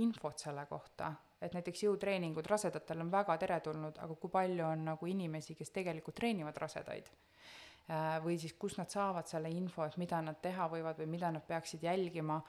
infot 0.00 0.38
selle 0.40 0.64
kohta, 0.70 1.12
et 1.40 1.54
näiteks 1.56 1.84
jõutreeningud 1.86 2.46
rasedatel 2.46 3.00
on 3.04 3.10
väga 3.12 3.36
teretulnud, 3.40 3.98
aga 3.98 4.16
kui 4.20 4.32
palju 4.32 4.66
on 4.66 4.84
nagu 4.92 5.10
inimesi, 5.10 5.56
kes 5.58 5.72
tegelikult 5.74 6.18
treenivad 6.20 6.56
rasedaid? 6.60 7.10
Äh, 7.90 8.18
või 8.24 8.36
siis 8.38 8.54
kust 8.58 8.78
nad 8.78 8.92
saavad 8.92 9.26
selle 9.30 9.50
info, 9.50 9.86
et 9.86 9.96
mida 9.98 10.20
nad 10.22 10.38
teha 10.42 10.68
võivad 10.70 11.00
või 11.00 11.08
mida 11.16 11.32
nad 11.34 11.46
peaksid 11.46 11.82
jälgima? 11.88 12.40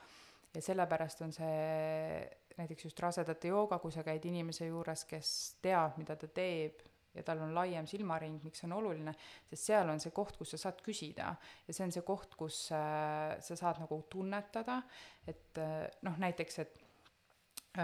Ja 0.52 0.62
sellepärast 0.62 1.22
on 1.24 1.32
see 1.32 2.22
näiteks 2.58 2.90
just 2.90 3.00
rasedate 3.00 3.48
jooga, 3.48 3.80
kui 3.80 3.94
sa 3.96 4.04
käid 4.04 4.26
inimese 4.28 4.68
juures, 4.68 5.06
kes 5.08 5.30
teab, 5.64 5.96
mida 5.98 6.18
ta 6.20 6.28
teeb 6.28 6.84
ja 7.16 7.24
tal 7.28 7.42
on 7.44 7.56
laiem 7.56 7.88
silmaring, 7.90 8.40
miks 8.44 8.62
see 8.62 8.70
on 8.70 8.78
oluline, 8.78 9.14
sest 9.50 9.68
seal 9.72 9.90
on 9.92 10.00
see 10.04 10.14
koht, 10.16 10.38
kus 10.40 10.54
sa 10.54 10.62
saad 10.66 10.80
küsida. 10.86 11.34
Ja 11.68 11.76
see 11.76 11.88
on 11.88 11.96
see 11.96 12.06
koht, 12.08 12.36
kus 12.40 12.64
äh, 12.76 13.36
sa 13.44 13.58
saad 13.60 13.82
nagu 13.84 14.02
tunnetada, 14.12 14.82
et 15.28 15.60
äh, 15.60 15.88
noh, 16.08 16.20
näiteks, 16.22 16.60
et 16.64 16.81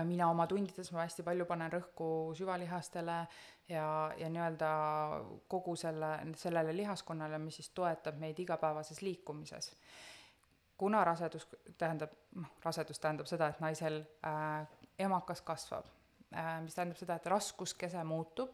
mina 0.03 0.29
oma 0.29 0.47
tundides 0.47 0.91
ma 0.91 1.05
hästi 1.05 1.23
palju 1.23 1.45
panen 1.47 1.71
rõhku 1.71 2.07
süvalihastele 2.35 3.17
ja, 3.71 3.85
ja 4.19 4.29
nii-öelda 4.29 4.71
kogu 5.47 5.75
selle, 5.79 6.11
sellele 6.35 6.75
lihaskonnale, 6.75 7.39
mis 7.39 7.61
siis 7.61 7.69
toetab 7.75 8.19
meid 8.19 8.39
igapäevases 8.39 9.01
liikumises. 9.01 9.75
kuna 10.77 11.03
rasedus 11.03 11.47
tähendab, 11.77 12.11
noh, 12.35 12.51
rasedus 12.63 12.99
tähendab 12.99 13.25
seda, 13.25 13.47
et 13.47 13.59
naisel 13.59 14.03
äh, 14.25 14.67
emakas 14.99 15.41
kasvab 15.41 15.87
äh,, 16.35 16.59
mis 16.61 16.75
tähendab 16.75 16.99
seda, 16.99 17.15
et 17.15 17.25
raskuskese 17.25 18.03
muutub 18.03 18.51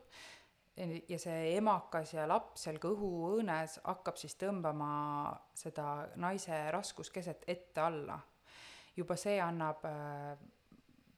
ja 1.10 1.20
see 1.22 1.56
emakas 1.58 2.16
ja 2.16 2.26
laps 2.30 2.66
seal 2.66 2.80
kõhuõõnes 2.82 3.80
hakkab 3.84 4.18
siis 4.18 4.34
tõmbama 4.42 5.34
seda 5.54 6.08
naise 6.16 6.64
raskuskeset 6.74 7.46
ette-alla. 7.48 8.20
juba 8.96 9.16
see 9.18 9.40
annab 9.42 9.86
äh, 9.86 10.38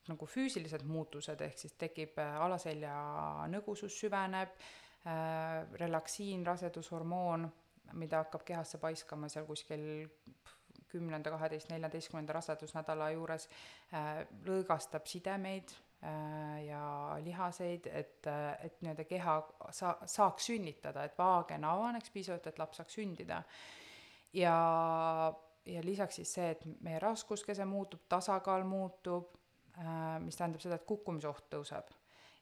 nagu 0.09 0.27
füüsilised 0.29 0.85
muutused, 0.87 1.41
ehk 1.41 1.59
siis 1.59 1.75
tekib 1.79 2.19
äh, 2.21 2.39
alaselja 2.45 2.95
nõgusus 3.51 3.95
süveneb 4.01 4.53
äh,, 4.53 5.63
relaksiin, 5.81 6.45
rasedushormoon, 6.45 7.47
mida 7.97 8.23
hakkab 8.23 8.45
kehasse 8.45 8.79
paiskama 8.81 9.29
seal 9.31 9.47
kuskil 9.49 9.85
kümnenda, 10.89 11.31
kaheteist, 11.33 11.71
neljateistkümnenda 11.73 12.35
rasedusnädala 12.37 13.09
juures 13.15 13.47
äh,, 13.49 14.21
lõõgastab 14.45 15.09
sidemeid 15.09 15.73
äh, 15.73 16.65
ja 16.67 16.83
lihaseid, 17.25 17.89
et, 17.89 18.29
et 18.63 18.77
nii-öelda 18.85 19.07
keha 19.09 19.39
sa-, 19.75 19.97
saaks 20.05 20.51
sünnitada, 20.51 21.07
et 21.07 21.17
vaagen 21.17 21.65
avaneks 21.65 22.13
piisavalt, 22.13 22.51
et 22.51 22.61
laps 22.61 22.81
saaks 22.81 22.99
sündida. 22.99 23.41
ja, 24.33 24.59
ja 25.65 25.81
lisaks 25.81 26.21
siis 26.21 26.35
see, 26.37 26.51
et 26.53 26.69
meie 26.85 27.01
raskuskese 27.01 27.65
muutub, 27.65 28.05
tasakaal 28.09 28.67
muutub 28.69 29.33
äh,, 29.33 29.44
mis 30.23 30.37
tähendab 30.37 30.61
seda, 30.63 30.79
et 30.79 30.87
kukkumisoht 30.87 31.49
tõuseb. 31.51 31.89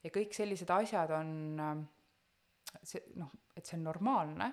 ja 0.04 0.12
kõik 0.14 0.36
sellised 0.36 0.70
asjad 0.70 1.12
on 1.18 1.60
äh, 1.60 1.80
see 2.84 3.02
noh, 3.16 3.32
et 3.56 3.66
see 3.66 3.78
on 3.78 3.88
normaalne, 3.88 4.50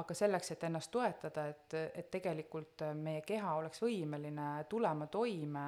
aga 0.00 0.14
selleks, 0.16 0.54
et 0.54 0.64
ennast 0.64 0.90
toetada, 0.92 1.46
et, 1.52 1.74
et 2.00 2.10
tegelikult 2.10 2.84
meie 2.96 3.20
keha 3.26 3.56
oleks 3.60 3.82
võimeline 3.82 4.64
tulema 4.68 5.06
toime 5.12 5.66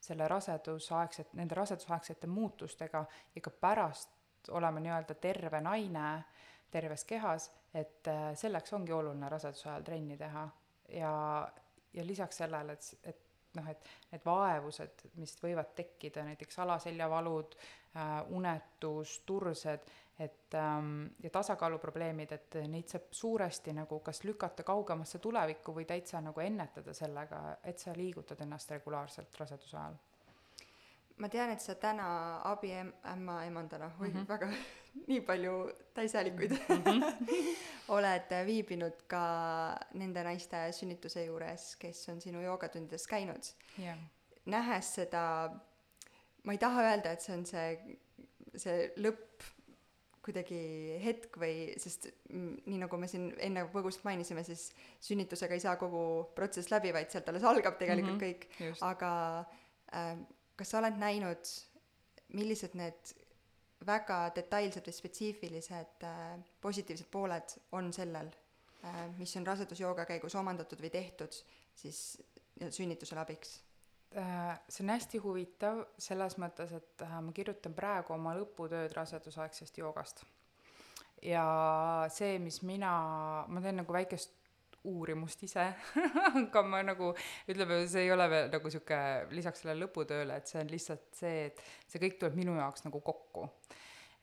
selle 0.00 0.28
rasedusaegset, 0.30 1.32
nende 1.38 1.56
rasedusaegsete 1.58 2.30
muutustega 2.30 3.04
ja 3.34 3.42
ka 3.42 3.50
pärast 3.50 4.50
olema 4.54 4.82
nii-öelda 4.82 5.16
terve 5.18 5.60
naine 5.64 6.08
terves 6.74 7.04
kehas, 7.04 7.50
et 7.74 8.08
äh, 8.10 8.32
selleks 8.38 8.72
ongi 8.74 8.92
oluline 8.92 9.28
raseduse 9.30 9.68
ajal 9.68 9.84
trenni 9.86 10.16
teha. 10.18 10.48
ja, 10.88 11.12
ja 11.94 12.06
lisaks 12.06 12.42
sellele, 12.42 12.72
et, 12.72 12.88
et 13.02 13.23
noh, 13.58 13.68
et 13.70 13.90
need 14.12 14.24
vaevused, 14.26 15.06
mis 15.20 15.34
võivad 15.42 15.74
tekkida, 15.76 16.24
näiteks 16.26 16.58
alaseljavalud 16.64 17.58
äh,, 17.58 18.16
unetus, 18.34 19.18
tursed, 19.26 19.86
et 20.18 20.54
ähm, 20.54 21.06
ja 21.22 21.30
tasakaaluprobleemid, 21.30 22.32
et 22.32 22.58
neid 22.70 22.90
saab 22.90 23.10
suuresti 23.10 23.74
nagu 23.74 23.98
kas 24.04 24.22
lükata 24.24 24.62
kaugemasse 24.66 25.18
tulevikku 25.18 25.74
või 25.74 25.86
täitsa 25.90 26.20
nagu 26.22 26.40
ennetada 26.40 26.94
sellega, 26.94 27.44
et 27.64 27.82
sa 27.82 27.94
liigutad 27.96 28.40
ennast 28.46 28.70
regulaarselt 28.76 29.40
raseduse 29.40 29.76
ajal. 29.76 29.98
Ma 31.16 31.28
tean, 31.28 31.50
et 31.50 31.60
sa 31.60 31.74
täna 31.74 32.06
abiämma 32.50 33.44
emandana, 33.46 33.90
oi 34.00 34.08
Mhm. 34.08 34.26
väga 34.28 34.48
nii 35.10 35.20
palju 35.20 35.70
täishäälikuid 35.94 36.52
Mhm. 36.68 37.02
oled 37.96 38.34
viibinud 38.46 39.02
ka 39.08 39.24
nende 39.94 40.22
naiste 40.24 40.72
sünnituse 40.72 41.24
juures, 41.26 41.76
kes 41.76 42.08
on 42.08 42.20
sinu 42.20 42.40
joogatundides 42.42 43.06
käinud. 43.06 43.52
jah, 43.78 43.98
nähes 44.46 44.94
seda, 44.94 45.50
ma 46.44 46.52
ei 46.52 46.58
taha 46.58 46.82
öelda, 46.82 47.12
et 47.12 47.20
see 47.22 47.34
on 47.36 47.46
see, 47.46 47.98
see 48.56 48.92
lõpp 48.96 49.42
kuidagi 50.24 50.98
hetk 51.04 51.36
või, 51.36 51.74
sest 51.78 52.06
mm, 52.30 52.62
nii 52.66 52.78
nagu 52.80 52.96
me 52.96 53.08
siin 53.08 53.26
enne 53.44 53.66
põgusalt 53.72 54.04
mainisime, 54.08 54.42
siis 54.44 54.70
sünnitusega 55.04 55.52
ei 55.54 55.60
saa 55.60 55.76
kogu 55.76 56.30
protsess 56.34 56.70
läbi, 56.72 56.92
vaid 56.96 57.10
sealt 57.12 57.28
alles 57.28 57.44
algab 57.44 57.76
tegelikult 57.78 58.14
mm. 58.14 58.20
-hmm. 58.20 58.70
kõik 58.70 58.82
aga 58.88 59.10
äh, 59.92 60.16
kas 60.56 60.70
sa 60.70 60.80
oled 60.80 60.98
näinud, 61.00 61.50
millised 62.34 62.74
need 62.78 63.14
väga 63.86 64.18
detailsed 64.36 64.86
või 64.88 64.96
spetsiifilised 64.96 66.06
äh, 66.08 66.38
positiivsed 66.64 67.10
pooled 67.12 67.56
on 67.76 67.92
sellel 67.92 68.30
äh,, 68.84 69.04
mis 69.18 69.34
on 69.36 69.46
rasedusjooga 69.46 70.06
käigus 70.08 70.36
omandatud 70.40 70.80
või 70.80 70.92
tehtud 70.94 71.36
siis 71.74 72.00
nii-öelda 72.54 72.76
sünnitusele 72.76 73.22
abiks? 73.24 73.58
Äh, 74.16 74.54
see 74.68 74.84
on 74.84 74.94
hästi 74.94 75.18
huvitav 75.18 75.82
selles 75.98 76.38
mõttes, 76.38 76.70
et 76.76 77.02
äh, 77.02 77.18
ma 77.18 77.34
kirjutan 77.34 77.74
praegu 77.74 78.14
oma 78.14 78.34
lõputööd 78.38 78.94
rasedusaegsest 78.94 79.78
joogast. 79.82 80.24
ja 81.24 81.44
see, 82.12 82.38
mis 82.38 82.60
mina, 82.62 82.94
ma 83.48 83.60
teen 83.64 83.80
nagu 83.80 83.92
väikest 83.92 84.43
uurimust 84.90 85.42
ise, 85.46 85.64
aga 86.42 86.62
ma 86.66 86.82
nagu 86.84 87.12
ütleme, 87.50 87.80
see 87.90 88.06
ei 88.06 88.12
ole 88.14 88.26
veel 88.30 88.50
nagu 88.52 88.72
sihuke 88.72 88.98
lisaks 89.34 89.64
sellele 89.64 89.86
lõputööle, 89.86 90.36
et 90.36 90.50
see 90.50 90.60
on 90.60 90.70
lihtsalt 90.72 91.08
see, 91.16 91.48
et 91.48 91.64
see 91.88 92.02
kõik 92.02 92.18
tuleb 92.20 92.36
minu 92.38 92.56
jaoks 92.58 92.86
nagu 92.86 93.00
kokku. 93.04 93.48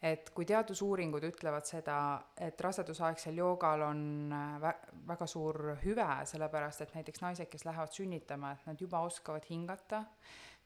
Et 0.01 0.31
kui 0.33 0.47
teadusuuringud 0.49 1.27
ütlevad 1.27 1.67
seda, 1.69 1.95
et 2.41 2.61
rasedusaegsel 2.65 3.37
joogal 3.37 3.83
on 3.85 3.99
äh, 4.33 4.55
vä- 4.63 4.95
väga 5.11 5.27
suur 5.29 5.75
hüve, 5.83 6.07
sellepärast 6.25 6.81
et 6.81 6.95
näiteks 6.97 7.21
naised, 7.21 7.49
kes 7.51 7.67
lähevad 7.67 7.93
sünnitama, 7.93 8.55
et 8.55 8.65
nad 8.65 8.81
juba 8.81 9.03
oskavad 9.05 9.45
hingata, 9.49 10.01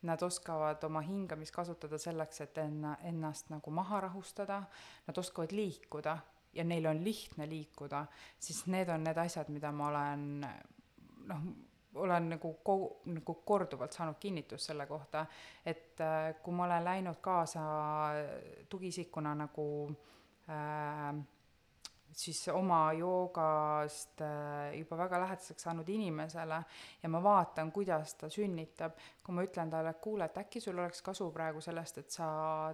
nad 0.07 0.23
oskavad 0.23 0.83
oma 0.87 1.01
hingamist 1.03 1.51
kasutada 1.55 1.99
selleks, 1.99 2.45
et 2.45 2.61
enna, 2.63 2.95
ennast 3.11 3.51
nagu 3.51 3.75
maha 3.75 4.05
rahustada, 4.07 4.61
nad 5.07 5.19
oskavad 5.19 5.51
liikuda 5.51 6.15
ja 6.55 6.63
neil 6.63 6.85
on 6.85 7.03
lihtne 7.03 7.49
liikuda, 7.49 8.05
siis 8.39 8.65
need 8.71 8.89
on 8.89 9.03
need 9.03 9.17
asjad, 9.17 9.49
mida 9.53 9.71
ma 9.71 9.87
olen 9.87 10.25
noh, 11.27 11.47
olen 11.95 12.29
nagu 12.35 12.51
ko-, 12.63 13.01
nagu 13.11 13.37
korduvalt 13.47 13.95
saanud 13.95 14.19
kinnitust 14.19 14.71
selle 14.71 14.87
kohta, 14.87 15.25
et 15.65 16.01
äh, 16.03 16.33
kui 16.43 16.53
ma 16.55 16.67
olen 16.67 16.83
läinud 16.85 17.21
kaasa 17.23 17.63
tugiisikuna 18.69 19.35
nagu 19.45 19.67
äh, 20.49 21.15
siis 22.15 22.47
oma 22.47 22.93
joogast 22.95 24.21
äh, 24.23 24.77
juba 24.79 24.97
väga 24.97 25.19
lähedaseks 25.19 25.65
saanud 25.67 25.89
inimesele 25.89 26.59
ja 27.03 27.09
ma 27.11 27.21
vaatan, 27.23 27.71
kuidas 27.75 28.13
ta 28.15 28.29
sünnitab, 28.31 28.95
kui 29.23 29.35
ma 29.35 29.43
ütlen 29.43 29.71
talle, 29.71 29.91
et 29.91 30.01
kuule, 30.03 30.29
et 30.29 30.39
äkki 30.39 30.61
sul 30.63 30.79
oleks 30.79 31.03
kasu 31.03 31.27
praegu 31.35 31.61
sellest, 31.61 31.99
et 32.01 32.15
sa 32.15 32.27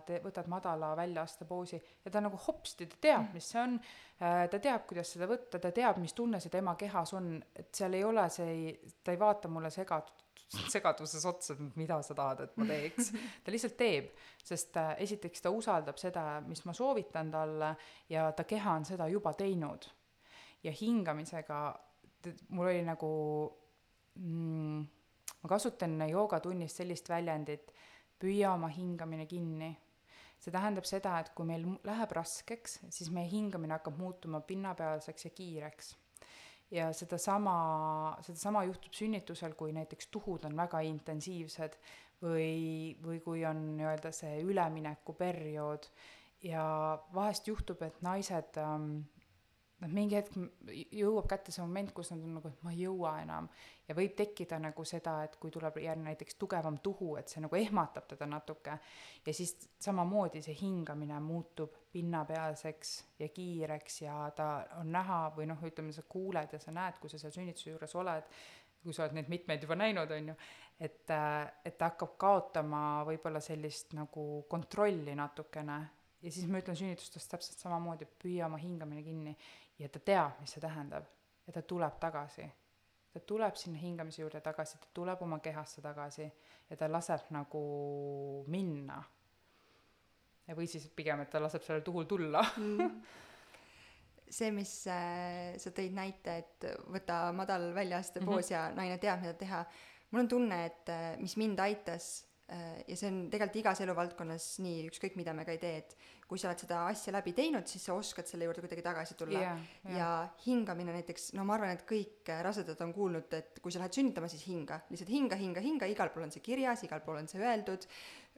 te-, 0.06 0.22
võtad 0.24 0.50
madala 0.52 0.94
väljaastepoosi 1.00 1.82
ja 2.06 2.14
ta 2.14 2.22
nagu 2.22 2.38
hopsti, 2.48 2.88
ta 2.92 3.02
teab, 3.08 3.32
mis 3.34 3.50
see 3.50 3.62
on, 3.64 3.78
ta 4.20 4.60
teab, 4.60 4.86
kuidas 4.90 5.16
seda 5.16 5.30
võtta, 5.32 5.60
ta 5.60 5.74
teab, 5.74 5.98
mis 6.04 6.14
tunne 6.14 6.40
see 6.40 6.54
tema 6.54 6.76
kehas 6.78 7.16
on, 7.18 7.34
et 7.56 7.74
seal 7.76 7.98
ei 7.98 8.06
ole 8.06 8.28
see, 8.30 8.76
ta 9.04 9.16
ei 9.16 9.20
vaata 9.22 9.50
mulle 9.50 9.74
segatud, 9.74 10.31
segaduses 10.52 11.26
otsa, 11.26 11.56
mida 11.80 12.02
sa 12.04 12.16
tahad, 12.18 12.46
et 12.46 12.58
ma 12.60 12.68
teeks. 12.68 13.12
ta 13.44 13.54
lihtsalt 13.54 13.78
teeb, 13.80 14.12
sest 14.44 14.78
äh, 14.82 14.94
esiteks 15.06 15.46
ta 15.46 15.54
usaldab 15.56 16.00
seda, 16.02 16.26
mis 16.48 16.64
ma 16.68 16.76
soovitan 16.76 17.32
talle 17.34 17.74
ja 18.12 18.30
ta 18.36 18.46
keha 18.48 18.78
on 18.80 18.88
seda 18.88 19.08
juba 19.12 19.34
teinud. 19.40 19.88
ja 20.64 20.72
hingamisega, 20.72 21.60
mul 22.54 22.68
oli 22.70 22.82
nagu 22.86 23.14
mm,, 24.16 24.82
ma 25.42 25.50
kasutan 25.50 25.96
joogatunnis 26.10 26.76
sellist 26.78 27.10
väljendit, 27.10 27.72
püüa 28.22 28.52
oma 28.54 28.70
hingamine 28.70 29.26
kinni 29.26 29.72
see 30.42 30.54
tähendab 30.54 30.88
seda, 30.90 31.20
et 31.22 31.32
kui 31.38 31.46
meil 31.46 31.66
läheb 31.86 32.14
raskeks, 32.18 32.80
siis 32.90 33.12
meie 33.14 33.30
hingamine 33.30 33.78
hakkab 33.78 34.00
muutuma 34.02 34.42
pinnapealseks 34.46 35.28
ja 35.28 35.32
kiireks. 35.38 35.92
Ja 36.72 36.92
sedasama, 36.96 38.18
sedasama 38.22 38.64
juhtub 38.70 38.96
sünnitusel, 38.96 39.56
kui 39.60 39.74
näiteks 39.76 40.08
tuhud 40.12 40.46
on 40.48 40.56
väga 40.58 40.82
intensiivsed 40.88 41.78
või, 42.24 42.96
või 43.04 43.20
kui 43.24 43.46
on 43.46 43.64
nii-öelda 43.78 44.12
see 44.16 44.42
üleminekuperiood. 44.46 45.88
Ja 46.48 46.64
vahest 47.14 47.48
juhtub, 47.48 47.82
et 47.86 48.00
naised 48.02 48.58
ähm, 48.58 49.04
noh, 49.82 49.92
mingi 49.92 50.18
hetk 50.18 50.36
jõuab 50.96 51.28
kätte 51.30 51.54
see 51.54 51.64
moment, 51.64 51.92
kus 51.96 52.12
nad 52.14 52.24
on 52.26 52.38
nagu, 52.38 52.52
et 52.52 52.64
ma 52.66 52.74
ei 52.74 52.84
jõua 52.86 53.16
enam. 53.24 53.50
Ja 53.90 53.96
võib 53.98 54.14
tekkida 54.18 54.60
nagu 54.62 54.86
seda, 54.88 55.18
et 55.26 55.36
kui 55.42 55.52
tuleb 55.52 55.82
järg 55.84 56.04
näiteks 56.06 56.38
tugevam 56.40 56.78
tuhu, 56.84 57.16
et 57.20 57.32
see 57.32 57.44
nagu 57.44 57.58
ehmatab 57.60 58.08
teda 58.14 58.28
natuke. 58.30 58.78
Ja 59.26 59.36
siis 59.36 59.56
samamoodi 59.82 60.44
see 60.46 60.56
hingamine 60.62 61.20
muutub 61.26 61.76
pinnapealseks 61.92 62.94
ja 63.20 63.30
kiireks 63.34 64.02
ja 64.06 64.18
ta 64.36 64.50
on 64.80 64.92
näha 64.94 65.22
või 65.36 65.50
noh, 65.50 65.62
ütleme 65.68 65.94
sa 65.96 66.06
kuuled 66.08 66.54
ja 66.54 66.60
sa 66.62 66.74
näed, 66.76 67.00
kui 67.02 67.12
sa 67.12 67.20
seal 67.20 67.34
sünnituse 67.36 67.74
juures 67.74 67.96
oled, 68.00 68.28
kui 68.84 68.94
sa 68.96 69.06
oled 69.06 69.18
neid 69.18 69.32
mitmeid 69.34 69.66
juba 69.66 69.78
näinud, 69.78 70.12
on 70.14 70.32
ju, 70.32 70.36
et, 70.82 71.02
et 71.66 71.76
ta 71.78 71.92
hakkab 71.92 72.16
kaotama 72.22 72.84
võib-olla 73.10 73.42
sellist 73.44 73.96
nagu 73.98 74.46
kontrolli 74.50 75.18
natukene. 75.18 75.82
Ja 76.22 76.30
siis 76.30 76.46
ma 76.46 76.60
ütlen 76.62 76.78
sünnitustes 76.78 77.26
täpselt 77.26 77.62
samamoodi, 77.64 78.06
püüa 78.22 78.46
oma 78.46 78.60
hingamine 78.62 79.02
kinni 79.02 79.32
ja 79.82 79.90
ta 79.90 80.00
teab, 80.00 80.40
mis 80.40 80.54
see 80.54 80.62
tähendab 80.62 81.08
ja 81.48 81.54
ta 81.54 81.62
tuleb 81.62 81.98
tagasi 82.00 82.46
ta 83.12 83.20
tuleb 83.20 83.56
sinna 83.60 83.80
hingamise 83.80 84.22
juurde 84.22 84.42
tagasi, 84.42 84.78
ta 84.80 84.88
tuleb 84.94 85.22
oma 85.22 85.40
kehasse 85.44 85.82
tagasi 85.84 86.28
ja 86.70 86.78
ta 86.78 86.88
laseb 86.92 87.32
nagu 87.36 87.64
minna. 88.48 89.02
ja 90.48 90.56
või 90.56 90.68
siis 90.68 90.88
pigem, 90.96 91.22
et 91.24 91.30
ta 91.32 91.40
laseb 91.40 91.64
sellel 91.64 91.84
tuhul 91.86 92.08
tulla. 92.10 92.42
see, 94.38 94.52
mis 94.56 94.72
äh, 94.88 95.54
sa 95.60 95.74
tõid 95.76 95.96
näite, 95.96 96.38
et 96.44 96.68
võta 96.92 97.24
madal 97.36 97.74
väljaastepoos 97.76 98.50
mm 98.50 98.56
-hmm. 98.56 98.56
ja 98.56 98.76
naine 98.76 98.98
teab, 98.98 99.22
mida 99.22 99.34
teha, 99.34 99.64
mul 100.12 100.24
on 100.24 100.28
tunne, 100.28 100.66
et 100.66 100.90
äh, 100.90 101.18
mis 101.20 101.38
mind 101.38 101.60
aitas 101.60 102.12
ja 102.52 102.96
see 103.00 103.08
on 103.08 103.20
tegelikult 103.32 103.62
igas 103.62 103.80
eluvaldkonnas 103.86 104.46
nii, 104.64 104.88
ükskõik 104.90 105.16
mida 105.20 105.32
me 105.36 105.46
ka 105.48 105.54
ei 105.56 105.60
tee, 105.62 105.78
et 105.80 105.94
kui 106.28 106.40
sa 106.40 106.50
oled 106.50 106.62
seda 106.64 106.82
asja 106.90 107.14
läbi 107.16 107.34
teinud, 107.36 107.68
siis 107.68 107.84
sa 107.88 107.96
oskad 107.96 108.28
selle 108.28 108.48
juurde 108.48 108.64
kuidagi 108.64 108.84
tagasi 108.84 109.16
tulla 109.20 109.44
Jaa, 109.44 109.54
jaa. 109.86 109.98
ja 109.98 110.10
hingamine 110.46 110.96
näiteks, 110.98 111.30
no 111.38 111.46
ma 111.48 111.56
arvan, 111.58 111.74
et 111.76 111.86
kõik 111.88 112.32
äh, 112.32 112.42
rasedad 112.44 112.80
on 112.84 112.94
kuulnud, 112.96 113.32
et 113.38 113.62
kui 113.64 113.72
sa 113.72 113.82
lähed 113.82 113.96
sünnitama, 113.96 114.30
siis 114.32 114.44
hinga, 114.48 114.82
lihtsalt 114.92 115.12
hinga, 115.12 115.40
hinga, 115.40 115.64
hinga, 115.64 115.90
igal 115.92 116.12
pool 116.12 116.28
on 116.28 116.34
see 116.34 116.44
kirjas, 116.44 116.84
igal 116.88 117.04
pool 117.06 117.22
on 117.22 117.30
see 117.32 117.40
öeldud. 117.44 117.88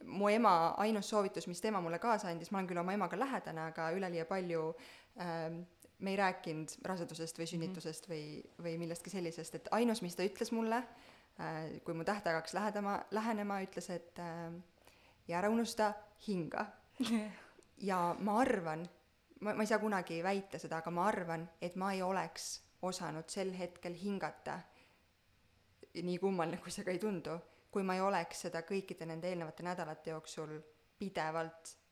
mu 0.04 0.28
ema 0.28 0.74
ainus 0.84 1.10
soovitus, 1.10 1.48
mis 1.48 1.62
tema 1.62 1.80
mulle 1.82 2.00
kaasa 2.02 2.28
andis, 2.28 2.52
ma 2.52 2.60
olen 2.60 2.68
küll 2.68 2.82
oma 2.82 2.94
emaga 2.94 3.18
lähedane, 3.18 3.70
aga 3.70 3.92
üleliia 3.96 4.26
palju 4.26 4.74
ähm, 5.22 5.62
me 6.04 6.12
ei 6.12 6.18
rääkinud 6.20 6.74
rasedusest 6.84 7.40
või 7.40 7.48
sünnitusest 7.48 8.10
või, 8.10 8.44
või 8.62 8.78
millestki 8.82 9.14
sellisest, 9.14 9.56
et 9.56 9.70
ainus, 9.72 10.02
mis 10.04 10.18
ta 10.18 10.26
ütles 10.28 10.52
mulle 10.52 10.82
äh,, 10.82 11.14
kui 11.84 11.94
mu 11.94 12.04
tähtaeg 12.04 12.36
hakkas 12.36 12.54
lähedama, 12.54 13.00
lähenema, 13.12 13.60
ütles, 13.66 13.90
et 13.90 14.20
äh, 14.20 14.54
ja 15.28 15.40
ära 15.40 15.50
unusta 15.50 15.94
hinga. 16.28 16.66
ja 17.90 18.16
ma 18.20 18.40
arvan, 18.42 18.86
ma, 19.40 19.54
ma 19.54 19.64
ei 19.64 19.70
saa 19.70 19.82
kunagi 19.82 20.22
väita 20.24 20.60
seda, 20.62 20.82
aga 20.84 20.92
ma 20.94 21.08
arvan, 21.10 21.48
et 21.62 21.76
ma 21.76 21.94
ei 21.94 22.02
oleks 22.06 22.52
osanud 22.84 23.30
sel 23.32 23.54
hetkel 23.58 23.96
hingata, 23.98 24.60
nii 25.94 26.20
kummaline 26.20 26.58
kui 26.62 26.74
see 26.74 26.86
ka 26.86 26.94
ei 26.94 27.02
tundu, 27.02 27.38
kui 27.72 27.84
ma 27.86 27.96
ei 27.98 28.02
oleks 28.02 28.46
seda 28.48 28.62
kõikide 28.68 29.08
nende 29.10 29.30
eelnevate 29.30 29.66
nädalate 29.66 30.14
jooksul 30.14 30.60
pidevalt 31.00 31.74
äh, 31.74 31.83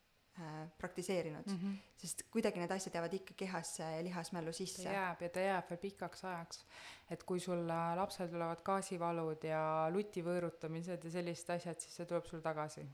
praktiseerinud 0.77 1.47
mm. 1.47 1.57
-hmm. 1.57 1.75
sest 1.97 2.23
kuidagi 2.32 2.59
need 2.59 2.71
asjad 2.71 2.95
jäävad 2.95 3.13
ikka 3.13 3.34
kehasse 3.38 3.84
ja 3.84 4.03
lihasmällu 4.03 4.51
ta 4.51 4.57
sisse. 4.57 4.93
jääb 4.93 5.21
ja 5.21 5.29
ta 5.29 5.39
jääb 5.39 5.69
veel 5.69 5.79
pikaks 5.79 6.25
ajaks. 6.25 6.65
et 7.09 7.23
kui 7.23 7.39
sul 7.39 7.69
äh, 7.69 7.95
lapsel 7.97 8.27
tulevad 8.27 8.63
gaasivalud 8.63 9.43
ja 9.43 9.89
luti 9.91 10.23
võõrutamised 10.23 11.03
ja 11.03 11.11
sellised 11.11 11.49
asjad, 11.49 11.79
siis 11.79 11.95
see 11.95 12.05
tuleb 12.05 12.25
sul 12.25 12.39
tagasi. 12.39 12.86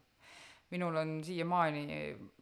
minul 0.69 0.95
on 0.95 1.23
siiamaani, 1.23 1.85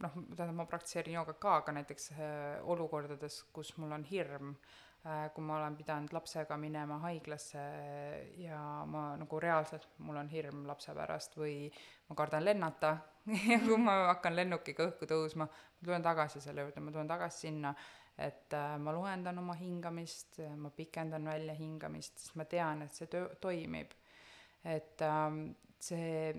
noh, 0.01 0.13
tähendab, 0.35 0.55
ma 0.55 0.65
praktiseerin 0.65 1.13
joogat 1.13 1.37
ka, 1.39 1.55
aga 1.55 1.71
näiteks 1.71 2.11
äh, 2.11 2.19
olukordades, 2.63 3.43
kus 3.53 3.77
mul 3.77 3.91
on 3.91 4.03
hirm 4.03 4.49
äh,, 4.49 4.84
kui 5.05 5.43
ma 5.45 5.59
olen 5.59 5.75
pidanud 5.77 6.13
lapsega 6.15 6.55
minema 6.57 6.95
haiglasse 7.03 7.63
ja 8.41 8.59
ma 8.89 9.11
nagu 9.21 9.39
reaalselt, 9.39 9.85
mul 10.01 10.17
on 10.17 10.29
hirm 10.31 10.63
lapse 10.65 10.95
pärast 10.97 11.37
või 11.37 11.67
ma 12.07 12.15
kardan 12.17 12.45
lennata 12.45 12.95
ja 13.51 13.59
kui 13.61 13.77
ma 13.77 13.99
hakkan 14.09 14.33
lennukiga 14.37 14.87
õhku 14.89 15.05
tõusma, 15.09 15.45
ma 15.45 15.85
tulen 15.85 16.05
tagasi 16.05 16.41
selle 16.41 16.65
juurde, 16.65 16.81
ma 16.81 16.93
tulen 16.95 17.11
tagasi 17.11 17.47
sinna, 17.47 17.73
et 18.17 18.55
äh, 18.57 18.73
ma 18.81 18.95
loendan 18.95 19.37
oma 19.43 19.53
hingamist, 19.59 20.39
ma 20.57 20.73
pikendan 20.73 21.29
välja 21.29 21.53
hingamist, 21.53 22.17
sest 22.23 22.39
ma 22.41 22.47
tean, 22.49 22.81
et 22.87 22.97
see 22.97 23.11
töö 23.11 23.29
toimib. 23.41 23.93
et 24.65 25.01
ähm, 25.05 25.53
see 25.77 26.33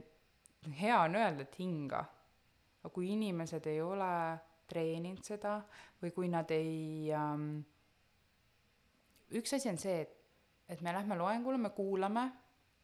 hea 0.81 0.99
on 1.05 1.15
öelda, 1.15 1.47
et 1.47 1.59
hinga. 1.59 2.03
aga 2.83 2.93
kui 2.95 3.13
inimesed 3.15 3.67
ei 3.71 3.81
ole 3.83 4.11
treeninud 4.67 5.23
seda 5.23 5.61
või 6.03 6.11
kui 6.15 6.29
nad 6.31 6.51
ei 6.51 7.13
ähm,, 7.15 7.61
üks 9.35 9.57
asi 9.57 9.71
on 9.71 9.79
see, 9.81 10.01
et, 10.03 10.13
et 10.69 10.83
me 10.83 10.93
lähme 10.95 11.17
loengule, 11.19 11.59
me 11.59 11.71
kuulame 11.75 12.25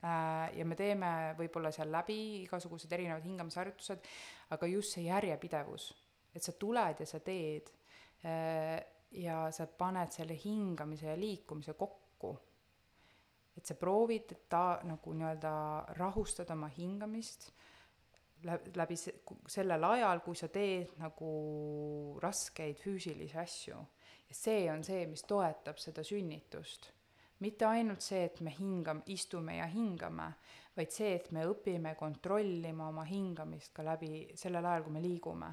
äh, 0.02 0.48
ja 0.58 0.66
me 0.66 0.78
teeme 0.78 1.10
võib-olla 1.38 1.72
seal 1.74 1.92
läbi 1.92 2.18
igasugused 2.42 2.92
erinevad 2.92 3.26
hingamisharjutused, 3.26 4.08
aga 4.54 4.70
just 4.70 4.96
see 4.96 5.06
järjepidevus, 5.06 5.92
et 6.34 6.42
sa 6.42 6.56
tuled 6.58 7.02
ja 7.04 7.08
sa 7.08 7.22
teed 7.24 7.70
äh, 8.26 8.78
ja 9.22 9.44
sa 9.52 9.66
paned 9.66 10.14
selle 10.14 10.38
hingamise 10.40 11.10
ja 11.10 11.18
liikumise 11.18 11.74
kokku. 11.78 12.38
et 13.56 13.68
sa 13.68 13.74
proovid 13.76 14.30
ta 14.48 14.80
nagu 14.88 15.12
nii-öelda 15.12 15.50
rahustada 15.98 16.54
oma 16.54 16.70
hingamist 16.72 17.50
läbi 18.74 18.96
se-, 18.96 19.14
sellel 19.46 19.84
ajal, 19.84 20.22
kui 20.24 20.36
sa 20.38 20.48
teed 20.52 20.96
nagu 21.00 21.32
raskeid 22.22 22.80
füüsilisi 22.80 23.38
asju. 23.38 23.78
See 24.32 24.66
on 24.70 24.84
see, 24.84 25.06
mis 25.06 25.24
toetab 25.28 25.78
seda 25.78 26.04
sünnitust. 26.04 26.90
mitte 27.42 27.66
ainult 27.66 28.00
see, 28.00 28.24
et 28.24 28.40
me 28.40 28.52
hingam-, 28.54 29.02
istume 29.10 29.56
ja 29.56 29.66
hingame, 29.66 30.28
vaid 30.76 30.92
see, 30.94 31.14
et 31.16 31.32
me 31.34 31.42
õpime 31.48 31.96
kontrollima 31.98 32.88
oma 32.88 33.04
hingamist 33.04 33.72
ka 33.74 33.82
läbi 33.82 34.28
sellel 34.38 34.64
ajal, 34.64 34.86
kui 34.86 34.92
me 34.92 35.02
liigume. 35.02 35.52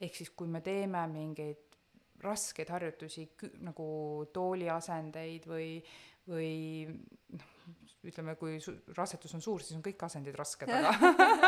ehk 0.00 0.14
siis, 0.14 0.30
kui 0.30 0.48
me 0.48 0.60
teeme 0.60 1.06
mingeid 1.08 1.78
raskeid 2.24 2.70
harjutusi, 2.70 3.28
nagu 3.64 3.86
tooliasendeid 4.32 5.46
või, 5.48 5.68
või 6.28 6.52
noh, 7.32 7.53
ütleme, 8.08 8.34
kui 8.40 8.58
su-, 8.62 8.74
rasetus 8.96 9.34
on 9.36 9.42
suur, 9.44 9.62
siis 9.64 9.76
on 9.78 9.84
kõik 9.84 10.02
asendid 10.06 10.36
rasked, 10.38 10.70
aga 10.70 10.92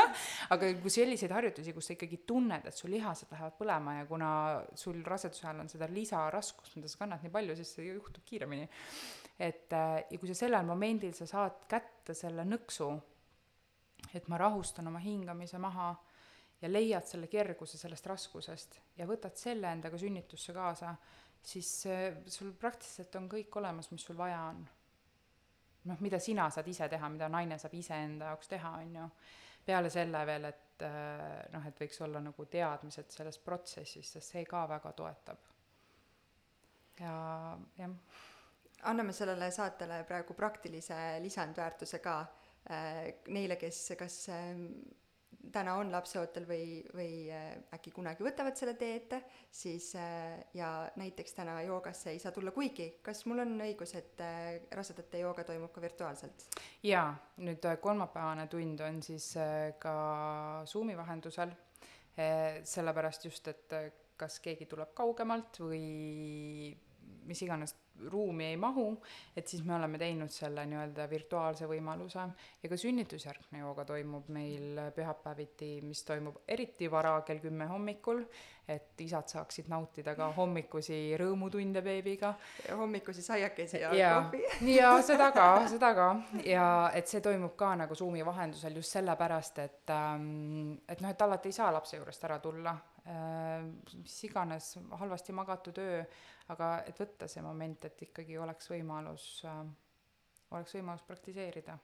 aga 0.54 0.70
kui 0.82 0.92
selliseid 0.92 1.34
harjutusi, 1.34 1.74
kus 1.76 1.90
sa 1.90 1.96
ikkagi 1.96 2.22
tunned, 2.28 2.68
et 2.68 2.76
su 2.76 2.90
lihased 2.90 3.32
lähevad 3.32 3.56
põlema 3.58 3.98
ja 3.98 4.06
kuna 4.08 4.30
sul 4.78 5.02
raseduse 5.06 5.46
ajal 5.46 5.64
on 5.64 5.70
seda 5.72 5.88
lisaraskust, 5.90 6.76
mida 6.78 6.90
sa 6.90 7.02
kannad 7.02 7.24
nii 7.24 7.34
palju, 7.34 7.56
siis 7.58 7.74
see 7.78 7.90
juhtub 7.90 8.24
kiiremini. 8.26 8.68
et 9.38 9.72
äh, 9.76 9.98
ja 10.10 10.18
kui 10.18 10.30
sa 10.30 10.38
sellel 10.38 10.64
momendil 10.64 11.12
sa 11.16 11.28
saad 11.28 11.66
kätte 11.68 12.14
selle 12.16 12.46
nõksu, 12.48 12.88
et 14.14 14.28
ma 14.32 14.38
rahustan 14.40 14.88
oma 14.88 15.02
hingamise 15.02 15.58
maha 15.60 15.90
ja 16.62 16.70
leiad 16.70 17.04
selle 17.04 17.28
kerguse 17.28 17.78
sellest 17.78 18.06
raskusest 18.08 18.80
ja 18.96 19.06
võtad 19.08 19.36
selle 19.36 19.68
endaga 19.68 19.98
sünnitusse 20.00 20.54
kaasa, 20.56 20.94
siis 21.42 21.70
äh, 21.90 22.16
sul 22.32 22.54
praktiliselt 22.56 23.20
on 23.20 23.28
kõik 23.28 23.60
olemas, 23.60 23.90
mis 23.92 24.06
sul 24.08 24.16
vaja 24.16 24.40
on 24.54 24.64
noh, 25.86 26.00
mida 26.04 26.20
sina 26.22 26.48
saad 26.50 26.68
ise 26.68 26.88
teha, 26.92 27.08
mida 27.12 27.28
naine 27.32 27.58
saab 27.58 27.74
iseenda 27.78 28.32
jaoks 28.32 28.52
teha, 28.52 28.72
on 28.82 28.96
ju. 29.00 29.08
peale 29.66 29.90
selle 29.90 30.20
veel, 30.26 30.44
et 30.46 30.82
äh, 30.86 31.42
noh, 31.52 31.66
et 31.66 31.80
võiks 31.82 32.00
olla 32.06 32.20
nagu 32.22 32.44
teadmised 32.50 33.10
sellest 33.10 33.42
protsessist, 33.44 34.16
sest 34.16 34.34
see 34.34 34.44
ka 34.46 34.66
väga 34.70 34.92
toetab. 34.92 35.48
ja 37.00 37.16
jah. 37.78 37.96
anname 38.82 39.12
sellele 39.12 39.50
saatele 39.50 40.04
praegu 40.04 40.34
praktilise 40.34 41.18
lisandväärtuse 41.20 41.98
ka 41.98 42.20
äh, 42.70 43.02
neile, 43.28 43.56
kes 43.56 43.92
kas 43.98 44.28
äh, 44.28 44.54
täna 45.52 45.74
on 45.80 45.90
lapseootel 45.92 46.46
või, 46.48 46.66
või 46.94 47.10
äh, 47.32 47.46
äkki 47.76 47.92
kunagi 47.94 48.24
võtavad 48.24 48.56
selle 48.58 48.74
tee 48.78 48.96
ette, 48.98 49.20
siis 49.52 49.90
äh, 49.98 50.38
ja 50.56 50.70
näiteks 51.00 51.36
täna 51.36 51.58
joogasse 51.66 52.12
ei 52.12 52.20
saa 52.22 52.32
tulla, 52.34 52.52
kuigi 52.54 52.88
kas 53.04 53.24
mul 53.30 53.44
on 53.44 53.54
õigus, 53.66 53.94
et 53.98 54.20
äh, 54.24 54.58
rasedate 54.76 55.22
jooga 55.22 55.44
toimub 55.46 55.72
ka 55.74 55.84
virtuaalselt? 55.84 56.48
jaa, 56.86 57.10
nüüd 57.42 57.64
kolmapäevane 57.82 58.46
tund 58.52 58.82
on 58.86 59.00
siis 59.02 59.32
ka 59.82 59.94
Zoomi 60.66 60.96
vahendusel, 60.96 61.52
sellepärast 62.16 63.26
just, 63.28 63.48
et 63.52 63.74
kas 64.16 64.38
keegi 64.40 64.68
tuleb 64.70 64.94
kaugemalt 64.96 65.58
või 65.60 65.82
mis 67.26 67.42
iganes 67.44 67.74
ruumi 68.10 68.44
ei 68.44 68.56
mahu, 68.56 68.90
et 69.36 69.48
siis 69.48 69.64
me 69.64 69.74
oleme 69.74 69.98
teinud 69.98 70.32
selle 70.32 70.66
nii-öelda 70.68 71.06
virtuaalse 71.10 71.68
võimaluse 71.70 72.24
ja 72.62 72.70
ka 72.70 72.78
sünnitusjärgne 72.80 73.62
jooga 73.62 73.84
toimub 73.88 74.28
meil 74.34 74.80
pühapäeviti, 74.96 75.80
mis 75.86 76.04
toimub 76.06 76.42
eriti 76.48 76.90
vara, 76.90 77.16
kell 77.26 77.40
kümme 77.42 77.68
hommikul, 77.70 78.22
et 78.68 79.00
isad 79.00 79.30
saaksid 79.30 79.68
nautida 79.70 80.16
ka 80.18 80.28
hommikusi 80.36 80.98
rõõmutunde 81.20 81.82
beebiga. 81.86 82.34
hommikusi 82.78 83.22
saiakesi 83.22 83.80
ja, 83.80 83.92
ja 83.94 84.12
kohvi. 84.16 84.42
ja 84.78 84.92
seda 85.06 85.30
ka, 85.34 85.48
seda 85.70 85.92
ka 85.94 86.08
ja 86.44 86.68
et 86.94 87.08
see 87.08 87.22
toimub 87.22 87.54
ka 87.56 87.74
nagu 87.78 87.94
Zoomi 87.94 88.24
vahendusel 88.26 88.76
just 88.80 88.96
sellepärast, 88.96 89.58
et 89.62 89.94
ähm, 89.94 90.78
et 90.88 91.00
noh, 91.00 91.10
et 91.10 91.22
alati 91.22 91.52
ei 91.52 91.58
saa 91.58 91.72
lapse 91.72 91.96
juurest 91.96 92.24
ära 92.26 92.40
tulla 92.42 92.74
äh,, 93.06 93.68
mis 94.02 94.18
iganes 94.26 94.74
halvasti 94.98 95.36
magatud 95.36 95.78
öö 95.78 96.02
aga 96.52 96.70
et 96.86 96.98
võtta 97.00 97.28
see 97.28 97.42
moment, 97.42 97.84
et 97.88 98.06
ikkagi 98.08 98.38
oleks 98.38 98.70
võimalus 98.70 99.26
äh,, 99.44 99.60
oleks 100.54 100.76
võimalus 100.78 101.04
praktiseerida 101.06 101.78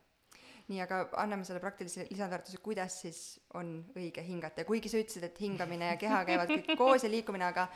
nii, 0.71 0.81
aga 0.85 1.03
anname 1.23 1.47
selle 1.47 1.61
praktilise 1.63 2.07
lisandväärtuse, 2.11 2.61
kuidas 2.63 3.01
siis 3.05 3.21
on 3.59 3.75
õige 3.97 4.23
hingata 4.27 4.63
ja 4.63 4.69
kuigi 4.69 4.91
sa 4.93 5.01
ütlesid, 5.03 5.25
et 5.27 5.41
hingamine 5.43 5.93
ja 5.93 6.01
keha 6.01 6.23
käivad 6.29 6.53
kõik 6.53 6.75
koos 6.81 7.07
ja 7.07 7.11
liikumine, 7.11 7.49
aga 7.49 7.69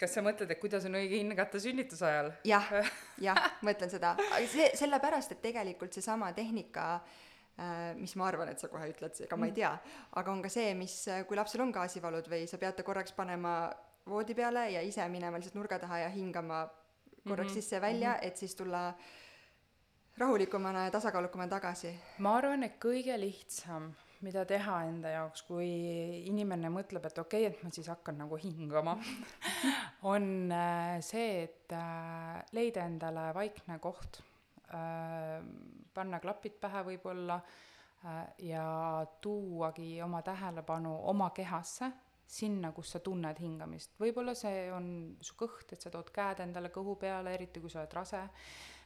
kas 0.00 0.16
sa 0.16 0.24
mõtled, 0.24 0.50
et 0.50 0.60
kuidas 0.60 0.86
on 0.88 0.96
õige 0.98 1.20
hingata 1.20 1.60
sünnituse 1.62 2.06
ajal? 2.08 2.32
jah, 2.48 2.72
jah, 3.28 3.42
mõtlen 3.66 3.92
seda, 3.92 4.16
aga 4.18 4.46
see, 4.50 4.70
sellepärast, 4.78 5.36
et 5.36 5.44
tegelikult 5.44 5.94
seesama 5.94 6.32
tehnika 6.36 6.86
äh, 6.96 7.92
mis 8.00 8.16
ma 8.18 8.30
arvan, 8.30 8.50
et 8.52 8.62
sa 8.62 8.72
kohe 8.72 8.88
ütled, 8.90 9.22
ega 9.26 9.38
ma 9.38 9.48
ei 9.48 9.54
mm. 9.54 9.60
tea, 9.60 9.72
aga 10.22 10.34
on 10.34 10.42
ka 10.44 10.52
see, 10.52 10.72
mis, 10.78 10.96
kui 11.28 11.38
lapsel 11.38 11.64
on 11.66 11.74
gaasivalud 11.74 12.30
või 12.32 12.46
sa 12.50 12.60
peate 12.62 12.86
korraks 12.86 13.14
panema 13.16 13.56
voodi 14.08 14.34
peale 14.34 14.70
ja 14.70 14.80
ise 14.82 15.08
minema 15.08 15.38
lihtsalt 15.38 15.54
nurga 15.54 15.78
taha 15.78 15.98
ja 15.98 16.08
hingama 16.08 16.68
korraks 17.28 17.50
mm 17.50 17.50
-hmm. 17.50 17.54
sisse-välja 17.54 18.10
mm, 18.10 18.16
-hmm. 18.16 18.26
et 18.26 18.36
siis 18.36 18.54
tulla 18.54 18.94
rahulikumana 20.18 20.84
ja 20.84 20.90
tasakaalukamana 20.90 21.50
tagasi. 21.50 21.98
ma 22.18 22.36
arvan, 22.36 22.62
et 22.62 22.76
kõige 22.84 23.20
lihtsam, 23.20 23.92
mida 24.20 24.44
teha 24.44 24.82
enda 24.84 25.08
jaoks, 25.08 25.42
kui 25.42 25.68
inimene 26.26 26.68
mõtleb, 26.68 27.06
et 27.06 27.18
okei 27.18 27.46
okay,, 27.46 27.56
et 27.56 27.64
ma 27.64 27.70
siis 27.70 27.88
hakkan 27.88 28.18
nagu 28.18 28.36
hingama 28.36 28.98
on 30.14 30.52
äh, 30.52 31.00
see, 31.00 31.42
et 31.42 31.72
äh, 31.72 32.42
leida 32.52 32.84
endale 32.84 33.34
vaikne 33.34 33.78
koht, 33.78 34.22
äh, 34.74 35.42
panna 35.94 36.20
klapid 36.20 36.60
pähe 36.60 36.84
võib-olla 36.84 37.40
ja 38.42 39.06
tuuagi 39.20 40.02
oma 40.02 40.22
tähelepanu 40.22 40.90
oma 41.06 41.28
kehasse 41.30 41.92
sinna, 42.32 42.72
kus 42.72 42.94
sa 42.94 43.00
tunned 43.04 43.40
hingamist. 43.40 43.96
võib-olla 44.00 44.34
see 44.38 44.68
on 44.72 44.86
su 45.20 45.36
kõht, 45.38 45.72
et 45.72 45.80
sa 45.84 45.90
tood 45.92 46.10
käed 46.14 46.40
endale 46.44 46.72
kõhu 46.72 46.96
peale, 47.00 47.34
eriti 47.36 47.60
kui 47.60 47.70
sa 47.70 47.82
oled 47.82 47.96
rase. 47.98 48.22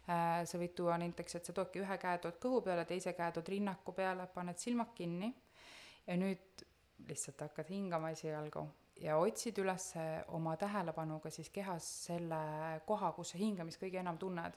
Äh, 0.07 0.41
sa 0.47 0.59
võid 0.59 0.75
tuua 0.79 0.99
näiteks, 1.03 1.39
et 1.39 1.49
sa 1.49 1.53
toodki 1.55 1.83
ühe 1.83 1.99
käe 1.99 2.19
tood 2.23 2.39
kõhu 2.43 2.63
peale, 2.63 2.85
teise 2.87 3.15
käe 3.19 3.33
tood 3.35 3.49
rinnaku 3.51 3.95
peale, 3.95 4.29
paned 4.35 4.59
silmad 4.63 4.93
kinni 4.95 5.33
ja 6.07 6.17
nüüd 6.19 6.67
lihtsalt 7.09 7.43
hakkad 7.43 7.71
hingama 7.75 8.13
esialgu 8.15 8.67
ja 9.01 9.19
otsid 9.21 9.59
üles 9.61 9.91
oma 10.35 10.57
tähelepanuga 10.57 11.31
siis 11.31 11.51
kehas 11.53 11.87
selle 12.07 12.41
koha, 12.87 13.13
kus 13.13 13.35
sa 13.35 13.41
hingamist 13.41 13.81
kõige 13.83 14.01
enam 14.01 14.19
tunned 14.19 14.57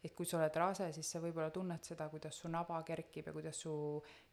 et 0.00 0.14
kui 0.16 0.24
sa 0.28 0.38
oled 0.38 0.54
rase, 0.56 0.86
siis 0.96 1.08
sa 1.12 1.20
võib-olla 1.20 1.50
tunned 1.52 1.84
seda, 1.84 2.06
kuidas 2.08 2.38
su 2.40 2.48
naba 2.48 2.78
kerkib 2.88 3.26
ja 3.28 3.34
kuidas 3.36 3.58
su 3.66 3.72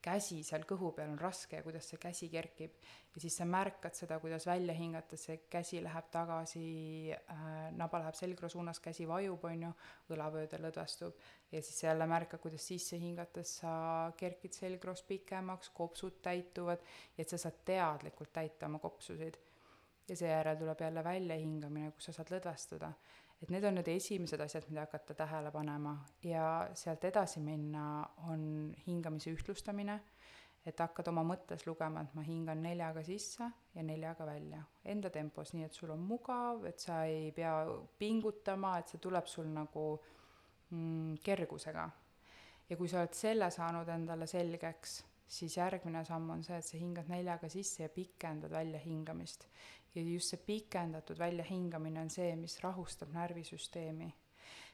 käsi 0.04 0.40
seal 0.48 0.64
kõhu 0.68 0.94
peal 0.96 1.12
on 1.12 1.20
raske 1.20 1.60
ja 1.60 1.66
kuidas 1.66 1.90
see 1.92 2.00
käsi 2.00 2.30
kerkib. 2.32 2.78
ja 3.16 3.22
siis 3.22 3.36
sa 3.36 3.46
märkad 3.46 3.96
seda, 3.98 4.20
kuidas 4.24 4.46
välja 4.48 4.76
hingates 4.78 5.26
see 5.28 5.42
käsi 5.52 5.82
läheb 5.84 6.08
tagasi 6.14 6.64
äh,, 7.12 7.50
naba 7.76 8.00
läheb 8.00 8.16
selgroo 8.16 8.50
suunas, 8.50 8.80
käsi 8.80 9.08
vajub, 9.10 9.44
on 9.44 9.68
ju, 9.68 9.74
õlavööde 10.16 10.62
lõdvestub. 10.64 11.20
ja 11.52 11.62
siis 11.62 11.84
jälle 11.84 12.08
märkad, 12.08 12.40
kuidas 12.40 12.68
sisse 12.68 13.00
hingates 13.02 13.58
sa 13.60 13.74
kerkid 14.18 14.56
selgroos 14.56 15.04
pikemaks, 15.04 15.74
kopsud 15.76 16.22
täituvad 16.24 16.80
ja 17.18 17.26
et 17.26 17.30
sa 17.30 17.38
saad 17.44 17.60
teadlikult 17.66 18.32
täita 18.32 18.72
oma 18.72 18.80
kopsusid. 18.80 19.36
Ja 20.10 20.16
seejärel 20.16 20.58
tuleb 20.58 20.82
jälle 20.82 21.04
väljahingamine, 21.04 21.92
kus 21.92 22.10
sa 22.10 22.16
saad 22.16 22.32
lõdvestuda. 22.32 22.92
Et 23.42 23.52
need 23.54 23.66
on 23.70 23.76
need 23.78 23.90
esimesed 23.92 24.42
asjad, 24.42 24.66
mida 24.70 24.88
hakata 24.88 25.14
tähele 25.14 25.52
panema. 25.54 25.94
Ja 26.26 26.70
sealt 26.74 27.04
edasi 27.06 27.40
minna 27.44 27.84
on 28.32 28.74
hingamise 28.88 29.34
ühtlustamine, 29.36 30.00
et 30.68 30.80
hakkad 30.84 31.08
oma 31.12 31.24
mõttes 31.28 31.64
lugema, 31.68 32.04
et 32.04 32.16
ma 32.18 32.24
hingan 32.26 32.60
neljaga 32.64 33.04
sisse 33.06 33.46
ja 33.76 33.84
neljaga 33.86 34.26
välja, 34.28 34.64
enda 34.86 35.12
tempos, 35.14 35.54
nii 35.54 35.68
et 35.68 35.78
sul 35.78 35.94
on 35.94 36.02
mugav, 36.04 36.66
et 36.68 36.82
sa 36.84 37.04
ei 37.08 37.30
pea 37.36 37.54
pingutama, 38.00 38.78
et 38.80 38.92
see 38.92 39.04
tuleb 39.04 39.30
sul 39.32 39.48
nagu 39.54 39.86
mm, 40.74 41.20
kergusega. 41.24 41.90
ja 42.68 42.76
kui 42.76 42.90
sa 42.92 43.00
oled 43.00 43.14
selle 43.16 43.48
saanud 43.52 43.88
endale 43.88 44.28
selgeks, 44.28 44.98
siis 45.28 45.58
järgmine 45.58 46.06
samm 46.08 46.30
on 46.30 46.44
see, 46.44 46.58
et 46.58 46.66
sa 46.66 46.78
hingad 46.80 47.10
neljaga 47.12 47.50
sisse 47.52 47.84
ja 47.84 47.90
pikendad 47.92 48.52
väljahingamist 48.52 49.48
ja 49.96 50.04
just 50.04 50.32
see 50.32 50.40
pikendatud 50.46 51.20
väljahingamine 51.20 52.02
on 52.02 52.10
see, 52.14 52.36
mis 52.36 52.60
rahustab 52.64 53.14
närvisüsteemi. 53.16 54.14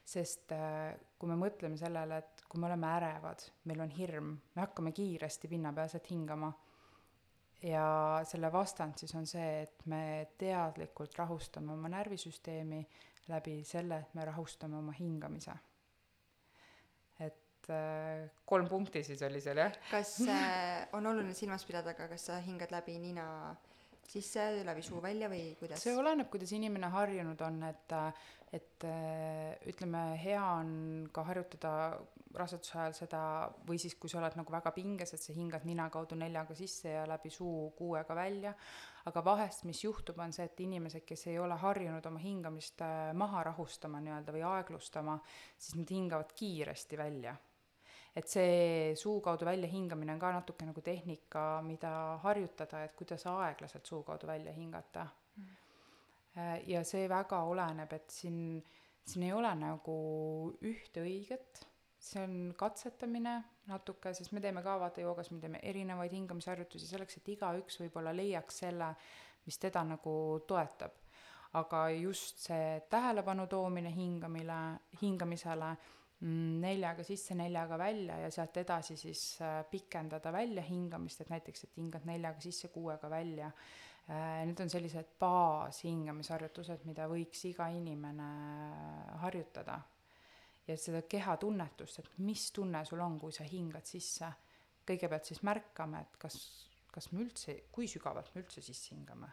sest 0.04 0.52
äh, 0.52 0.92
kui 1.18 1.30
me 1.30 1.36
mõtleme 1.40 1.78
sellele, 1.80 2.18
et 2.20 2.42
kui 2.48 2.60
me 2.60 2.66
oleme 2.68 2.90
ärevad, 2.92 3.40
meil 3.64 3.80
on 3.80 3.92
hirm, 3.96 4.34
me 4.54 4.60
hakkame 4.60 4.92
kiiresti 4.92 5.48
pinnapealselt 5.48 6.10
hingama 6.10 6.50
ja 7.64 7.86
selle 8.28 8.50
vastand 8.52 9.00
siis 9.00 9.14
on 9.16 9.24
see, 9.26 9.62
et 9.62 9.86
me 9.88 10.02
teadlikult 10.38 11.16
rahustame 11.16 11.72
oma 11.72 11.88
närvisüsteemi 11.88 12.82
läbi 13.32 13.62
selle, 13.64 14.02
et 14.04 14.14
me 14.14 14.28
rahustame 14.28 14.76
oma 14.76 14.92
hingamise. 14.92 15.56
Et 17.64 17.72
äh, 17.72 18.30
kolm 18.46 18.68
punkti 18.68 19.02
siis 19.04 19.22
oli 19.24 19.40
seal, 19.40 19.62
jah? 19.64 19.76
kas 19.90 20.18
äh, 20.28 20.86
on 20.96 21.06
oluline 21.06 21.34
silmas 21.36 21.64
pidada 21.64 21.94
ka, 21.96 22.08
kas 22.12 22.28
sa 22.30 22.40
hingad 22.44 22.72
läbi 22.74 22.98
nina 23.00 23.26
sisse, 24.04 24.62
läbi 24.66 24.84
suu 24.84 25.00
välja 25.02 25.30
või 25.32 25.54
kuidas? 25.58 25.82
see 25.82 25.96
oleneb, 25.96 26.28
kuidas 26.32 26.52
inimene 26.56 26.92
harjunud 26.92 27.40
on, 27.46 27.62
et 27.70 27.98
et 28.54 28.84
äh, 28.86 29.56
ütleme, 29.66 30.14
hea 30.20 30.42
on 30.60 31.08
ka 31.10 31.24
harjutada 31.26 31.72
raseduse 32.38 32.76
ajal 32.78 32.94
seda 32.94 33.20
või 33.66 33.80
siis, 33.82 33.96
kui 33.98 34.10
sa 34.10 34.20
oled 34.20 34.36
nagu 34.38 34.52
väga 34.54 34.70
pinges, 34.74 35.10
et 35.14 35.22
sa 35.22 35.34
hingad 35.34 35.64
nina 35.66 35.88
kaudu 35.90 36.14
neljaga 36.18 36.54
sisse 36.58 36.92
ja 36.92 37.02
läbi 37.08 37.32
suu 37.34 37.72
kuuega 37.78 38.14
välja, 38.14 38.52
aga 39.10 39.24
vahest, 39.26 39.64
mis 39.66 39.82
juhtub, 39.82 40.20
on 40.22 40.34
see, 40.34 40.46
et 40.46 40.62
inimesed, 40.62 41.02
kes 41.06 41.26
ei 41.32 41.40
ole 41.42 41.58
harjunud 41.64 42.06
oma 42.10 42.22
hingamist 42.22 42.84
äh, 42.86 43.10
maha 43.18 43.42
rahustama 43.50 44.02
nii-öelda 44.04 44.36
või 44.36 44.46
aeglustama, 44.52 45.18
siis 45.58 45.80
nad 45.80 45.90
hingavad 45.96 46.30
kiiresti 46.38 47.00
välja 47.00 47.34
et 48.14 48.30
see 48.30 48.94
suu 48.98 49.20
kaudu 49.20 49.46
välja 49.46 49.68
hingamine 49.68 50.14
on 50.14 50.22
ka 50.22 50.30
natuke 50.32 50.66
nagu 50.68 50.80
tehnika, 50.80 51.62
mida 51.66 51.90
harjutada, 52.22 52.84
et 52.84 52.94
kuidas 52.94 53.26
aeglaselt 53.26 53.86
suu 53.86 54.02
kaudu 54.06 54.26
välja 54.30 54.52
hingata. 54.52 55.06
Äh, 56.38 56.60
ja 56.66 56.82
see 56.86 57.08
väga 57.10 57.42
oleneb, 57.46 57.92
et 57.92 58.10
siin, 58.10 58.62
siin 59.06 59.28
ei 59.28 59.32
ole 59.34 59.50
nagu 59.58 59.98
ühte 60.62 61.02
õiget, 61.02 61.64
see 62.04 62.22
on 62.22 62.54
katsetamine 62.58 63.34
natuke, 63.70 64.12
sest 64.14 64.34
me 64.34 64.42
teeme 64.44 64.62
ka 64.64 64.76
vaata 64.80 65.02
joogas, 65.04 65.30
me 65.32 65.40
teeme 65.40 65.60
erinevaid 65.62 66.12
hingamisharjutusi 66.12 66.88
selleks, 66.90 67.18
et 67.20 67.30
igaüks 67.36 67.80
võib-olla 67.80 68.12
leiaks 68.14 68.60
selle, 68.64 68.90
mis 69.46 69.58
teda 69.62 69.84
nagu 69.94 70.14
toetab. 70.48 71.00
aga 71.54 71.84
just 71.94 72.40
see 72.42 72.80
tähelepanu 72.90 73.44
toomine 73.46 73.92
hingamile, 73.94 74.56
hingamisele, 75.02 75.68
mm, 75.70 76.03
neljaga 76.24 77.04
sisse, 77.04 77.34
neljaga 77.36 77.76
välja 77.78 78.18
ja 78.22 78.30
sealt 78.32 78.56
edasi 78.56 78.96
siis 78.96 79.24
äh, 79.44 79.62
pikendada 79.70 80.32
välja 80.32 80.62
hingamist, 80.64 81.20
et 81.20 81.32
näiteks, 81.32 81.64
et 81.66 81.80
hingad 81.80 82.06
neljaga 82.08 82.40
sisse, 82.40 82.70
kuuega 82.72 83.10
välja 83.12 83.50
Äh, 84.04 84.44
need 84.44 84.60
on 84.60 84.68
sellised 84.68 85.14
baashingamisharjutused, 85.16 86.82
mida 86.84 87.06
võiks 87.08 87.40
iga 87.48 87.70
inimene 87.72 88.26
harjutada. 89.22 89.80
ja 90.64 90.76
seda 90.80 91.02
kehatunnetust, 91.08 91.98
et 92.00 92.10
mis 92.24 92.50
tunne 92.52 92.80
sul 92.88 93.00
on, 93.00 93.18
kui 93.20 93.32
sa 93.32 93.44
hingad 93.48 93.86
sisse. 93.88 94.28
kõigepealt 94.84 95.24
siis 95.24 95.40
märkame, 95.42 96.02
et 96.02 96.18
kas, 96.20 96.36
kas 96.92 97.10
me 97.12 97.22
üldse, 97.24 97.62
kui 97.72 97.88
sügavalt 97.88 98.34
me 98.34 98.42
üldse 98.42 98.60
sisse 98.60 98.94
hingame. 98.94 99.32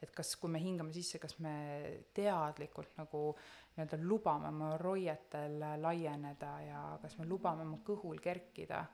et 0.00 0.10
kas, 0.10 0.34
kui 0.36 0.48
me 0.48 0.58
hingame 0.64 0.92
sisse, 0.92 1.18
kas 1.18 1.38
me 1.38 2.06
teadlikult 2.14 2.96
nagu 2.96 3.36
nii-öelda 3.76 3.98
lubame 4.08 4.48
oma 4.48 4.76
roietel 4.80 5.58
laieneda 5.82 6.52
ja 6.64 6.82
kas 7.02 7.18
me 7.18 7.26
lubame 7.28 7.66
oma 7.66 7.82
kõhul 7.84 8.20
kerkida 8.24 8.84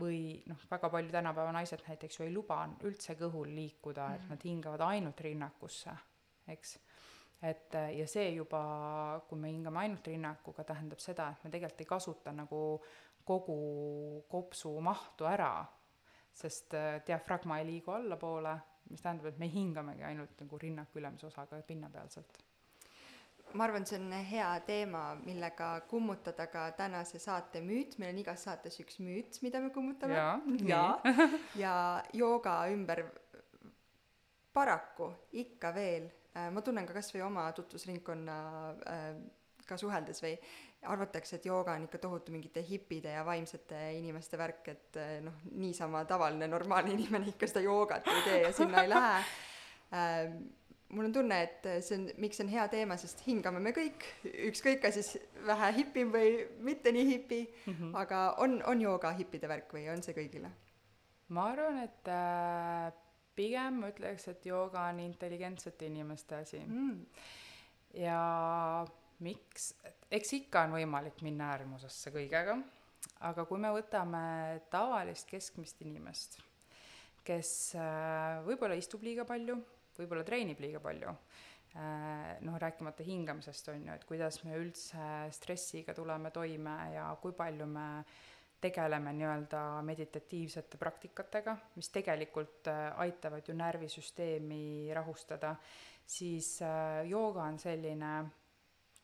või 0.00 0.40
noh, 0.48 0.64
väga 0.70 0.88
palju 0.90 1.12
tänapäeva 1.12 1.52
naised 1.54 1.84
näiteks 1.86 2.18
ju 2.18 2.26
ei 2.26 2.32
luba 2.32 2.64
üldse 2.88 3.14
kõhul 3.20 3.52
liikuda 3.54 4.08
mm, 4.08 4.14
-hmm. 4.14 4.24
et 4.24 4.30
nad 4.30 4.44
hingavad 4.48 4.80
ainult 4.88 5.20
rinnakusse, 5.20 5.94
eks. 6.48 6.78
et 7.42 7.78
ja 7.98 8.06
see 8.06 8.34
juba, 8.34 9.20
kui 9.28 9.38
me 9.38 9.52
hingame 9.52 9.78
ainult 9.78 10.06
rinnakuga, 10.06 10.64
tähendab 10.64 10.98
seda, 10.98 11.28
et 11.30 11.44
me 11.44 11.50
tegelikult 11.50 11.80
ei 11.80 11.86
kasuta 11.86 12.32
nagu 12.32 12.82
kogu 13.24 14.24
kopsu 14.28 14.80
mahtu 14.80 15.24
ära, 15.24 15.66
sest 16.32 16.74
äh, 16.74 17.02
diafragma 17.06 17.58
ei 17.58 17.66
liigu 17.66 17.90
allapoole, 17.90 18.56
mis 18.90 19.02
tähendab, 19.02 19.26
et 19.26 19.38
me 19.38 19.48
hingamegi 19.48 20.02
ainult 20.02 20.40
nagu 20.40 20.58
rinnaku 20.58 20.98
ülemise 20.98 21.26
osaga 21.26 21.60
pinnapealselt 21.62 22.42
ma 23.54 23.66
arvan, 23.66 23.84
see 23.86 23.98
on 24.00 24.12
hea 24.28 24.48
teema, 24.66 25.02
millega 25.26 25.72
kummutada 25.90 26.46
ka 26.52 26.68
tänase 26.78 27.20
saate 27.22 27.62
müüt, 27.64 27.98
meil 28.00 28.14
on 28.14 28.22
igas 28.22 28.46
saates 28.48 28.78
üks 28.82 28.98
müüt, 29.02 29.38
mida 29.44 29.60
me 29.60 29.70
kummutame. 29.74 30.16
ja, 30.68 30.86
ja 31.64 31.76
jooga 32.16 32.62
ümber. 32.72 33.04
Paraku 34.52 35.08
ikka 35.40 35.70
veel, 35.72 36.10
äh, 36.36 36.50
ma 36.52 36.60
tunnen 36.60 36.84
ka 36.88 36.92
kasvõi 36.98 37.22
oma 37.24 37.46
tutvusringkonna 37.56 38.36
äh, 38.84 39.06
ka 39.64 39.78
suheldes 39.80 40.20
või 40.20 40.34
arvatakse, 40.92 41.38
et 41.38 41.46
jooga 41.46 41.76
on 41.78 41.86
ikka 41.86 42.00
tohutu 42.02 42.34
mingite 42.34 42.60
hipide 42.66 43.14
ja 43.14 43.22
vaimsete 43.24 43.78
inimeste 43.96 44.36
värk, 44.36 44.68
et 44.74 44.98
äh, 45.00 45.14
noh, 45.24 45.38
niisama 45.56 46.04
tavaline 46.10 46.50
normaalne 46.52 46.92
inimene 46.98 47.32
ikka 47.32 47.48
seda 47.48 47.64
joogat 47.64 48.10
ei 48.12 48.26
tee 48.26 48.42
ja 48.42 48.52
sinna 48.56 48.84
ei 48.84 48.92
lähe 48.92 49.22
mul 50.92 51.08
on 51.08 51.12
tunne, 51.12 51.38
et 51.46 51.68
see 51.84 51.96
on, 51.98 52.08
miks 52.20 52.38
see 52.38 52.46
on 52.46 52.52
hea 52.52 52.64
teema, 52.72 52.96
sest 53.00 53.22
hingame 53.26 53.62
me 53.64 53.72
kõik, 53.76 54.04
ükskõik 54.50 54.82
kas 54.84 54.98
siis 54.98 55.14
vähe 55.46 55.70
hipim 55.78 56.12
või 56.12 56.34
mitte 56.64 56.92
nii 56.92 57.06
hipi 57.08 57.40
mm, 57.46 57.72
-hmm. 57.78 57.94
aga 58.02 58.24
on, 58.44 58.58
on 58.68 58.80
jooga 58.80 59.12
hippide 59.16 59.48
värk 59.48 59.72
või 59.72 59.86
on 59.92 60.04
see 60.04 60.16
kõigile? 60.16 60.52
ma 61.32 61.46
arvan, 61.52 61.78
et 61.80 62.12
äh, 62.12 62.92
pigem 63.36 63.80
ma 63.80 63.92
ütleks, 63.92 64.28
et 64.28 64.44
jooga 64.46 64.84
on 64.90 65.00
intelligentsete 65.00 65.88
inimeste 65.88 66.36
asi 66.42 66.60
mm.. 66.60 67.06
ja 68.02 68.20
miks, 69.24 69.72
eks 70.10 70.36
ikka 70.42 70.66
on 70.66 70.76
võimalik 70.76 71.22
minna 71.24 71.54
äärmusesse 71.54 72.12
kõigega, 72.12 72.58
aga 73.28 73.44
kui 73.48 73.60
me 73.62 73.72
võtame 73.72 74.24
tavalist 74.70 75.30
keskmist 75.30 75.80
inimest, 75.86 76.36
kes 77.24 77.72
äh, 77.80 78.42
võib-olla 78.44 78.76
istub 78.76 79.02
liiga 79.06 79.24
palju 79.24 79.56
võib-olla 79.98 80.24
treenib 80.26 80.60
liiga 80.62 80.80
palju. 80.82 81.14
Äh, 81.72 82.36
noh, 82.44 82.58
rääkimata 82.60 83.04
hingamisest, 83.06 83.70
on 83.72 83.86
ju, 83.86 83.94
et 83.94 84.04
kuidas 84.04 84.42
me 84.44 84.58
üldse 84.60 85.06
stressiga 85.32 85.94
tuleme 85.96 86.28
toime 86.30 86.74
ja 86.92 87.06
kui 87.22 87.32
palju 87.32 87.64
me 87.64 87.86
tegeleme 88.60 89.14
nii-öelda 89.16 89.62
meditatiivsete 89.82 90.76
praktikatega, 90.78 91.56
mis 91.78 91.88
tegelikult 91.94 92.68
äh, 92.68 92.82
aitavad 93.00 93.48
ju 93.48 93.56
närvisüsteemi 93.56 94.92
rahustada, 94.92 95.54
siis 96.04 96.58
äh, 96.60 97.00
jooga 97.08 97.48
on 97.48 97.58
selline 97.58 98.12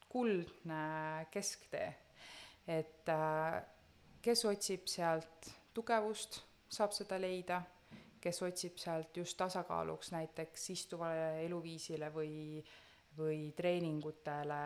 kuldne 0.08 0.82
kesktee. 1.32 1.88
et 2.68 3.08
kes 4.20 4.44
otsib 4.44 4.88
sealt 4.92 5.48
tugevust, 5.72 6.42
saab 6.68 6.92
seda 6.92 7.16
leida 7.20 7.62
kes 8.20 8.42
otsib 8.42 8.76
sealt 8.80 9.16
just 9.16 9.36
tasakaaluks 9.38 10.12
näiteks 10.12 10.70
istuvale 10.74 11.44
eluviisile 11.46 12.12
või 12.14 12.62
või 13.18 13.48
treeningutele, 13.56 14.58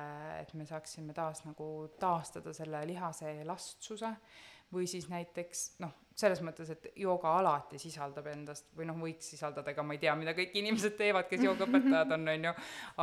et 0.43 0.51
me 0.59 0.67
saaksime 0.69 1.15
taas 1.17 1.45
nagu 1.47 1.67
taastada 2.01 2.53
selle 2.53 2.83
lihase 2.85 3.31
elastsuse, 3.41 4.11
või 4.73 4.89
siis 4.89 5.07
näiteks 5.09 5.63
noh, 5.81 5.93
selles 6.17 6.41
mõttes, 6.45 6.69
et 6.73 6.89
jooga 7.01 7.33
alati 7.39 7.81
sisaldab 7.81 8.29
endast 8.33 8.69
või 8.77 8.87
noh, 8.89 8.99
võiks 9.01 9.31
sisaldada, 9.33 9.73
ega 9.73 9.85
ma 9.85 9.97
ei 9.97 10.03
tea, 10.03 10.15
mida 10.19 10.35
kõik 10.37 10.57
inimesed 10.61 10.97
teevad, 10.99 11.29
kes 11.31 11.45
joogaõpetajad 11.47 12.13
on, 12.17 12.29
on 12.35 12.49
ju, 12.49 12.53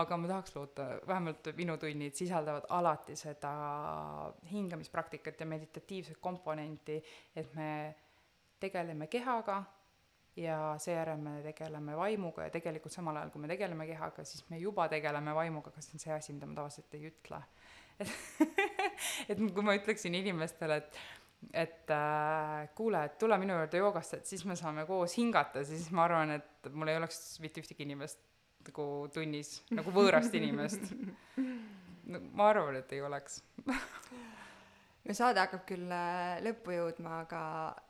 aga 0.02 0.20
ma 0.22 0.32
tahaks 0.34 0.56
loota, 0.58 0.88
vähemalt 1.10 1.50
minu 1.58 1.78
tunnid 1.82 2.18
sisaldavad 2.18 2.70
alati 2.78 3.18
seda 3.20 3.54
hingamispraktikat 4.52 5.42
ja 5.42 5.50
meditatiivset 5.50 6.22
komponenti, 6.22 7.00
et 7.36 7.54
me 7.58 7.72
tegeleme 8.60 9.08
kehaga 9.10 9.62
ja 10.40 10.58
seejärel 10.80 11.20
me 11.22 11.40
tegeleme 11.44 11.98
vaimuga 11.98 12.48
ja 12.48 12.54
tegelikult 12.54 12.94
samal 12.96 13.20
ajal, 13.20 13.32
kui 13.34 13.44
me 13.44 13.52
tegeleme 13.52 13.88
kehaga, 13.90 14.26
siis 14.28 14.46
me 14.50 14.60
juba 14.62 14.88
tegeleme 14.92 15.36
vaimuga, 15.36 15.74
aga 15.74 15.84
see 15.84 15.98
on 15.98 16.04
see 16.04 16.14
asi, 16.16 16.36
mida 16.36 16.50
ma 16.50 16.58
tavaliselt 16.62 16.96
ei 16.98 17.10
ütle. 17.12 17.42
et 18.00 18.14
et 19.32 19.42
kui 19.42 19.66
ma 19.66 19.76
ütleksin 19.78 20.16
inimestele, 20.20 20.84
et 20.84 21.02
et 21.56 21.92
äh, 21.96 22.66
kuule, 22.76 23.06
et 23.08 23.14
tule 23.20 23.38
minu 23.40 23.56
juurde 23.56 23.80
joogasse, 23.80 24.18
et 24.20 24.28
siis 24.28 24.44
me 24.46 24.58
saame 24.60 24.84
koos 24.88 25.14
hingata, 25.16 25.64
siis 25.64 25.86
ma 25.96 26.04
arvan, 26.04 26.34
et 26.36 26.68
mul 26.74 26.92
ei 26.92 27.00
oleks 27.00 27.40
mitte 27.40 27.64
ühtegi 27.64 27.86
inimest 27.88 28.20
nagu 28.68 28.86
tunnis, 29.14 29.54
nagu 29.72 29.94
võõrast 29.96 30.36
inimest 30.36 30.92
no,. 32.12 32.20
ma 32.36 32.50
arvan, 32.52 32.82
et 32.82 32.92
ei 32.96 33.02
oleks 33.06 33.40
no 35.10 35.16
saade 35.18 35.42
hakkab 35.42 35.64
küll 35.70 35.90
äh, 35.94 36.38
lõppu 36.46 36.76
jõudma, 36.76 37.24
aga 37.26 37.42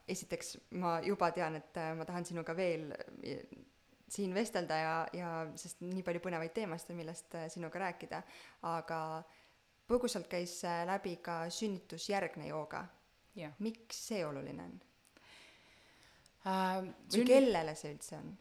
esiteks 0.10 0.56
ma 0.80 0.98
juba 1.04 1.32
tean, 1.36 1.60
et 1.60 1.80
äh, 1.80 1.92
ma 1.98 2.08
tahan 2.08 2.28
sinuga 2.28 2.56
veel 2.58 2.88
äh, 2.96 3.44
siin 4.10 4.34
vestelda 4.34 4.78
ja, 4.80 4.94
ja 5.14 5.32
sest 5.60 5.84
nii 5.86 6.02
palju 6.06 6.24
põnevaid 6.24 6.56
teemasid 6.56 6.94
on, 6.94 7.00
millest 7.02 7.36
sinuga 7.54 7.84
rääkida, 7.84 8.24
aga 8.72 9.02
põgusalt 9.90 10.30
käis 10.32 10.56
läbi 10.90 11.18
ka 11.22 11.44
sünnitusjärgne 11.54 12.48
jooga. 12.50 12.86
miks 13.60 14.00
see 14.10 14.24
oluline 14.26 14.64
on 14.64 14.74
äh,? 16.46 16.80
või 16.82 16.94
sünni... 17.14 17.30
kellele 17.30 17.76
see 17.78 17.94
üldse 17.94 18.18
on? 18.18 18.34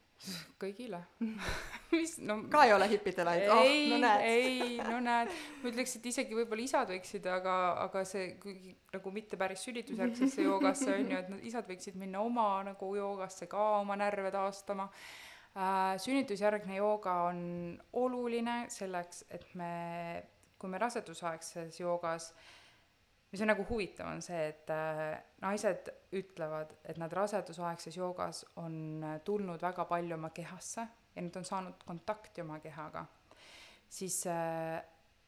Kõigile 0.58 1.00
mis 1.92 2.16
no 2.26 2.40
ka 2.50 2.64
ei 2.66 2.72
ole 2.74 2.88
hipide 2.90 3.24
laid, 3.26 3.44
oh, 3.54 3.62
ei 3.62 3.86
no 3.92 4.00
näed. 4.02 4.24
ei, 4.26 4.64
no 4.82 4.98
näed, 5.04 5.30
ma 5.62 5.70
ütleks, 5.70 5.94
et 5.98 6.08
isegi 6.10 6.36
võib-olla 6.38 6.64
isad 6.64 6.90
võiksid, 6.90 7.28
aga, 7.30 7.54
aga 7.84 8.02
see 8.08 8.32
kuigi 8.42 8.74
nagu 8.94 9.12
mitte 9.14 9.38
päris 9.40 9.62
sünnitusjärgsesse 9.68 10.46
joogasse 10.48 10.90
on 10.96 11.14
ju, 11.14 11.22
et 11.22 11.32
nad 11.34 11.46
isad 11.46 11.70
võiksid 11.70 11.98
minna 12.00 12.22
oma 12.24 12.48
nagu 12.66 12.90
joogasse 12.98 13.46
ka 13.50 13.70
oma 13.78 13.98
närve 14.00 14.32
taastama 14.34 14.88
äh,. 14.90 15.94
sünnitusjärgne 16.02 16.80
jooga 16.80 17.20
on 17.30 17.40
oluline 18.02 18.64
selleks, 18.74 19.24
et 19.30 19.46
me, 19.54 19.72
kui 20.58 20.70
me 20.72 20.82
rasedusaegses 20.82 21.78
joogas 21.78 22.32
mis 23.32 23.42
on 23.44 23.50
nagu 23.52 23.64
huvitav, 23.68 24.08
on 24.12 24.22
see, 24.24 24.48
et 24.52 24.70
äh, 24.72 25.18
naised 25.44 25.90
ütlevad, 26.16 26.72
et 26.88 27.00
nad 27.00 27.12
rasedusaegses 27.12 27.96
joogas 27.96 28.44
on 28.62 29.04
tulnud 29.24 29.62
väga 29.62 29.84
palju 29.90 30.16
oma 30.16 30.30
kehasse 30.34 30.86
ja 31.14 31.22
nad 31.22 31.36
on 31.36 31.44
saanud 31.44 31.84
kontakti 31.86 32.44
oma 32.44 32.60
kehaga, 32.64 33.04
siis 33.88 34.22
äh, 34.26 34.78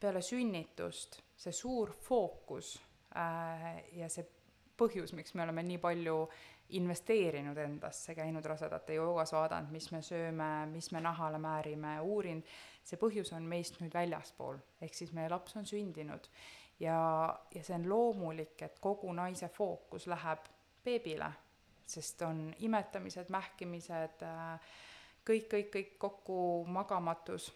peale 0.00 0.22
sünnitust 0.24 1.20
see 1.40 1.52
suur 1.52 1.92
fookus 1.92 2.76
äh, 3.16 3.82
ja 3.96 4.08
see 4.08 4.24
põhjus, 4.80 5.12
miks 5.16 5.34
me 5.34 5.44
oleme 5.44 5.64
nii 5.66 5.80
palju 5.82 6.16
investeerinud 6.78 7.58
endasse, 7.58 8.14
käinud 8.14 8.46
rasedate 8.46 8.94
joogas, 8.94 9.32
vaadanud, 9.34 9.72
mis 9.74 9.90
me 9.92 10.00
sööme, 10.06 10.50
mis 10.70 10.90
me 10.94 11.02
nahale 11.02 11.40
määrime, 11.42 11.96
uurinud, 12.06 12.46
see 12.86 13.00
põhjus 13.00 13.32
on 13.36 13.48
meist 13.50 13.80
nüüd 13.82 13.94
väljaspool, 13.94 14.60
ehk 14.80 14.94
siis 14.96 15.12
meie 15.16 15.28
laps 15.32 15.58
on 15.58 15.66
sündinud 15.68 16.30
ja, 16.80 17.38
ja 17.54 17.62
see 17.64 17.76
on 17.76 17.88
loomulik, 17.88 18.56
et 18.62 18.78
kogu 18.80 19.12
naise 19.12 19.48
fookus 19.48 20.06
läheb 20.10 20.46
beebile, 20.84 21.30
sest 21.86 22.22
on 22.22 22.48
imetamised, 22.58 23.32
mähkimised 23.32 24.22
äh,, 24.26 24.70
kõik, 25.26 25.48
kõik, 25.50 25.72
kõik 25.74 25.96
kokku 25.98 26.38
magamatus. 26.66 27.52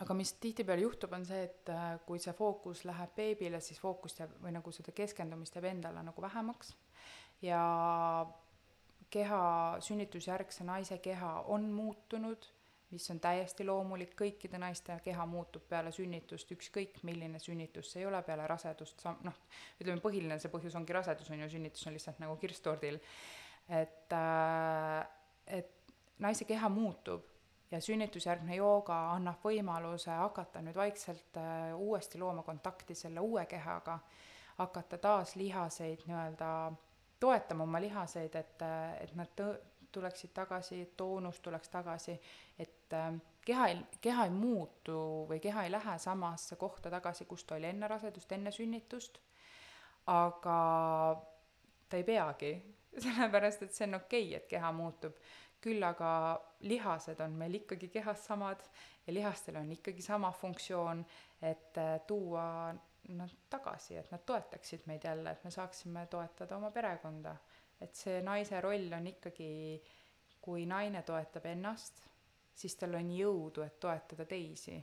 aga 0.00 0.14
mis 0.14 0.32
tihtipeale 0.40 0.82
juhtub, 0.82 1.12
on 1.12 1.26
see, 1.26 1.42
et 1.44 1.68
äh, 1.70 1.98
kui 2.06 2.18
see 2.18 2.32
fookus 2.32 2.84
läheb 2.84 3.12
beebile, 3.16 3.60
siis 3.60 3.78
fookust 3.80 4.18
jääb 4.20 4.32
või 4.42 4.54
nagu 4.56 4.72
seda 4.72 4.92
keskendumist 4.92 5.54
jääb 5.54 5.68
endale 5.70 6.02
nagu 6.02 6.22
vähemaks 6.22 6.74
ja 7.42 7.60
keha, 9.10 9.76
sünnitusjärgse 9.80 10.64
naise 10.64 10.98
keha 10.98 11.32
on 11.52 11.68
muutunud, 11.70 12.46
mis 12.90 13.10
on 13.10 13.20
täiesti 13.20 13.64
loomulik, 13.66 14.14
kõikide 14.18 14.58
naiste 14.60 14.96
keha 15.04 15.26
muutub 15.26 15.64
peale 15.68 15.92
sünnitust, 15.92 16.50
ükskõik 16.54 17.00
milline 17.02 17.40
sünnitus 17.42 17.92
see 17.92 18.04
ei 18.04 18.06
ole, 18.06 18.20
peale 18.22 18.46
rasedust, 18.50 19.00
sa 19.02 19.14
noh, 19.24 19.40
ütleme 19.80 20.02
põhiline 20.04 20.38
see 20.38 20.52
põhjus 20.52 20.76
ongi 20.78 20.96
rasedus, 20.96 21.30
on 21.30 21.42
ju, 21.42 21.50
sünnitus 21.56 21.86
on 21.88 21.96
lihtsalt 21.96 22.20
nagu 22.22 22.36
kirss 22.40 22.62
tordil. 22.64 23.00
et 23.68 24.12
äh,, 24.12 25.06
et 25.46 25.72
naise 26.18 26.44
keha 26.44 26.68
muutub 26.68 27.24
ja 27.70 27.80
sünnitusjärgne 27.80 28.56
jooga 28.56 28.96
annab 29.14 29.42
võimaluse 29.44 30.14
hakata 30.14 30.62
nüüd 30.62 30.76
vaikselt 30.78 31.38
äh, 31.40 31.72
uuesti 31.74 32.18
looma 32.18 32.42
kontakti 32.46 32.94
selle 32.94 33.20
uue 33.20 33.46
kehaga, 33.50 33.98
hakata 34.58 34.98
taas 34.98 35.34
lihaseid 35.36 36.04
nii-öelda 36.06 36.50
toetama 37.20 37.64
oma 37.64 37.80
lihaseid, 37.80 38.34
et, 38.34 38.62
äh, 38.62 39.02
et 39.02 39.14
nad 39.18 39.32
tõ-, 39.40 39.56
tuleksid 39.94 40.34
tagasi, 40.34 40.80
toonus 40.96 41.40
tuleks 41.44 41.70
tagasi, 41.72 42.16
et 42.58 42.96
äh, 42.96 43.12
keha 43.44 43.68
ei, 43.72 43.78
keha 44.00 44.26
ei 44.28 44.34
muutu 44.34 44.98
või 45.30 45.40
keha 45.42 45.66
ei 45.66 45.72
lähe 45.72 45.98
samasse 45.98 46.58
kohta 46.60 46.90
tagasi, 46.92 47.28
kus 47.30 47.44
ta 47.44 47.58
oli 47.58 47.70
enne 47.70 47.88
rasedust, 47.90 48.32
enne 48.32 48.52
sünnitust, 48.54 49.20
aga 50.10 50.58
ta 51.88 52.00
ei 52.00 52.04
peagi, 52.04 52.52
sellepärast 53.06 53.66
et 53.66 53.74
see 53.74 53.88
on 53.88 54.00
okei 54.02 54.28
okay,, 54.28 54.42
et 54.42 54.50
keha 54.50 54.72
muutub 54.72 55.18
küll 55.64 55.84
aga 55.86 56.10
lihased 56.68 57.20
on 57.24 57.36
meil 57.40 57.56
ikkagi 57.56 57.88
kehas 57.88 58.26
samad 58.28 58.60
ja 59.06 59.14
lihastel 59.16 59.56
on 59.56 59.70
ikkagi 59.72 60.02
sama 60.04 60.32
funktsioon, 60.32 61.04
et 61.42 61.78
äh, 61.80 62.00
tuua 62.06 62.74
nad 63.08 63.32
tagasi, 63.50 63.96
et 64.00 64.10
nad 64.12 64.22
toetaksid 64.26 64.86
meid 64.88 65.04
jälle, 65.04 65.30
et 65.30 65.44
me 65.44 65.50
saaksime 65.50 66.06
toetada 66.10 66.56
oma 66.56 66.70
perekonda. 66.70 67.36
Et 67.84 67.94
see 67.98 68.22
naise 68.24 68.60
roll 68.64 68.92
on 68.96 69.06
ikkagi, 69.10 69.50
kui 70.44 70.66
naine 70.68 71.02
toetab 71.06 71.46
ennast, 71.50 72.00
siis 72.54 72.76
tal 72.80 72.96
on 72.98 73.12
jõudu, 73.12 73.64
et 73.64 73.78
toetada 73.80 74.26
teisi. 74.28 74.80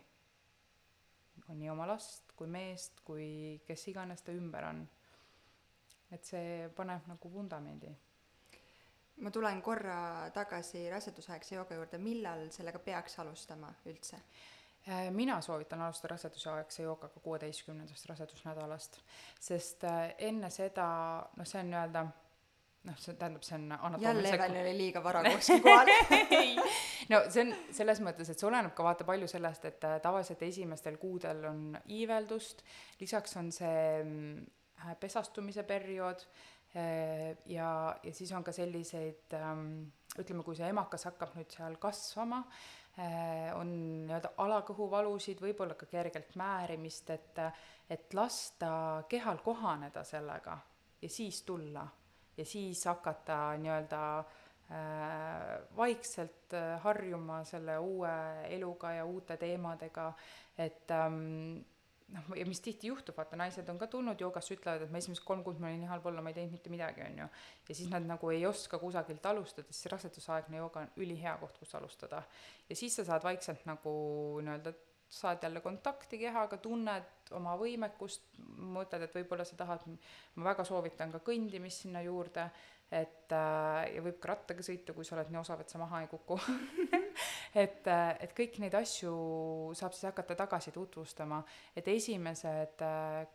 nii 1.51 1.69
oma 1.69 1.87
last 1.87 2.31
kui 2.37 2.47
meest 2.47 3.01
kui 3.03 3.59
kes 3.67 3.87
iganes 3.91 4.21
ta 4.23 4.31
ümber 4.31 4.69
on. 4.69 4.87
et 6.11 6.25
see 6.25 6.69
paneb 6.75 7.07
nagu 7.07 7.31
vundamendi 7.31 7.91
ma 9.21 9.29
tulen 9.31 9.61
korra 9.61 10.29
tagasi 10.33 10.87
rasedusaegse 10.89 11.55
jooga 11.55 11.75
juurde, 11.77 11.99
millal 12.01 12.47
sellega 12.53 12.79
peaks 12.79 13.19
alustama 13.21 13.69
üldse? 13.85 14.17
Äh, 14.89 15.11
mina 15.13 15.35
soovitan 15.41 15.81
alustada 15.81 16.15
rasedusaegse 16.15 16.83
joogaga 16.83 17.19
kuueteistkümnendast 17.21 18.07
rasedusnädalast, 18.09 18.97
sest 19.39 19.83
äh, 19.85 20.15
enne 20.17 20.49
seda, 20.49 20.87
noh, 21.37 21.45
see 21.45 21.61
on 21.61 21.69
nii-öelda 21.69 22.05
noh, 22.87 22.97
see 22.97 23.17
tähendab, 23.17 23.43
see 23.45 23.57
on 23.57 23.97
jälle 24.01 24.29
Evelin 24.29 24.61
oli 24.61 24.77
liiga 24.77 25.03
vara 25.03 25.23
kuskil 25.29 25.61
kohal. 25.65 25.91
No 27.09 27.23
see 27.29 27.45
on 27.45 27.53
selles 27.73 28.01
mõttes, 28.01 28.31
et 28.31 28.39
see 28.39 28.47
oleneb 28.49 28.73
ka 28.77 28.85
vaata 28.85 29.07
palju 29.07 29.27
sellest, 29.29 29.67
et 29.69 29.85
äh, 29.87 29.99
tavaliselt 30.01 30.41
esimestel 30.47 30.97
kuudel 31.01 31.45
on 31.49 31.61
iiveldust, 31.89 32.65
lisaks 33.01 33.37
on 33.41 33.51
see 33.53 33.83
mm, 34.03 34.97
pesastumise 35.01 35.63
periood, 35.67 36.25
Äh, 36.75 37.35
ja, 37.45 37.95
ja 38.03 38.13
siis 38.13 38.31
on 38.31 38.43
ka 38.47 38.53
selliseid 38.55 39.33
ähm, 39.35 39.89
ütleme, 40.19 40.43
kui 40.43 40.55
see 40.55 40.69
emakas 40.71 41.03
hakkab 41.09 41.33
nüüd 41.35 41.51
seal 41.51 41.75
kasvama, 41.83 42.45
äh, 42.95 43.49
on 43.57 43.73
nii-öelda 44.07 44.31
alakõhuvalusid, 44.39 45.43
võib-olla 45.43 45.75
ka 45.75 45.89
kergelt 45.91 46.37
määrimist, 46.39 47.11
et, 47.11 47.41
et 47.91 48.15
lasta 48.15 48.71
kehal 49.11 49.43
kohaneda 49.43 50.05
sellega 50.07 50.55
ja 51.01 51.09
siis 51.11 51.41
tulla 51.43 51.83
ja 52.41 52.45
siis 52.45 52.85
hakata 52.89 53.39
nii-öelda 53.61 54.03
äh, 54.19 55.57
vaikselt 55.77 56.55
äh, 56.57 56.75
harjuma 56.83 57.43
selle 57.45 57.77
uue 57.79 58.13
eluga 58.49 58.95
ja 58.97 59.05
uute 59.05 59.37
teemadega, 59.37 60.07
et 60.57 60.91
ähm, 60.95 61.61
noh, 62.15 62.31
ja 62.37 62.45
mis 62.49 62.61
tihti 62.63 62.89
juhtub, 62.89 63.17
vaata 63.17 63.39
naised 63.39 63.69
on 63.71 63.79
ka 63.81 63.87
tulnud 63.91 64.19
joogasse, 64.21 64.55
ütlevad, 64.57 64.85
et 64.85 64.93
ma 64.93 65.01
esimesed 65.01 65.25
kolm 65.27 65.43
kuud 65.45 65.61
ma 65.61 65.69
olin 65.69 65.83
nii 65.83 65.91
halb 65.91 66.07
olla, 66.11 66.23
ma 66.23 66.33
ei 66.33 66.39
teinud 66.39 66.57
mitte 66.57 66.73
midagi, 66.73 67.05
on 67.05 67.23
ju. 67.23 67.29
ja 67.69 67.77
siis 67.77 67.91
nad 67.93 68.07
nagu 68.07 68.33
ei 68.33 68.45
oska 68.49 68.79
kusagilt 68.81 69.25
alustada, 69.31 69.69
siis 69.71 69.91
rasedusaegne 69.93 70.61
jooga 70.61 70.85
on 70.85 70.93
ülihea 71.05 71.37
koht, 71.43 71.61
kus 71.61 71.75
alustada. 71.79 72.23
ja 72.69 72.79
siis 72.79 72.97
sa 72.99 73.07
saad 73.07 73.27
vaikselt 73.27 73.67
nagu 73.69 73.93
nii-öelda, 74.41 74.73
saad 75.11 75.43
jälle 75.43 75.61
kontakti 75.61 76.17
kehaga, 76.17 76.57
tunned 76.57 77.20
oma 77.37 77.55
võimekust, 77.59 78.27
mõtled, 78.75 79.05
et 79.05 79.15
võib-olla 79.15 79.45
sa 79.47 79.57
tahad, 79.59 79.87
ma 80.35 80.51
väga 80.51 80.65
soovitan 80.67 81.13
ka 81.13 81.21
kõndimist 81.25 81.85
sinna 81.85 82.03
juurde, 82.05 82.47
et 82.91 83.31
äh, 83.31 83.95
ja 83.95 84.03
võib 84.03 84.17
ka 84.21 84.33
rattaga 84.33 84.63
sõita, 84.65 84.95
kui 84.95 85.07
sa 85.07 85.15
oled 85.15 85.31
nii 85.31 85.39
osav, 85.41 85.63
et 85.63 85.71
sa 85.71 85.79
maha 85.81 86.03
ei 86.03 86.11
kuku. 86.11 86.39
Et, 87.51 87.83
äh, 87.91 88.13
et 88.23 88.31
kõiki 88.31 88.61
neid 88.63 88.75
asju 88.79 89.11
saab 89.75 89.91
siis 89.91 90.05
hakata 90.07 90.37
tagasi 90.39 90.71
tutvustama, 90.71 91.41
et 91.75 91.87
esimesed 91.91 92.79
äh, 92.87 93.25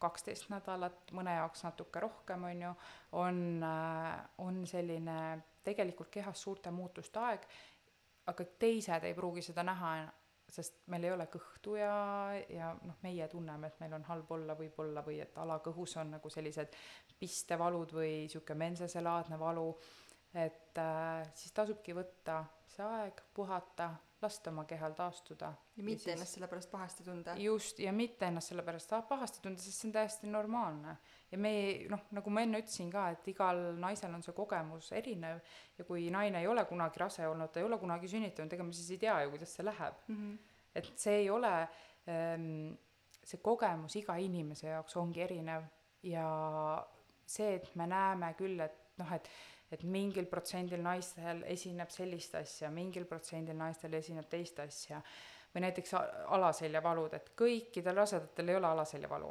kaksteist 0.00 0.48
nädalat, 0.48 1.12
mõne 1.12 1.34
jaoks 1.36 1.66
natuke 1.66 2.00
rohkem, 2.00 2.46
on 2.48 2.62
ju, 2.64 2.70
on, 3.20 3.42
on 4.40 4.62
selline 4.70 5.18
tegelikult 5.66 6.08
kehas 6.14 6.40
suurte 6.40 6.72
muutuste 6.72 7.20
aeg, 7.20 7.44
aga 8.32 8.46
teised 8.62 9.04
ei 9.04 9.16
pruugi 9.18 9.44
seda 9.44 9.66
näha 9.68 9.92
sest 10.48 10.82
meil 10.92 11.04
ei 11.04 11.12
ole 11.12 11.26
kõhtu 11.30 11.76
ja, 11.78 11.92
ja 12.48 12.72
noh, 12.82 12.96
meie 13.04 13.28
tunneme, 13.28 13.68
et 13.68 13.80
meil 13.82 13.94
on 13.98 14.06
halb 14.08 14.30
olla 14.32 14.56
võib-olla 14.58 15.04
või 15.06 15.20
et 15.24 15.36
alakõhus 15.38 15.96
on 16.00 16.14
nagu 16.16 16.32
sellised 16.32 16.76
pistevalud 17.20 17.92
või 17.94 18.12
sihuke 18.30 18.56
menseselaadne 18.58 19.38
valu, 19.40 19.68
et 20.34 20.80
äh, 20.80 21.28
siis 21.34 21.52
tasubki 21.56 21.96
võtta 21.96 22.42
see 22.68 22.84
aeg, 22.86 23.22
puhata, 23.34 23.90
lasta 24.22 24.50
oma 24.50 24.64
kehal 24.64 24.94
taastuda. 24.98 25.52
ja 25.76 25.84
mitte 25.84 25.94
ja 25.94 26.04
siis, 26.04 26.14
ennast 26.14 26.34
selle 26.36 26.48
pärast 26.48 26.70
pahasti 26.70 27.04
tunda. 27.04 27.34
just, 27.36 27.78
ja 27.78 27.92
mitte 27.92 28.26
ennast 28.26 28.52
selle 28.52 28.62
pärast 28.66 28.92
pahasti 29.08 29.42
tunda, 29.42 29.62
sest 29.62 29.80
see 29.80 29.88
on 29.88 29.92
täiesti 29.92 30.30
normaalne. 30.30 30.96
ja 31.30 31.38
me 31.38 31.52
noh, 31.90 32.04
nagu 32.18 32.30
ma 32.30 32.42
enne 32.46 32.62
ütlesin 32.62 32.90
ka, 32.92 33.08
et 33.14 33.30
igal 33.32 33.62
naisel 33.78 34.14
on 34.14 34.24
see 34.26 34.34
kogemus 34.36 34.90
erinev 34.92 35.40
ja 35.78 35.86
kui 35.88 36.08
naine 36.10 36.42
ei 36.42 36.50
ole 36.50 36.64
kunagi 36.68 37.04
rase 37.04 37.28
olnud, 37.28 37.52
ta 37.52 37.62
ei 37.62 37.68
ole 37.68 37.78
kunagi 37.78 38.10
sünnitanud, 38.10 38.52
ega 38.52 38.66
me 38.66 38.76
siis 38.76 38.90
ei 38.96 39.02
tea 39.06 39.20
ju, 39.24 39.32
kuidas 39.36 39.54
see 39.54 39.66
läheb 39.66 40.04
mm. 40.08 40.20
-hmm. 40.20 40.60
et 40.74 40.92
see 40.96 41.16
ei 41.22 41.30
ole 41.30 41.54
ähm,, 42.08 42.74
see 43.22 43.40
kogemus 43.42 43.96
iga 43.96 44.16
inimese 44.16 44.68
jaoks 44.68 44.96
ongi 44.96 45.22
erinev 45.22 45.68
ja 46.02 46.26
see, 47.26 47.54
et 47.54 47.74
me 47.76 47.86
näeme 47.86 48.32
küll, 48.38 48.60
et 48.64 48.98
noh, 48.98 49.12
et 49.12 49.28
et 49.72 49.82
mingil 49.84 50.26
protsendil 50.30 50.80
naistel 50.82 51.42
esineb 51.46 51.90
sellist 51.92 52.34
asja, 52.40 52.70
mingil 52.72 53.04
protsendil 53.08 53.56
naistel 53.56 53.94
esineb 53.98 54.28
teist 54.30 54.60
asja, 54.64 55.02
või 55.54 55.64
näiteks 55.64 55.94
alaseljavalud, 56.36 57.14
et 57.16 57.32
kõikidel 57.38 57.96
rasedatel 58.02 58.52
ei 58.52 58.58
ole 58.58 58.68
alaseljavalu, 58.72 59.30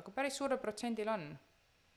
aga 0.00 0.14
päris 0.14 0.38
suurel 0.40 0.60
protsendil 0.62 1.08
on. 1.12 1.28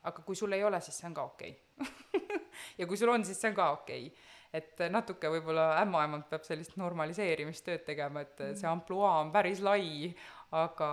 aga 0.03 0.23
kui 0.25 0.35
sul 0.35 0.53
ei 0.53 0.63
ole, 0.63 0.79
siis 0.81 0.97
see 0.97 1.07
on 1.07 1.13
ka 1.13 1.23
okei 1.23 1.51
okay. 1.77 2.21
ja 2.79 2.87
kui 2.87 2.97
sul 2.97 3.09
on, 3.13 3.25
siis 3.25 3.37
see 3.41 3.51
on 3.51 3.55
ka 3.55 3.67
okei 3.71 4.07
okay. 4.07 4.17
et 4.53 4.81
natuke 4.89 5.29
võib-olla 5.29 5.75
ämmaemand 5.83 6.25
peab 6.29 6.43
sellist 6.43 6.73
normaliseerimistööd 6.81 7.85
tegema, 7.85 8.23
et 8.25 8.41
see 8.57 8.67
ampluaa 8.67 9.19
on 9.21 9.31
päris 9.31 9.61
lai, 9.61 10.09
aga 10.51 10.89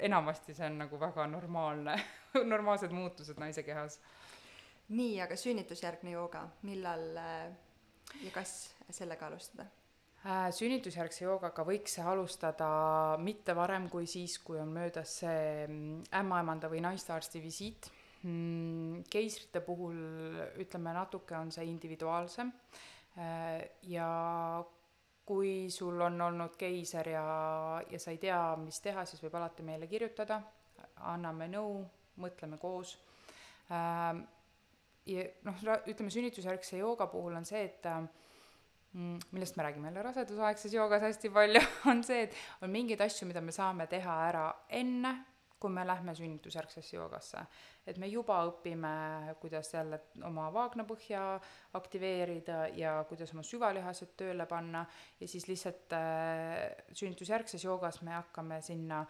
enamasti 0.00 0.54
see 0.54 0.66
on 0.66 0.82
nagu 0.82 1.00
väga 1.00 1.28
normaalne 1.30 1.94
normaalsed 2.54 2.92
muutused 2.92 3.38
naise 3.40 3.62
kehas. 3.62 4.00
Nii, 4.92 5.14
aga 5.24 5.36
sünnitusjärgne 5.40 6.12
jooga, 6.12 6.44
millal 6.68 7.06
äh, 7.20 7.48
ja 8.24 8.34
kas 8.34 8.74
sellega 8.92 9.30
alustada? 9.30 9.66
Äh, 10.24 10.48
sünnitusjärgse 10.56 11.26
joogaga 11.26 11.66
võiks 11.68 11.98
alustada 12.00 12.68
mitte 13.20 13.52
varem 13.56 13.90
kui 13.92 14.06
siis, 14.08 14.38
kui 14.40 14.56
on 14.60 14.70
möödas 14.72 15.18
see 15.20 15.66
mm, 15.66 16.06
ämmaemanda 16.20 16.70
või 16.72 16.80
naistearsti 16.84 17.42
visiit. 17.44 17.90
Mm, 18.24 19.02
keisrite 19.12 19.60
puhul 19.60 19.98
ütleme, 20.64 20.94
natuke 20.96 21.36
on 21.36 21.52
see 21.52 21.66
individuaalsem 21.68 22.52
äh, 23.20 23.66
ja 23.88 24.08
kui 25.28 25.68
sul 25.72 26.00
on 26.04 26.16
olnud 26.20 26.56
keiser 26.60 27.08
ja, 27.12 27.26
ja 27.90 28.00
sa 28.00 28.12
ei 28.12 28.20
tea, 28.20 28.40
mis 28.60 28.80
teha, 28.84 29.04
siis 29.08 29.20
võib 29.24 29.36
alati 29.36 29.64
meile 29.64 29.88
kirjutada, 29.88 30.40
anname 31.12 31.48
nõu, 31.52 31.82
mõtleme 32.20 32.56
koos. 32.60 32.96
Äh, 33.68 34.24
ja 34.24 34.33
noh, 35.44 35.64
ütleme 35.90 36.10
sünnitusjärgse 36.10 36.78
jooga 36.80 37.06
puhul 37.12 37.36
on 37.36 37.44
see, 37.44 37.64
et 37.68 37.88
Mm, 38.94 39.18
millest 39.34 39.56
me 39.56 39.62
räägime 39.62 39.88
jälle 39.88 40.02
rasedusaegses 40.02 40.74
joogas 40.74 41.02
hästi 41.02 41.30
palju, 41.30 41.60
on 41.90 42.04
see, 42.06 42.28
et 42.28 42.34
on 42.62 42.70
mingeid 42.70 43.00
asju, 43.02 43.26
mida 43.26 43.40
me 43.42 43.50
saame 43.52 43.88
teha 43.90 44.12
ära 44.28 44.42
enne, 44.70 45.10
kui 45.58 45.72
me 45.74 45.82
lähme 45.86 46.14
sünnitusjärgsesse 46.14 46.94
joogasse. 46.94 47.42
et 47.86 47.98
me 47.98 48.06
juba 48.06 48.36
õpime, 48.46 49.34
kuidas 49.40 49.72
jälle 49.74 49.98
oma 50.28 50.46
vaagnapõhja 50.54 51.22
aktiveerida 51.74 52.68
ja 52.78 52.92
kuidas 53.08 53.34
oma 53.34 53.42
süvalihased 53.42 54.14
tööle 54.16 54.46
panna 54.46 54.84
ja 55.20 55.28
siis 55.28 55.48
lihtsalt 55.48 55.96
äh, 55.98 56.86
sünnitusjärgses 56.92 57.64
joogas 57.64 57.98
me 58.02 58.14
hakkame 58.14 58.60
sinna, 58.62 59.02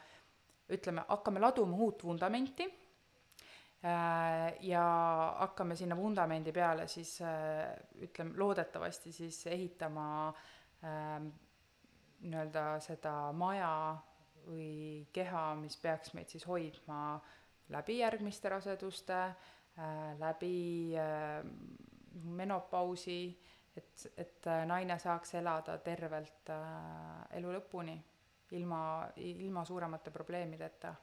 ütleme, 0.72 1.04
hakkame 1.08 1.44
laduma 1.44 1.76
uut 1.76 2.04
vundamenti 2.08 2.70
ja 4.60 4.84
hakkame 5.38 5.76
sinna 5.76 5.96
vundamendi 5.96 6.52
peale 6.52 6.86
siis 6.88 7.18
äh, 7.22 7.74
ütleme, 8.00 8.32
loodetavasti 8.38 9.12
siis 9.12 9.46
ehitama 9.46 10.06
ähm, 10.84 11.28
nii-öelda 12.24 12.78
seda 12.80 13.32
maja 13.36 13.96
või 14.46 15.04
keha, 15.12 15.50
mis 15.60 15.76
peaks 15.80 16.14
meid 16.16 16.32
siis 16.32 16.46
hoidma 16.48 17.18
läbi 17.74 17.98
järgmiste 17.98 18.48
raseduste, 18.48 19.20
äh, 19.20 20.16
läbi 20.20 20.96
menopausi, 22.24 23.20
et, 23.76 24.06
et 24.16 24.46
naine 24.66 24.96
saaks 25.02 25.34
elada 25.34 25.76
tervelt 25.82 26.52
elu 27.34 27.56
lõpuni, 27.56 27.96
ilma, 28.56 28.84
ilma 29.16 29.64
suuremate 29.66 30.12
probleemideta 30.14 30.94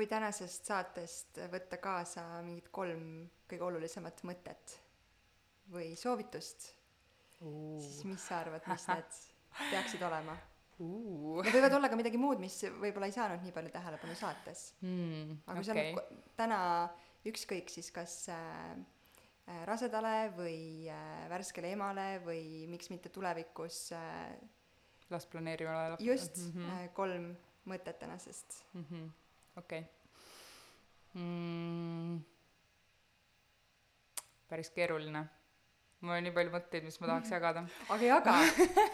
kui 0.00 0.08
tänasest 0.08 0.64
saatest 0.70 1.38
võtta 1.52 1.76
kaasa 1.76 2.22
mingid 2.40 2.70
kolm 2.72 3.02
kõige 3.50 3.66
olulisemat 3.66 4.22
mõtet 4.24 4.78
või 5.68 5.90
soovitust 5.98 6.70
uh., 7.44 7.76
siis 7.84 8.06
mis 8.08 8.24
sa 8.24 8.38
arvad, 8.40 8.64
mis 8.64 8.86
need 8.88 9.18
peaksid 9.66 10.06
olema 10.08 10.38
uh.? 10.80 11.42
Need 11.44 11.52
võivad 11.52 11.76
olla 11.76 11.92
ka 11.92 12.00
midagi 12.00 12.22
muud, 12.22 12.40
mis 12.40 12.56
võib-olla 12.80 13.10
ei 13.10 13.16
saanud 13.18 13.44
nii 13.44 13.52
palju 13.52 13.74
tähelepanu 13.76 14.16
saates 14.16 14.64
mm,. 14.80 15.36
aga 15.44 15.58
kui 15.60 15.68
okay. 15.68 15.68
sa 15.68 15.76
nüüd 15.76 16.24
täna 16.40 16.62
ükskõik 17.28 17.68
siis 17.68 17.92
kas 17.92 18.16
äh, 18.32 18.72
rasedale 19.68 20.30
või 20.32 20.88
äh, 20.88 21.26
värskele 21.28 21.76
emale 21.76 22.08
või 22.24 22.64
miks 22.72 22.88
mitte 22.88 23.12
tulevikus 23.12 23.90
äh, 24.00 24.32
last 25.12 25.28
planeerivale 25.28 25.98
lapsele. 25.98 26.14
just 26.14 26.40
mm, 26.46 26.56
-hmm. 26.56 26.92
kolm 26.96 27.34
mõtet 27.68 28.00
tänasest 28.00 28.62
mm. 28.72 28.86
-hmm 28.88 29.10
okei 29.60 29.82
okay. 29.84 31.22
mm,. 31.22 32.16
päris 34.50 34.72
keeruline. 34.74 35.24
mul 36.00 36.16
on 36.16 36.24
nii 36.24 36.34
palju 36.36 36.54
mõtteid, 36.54 36.86
mis 36.86 37.00
ma 37.00 37.12
tahaks 37.12 37.34
jagada. 37.36 37.64
aga 37.94 38.08
jaga, 38.08 38.38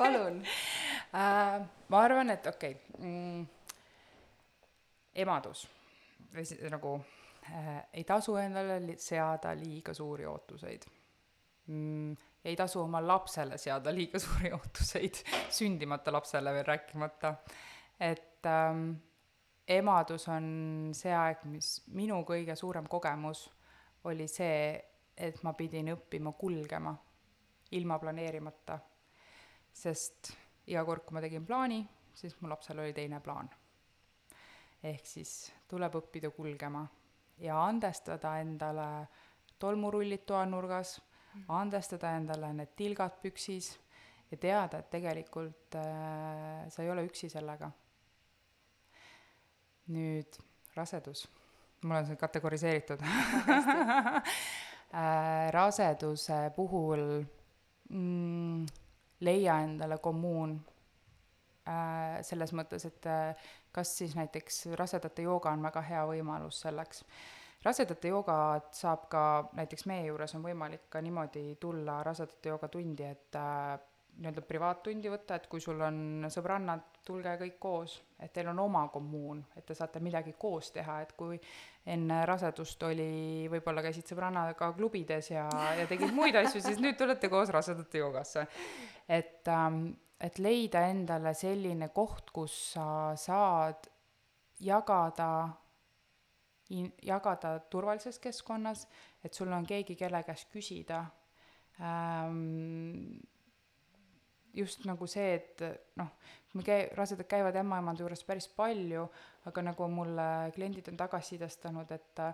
palun 0.00 0.42
uh,. 0.42 1.66
ma 1.90 2.02
arvan, 2.02 2.34
et 2.34 2.50
okei 2.50 2.76
okay. 2.76 3.00
mm,, 3.00 3.46
emadus 5.24 5.66
või 6.34 6.44
siis 6.44 6.60
nagu 6.72 6.98
äh, 7.48 7.80
ei 7.92 8.04
tasu 8.04 8.36
endale 8.40 8.80
li 8.84 8.98
seada 9.00 9.54
liiga 9.56 9.94
suuri 9.96 10.26
ootuseid 10.28 10.86
mm,. 11.66 12.16
ei 12.44 12.56
tasu 12.56 12.82
oma 12.82 13.00
lapsele 13.06 13.58
seada 13.58 13.94
liiga 13.94 14.18
suuri 14.22 14.52
ootuseid, 14.58 15.22
sündimata 15.50 16.12
lapsele 16.12 16.52
veel 16.52 16.64
rääkimata. 16.64 17.34
et 18.00 18.46
ähm, 18.46 18.90
emadus 19.66 20.28
on 20.28 20.46
see 20.94 21.12
aeg, 21.14 21.42
mis 21.50 21.80
minu 21.94 22.20
kõige 22.26 22.54
suurem 22.58 22.86
kogemus 22.90 23.46
oli 24.06 24.28
see, 24.30 24.76
et 25.16 25.42
ma 25.42 25.52
pidin 25.58 25.90
õppima 25.96 26.32
kulgema 26.38 26.94
ilma 27.74 27.98
planeerimata. 27.98 28.78
sest 29.76 30.30
iga 30.66 30.84
kord, 30.84 31.04
kui 31.04 31.14
ma 31.14 31.20
tegin 31.20 31.44
plaani, 31.44 31.82
siis 32.14 32.36
mu 32.40 32.48
lapsel 32.48 32.78
oli 32.78 32.92
teine 32.92 33.20
plaan. 33.20 33.50
ehk 34.82 35.06
siis 35.06 35.52
tuleb 35.68 35.94
õppida 35.98 36.30
kulgema 36.30 36.86
ja 37.38 37.58
andestada 37.64 38.38
endale 38.38 39.08
tolmurullid 39.58 40.22
toanurgas, 40.26 41.00
andestada 41.48 42.16
endale 42.16 42.52
need 42.52 42.76
tilgad 42.76 43.18
püksis 43.22 43.78
ja 44.30 44.36
teada, 44.36 44.78
et 44.78 44.90
tegelikult 44.90 45.74
äh, 45.74 46.68
sa 46.68 46.82
ei 46.82 46.90
ole 46.90 47.06
üksi 47.08 47.28
sellega 47.28 47.70
nüüd 49.92 50.38
rasedus, 50.76 51.26
mul 51.82 52.00
on 52.00 52.08
see 52.10 52.20
kategoriseeritud. 52.20 53.02
Äh, 54.96 55.50
raseduse 55.50 56.36
puhul 56.54 57.00
mm, 57.90 58.66
leia 59.26 59.56
endale 59.64 59.98
kommuun 59.98 60.52
äh, 61.66 62.22
selles 62.24 62.52
mõttes, 62.54 62.86
et 62.86 63.08
äh, 63.10 63.48
kas 63.74 63.96
siis 63.98 64.14
näiteks 64.16 64.62
rasedate 64.78 65.26
jooga 65.26 65.50
on 65.52 65.66
väga 65.66 65.82
hea 65.88 66.04
võimalus 66.06 66.62
selleks. 66.62 67.02
rasedate 67.64 68.14
joogat 68.14 68.78
saab 68.78 69.08
ka, 69.10 69.24
näiteks 69.58 69.88
meie 69.90 70.06
juures 70.06 70.34
on 70.38 70.46
võimalik 70.46 70.86
ka 70.88 71.02
niimoodi 71.02 71.56
tulla 71.60 71.98
rasedate 72.06 72.54
joogatundi, 72.54 73.10
et 73.10 73.42
äh, 73.42 73.74
nii-öelda 74.16 74.42
privaattundi 74.48 75.10
võtta, 75.12 75.36
et 75.36 75.46
kui 75.50 75.60
sul 75.60 75.80
on 75.84 76.26
sõbrannad, 76.32 76.84
tulge 77.06 77.34
kõik 77.42 77.58
koos, 77.60 77.96
et 78.22 78.32
teil 78.32 78.48
on 78.50 78.62
oma 78.64 78.86
kommuun, 78.92 79.42
et 79.56 79.66
te 79.66 79.76
saate 79.76 80.00
midagi 80.02 80.32
koos 80.38 80.70
teha, 80.74 81.00
et 81.04 81.12
kui 81.18 81.36
enne 81.92 82.22
rasedust 82.26 82.82
oli, 82.88 83.46
võib-olla 83.52 83.84
käisid 83.84 84.08
sõbrannaga 84.08 84.72
klubides 84.76 85.30
ja, 85.30 85.44
ja 85.78 85.84
tegid 85.90 86.14
muid 86.16 86.38
asju, 86.40 86.64
siis 86.64 86.80
nüüd 86.82 86.96
tulete 86.98 87.30
koos 87.32 87.52
rasedate 87.54 88.02
joogasse. 88.02 88.46
et 89.08 89.48
ähm,, 89.52 89.86
et 90.20 90.38
leida 90.40 90.86
endale 90.88 91.34
selline 91.36 91.90
koht, 91.92 92.32
kus 92.32 92.54
sa 92.72 93.12
saad 93.20 93.84
jagada 94.64 95.28
in-, 96.72 96.92
jagada 97.04 97.58
turvalises 97.70 98.18
keskkonnas, 98.18 98.86
et 99.24 99.34
sul 99.34 99.52
on 99.52 99.66
keegi, 99.66 99.96
kelle 99.96 100.22
käest 100.24 100.48
küsida 100.52 101.04
ähm, 101.80 103.18
just 104.56 104.84
nagu 104.88 105.06
see, 105.10 105.34
et 105.36 105.64
noh, 106.00 106.10
me 106.56 106.64
käi-, 106.66 106.88
rasedad 106.96 107.28
käivad 107.30 107.56
ämmaemanda 107.60 108.04
juures 108.04 108.24
päris 108.24 108.48
palju, 108.48 109.06
aga 109.48 109.64
nagu 109.70 109.88
mulle 109.92 110.28
kliendid 110.56 110.88
on 110.92 111.00
tagasisidestanud, 111.04 111.96
et 111.96 112.26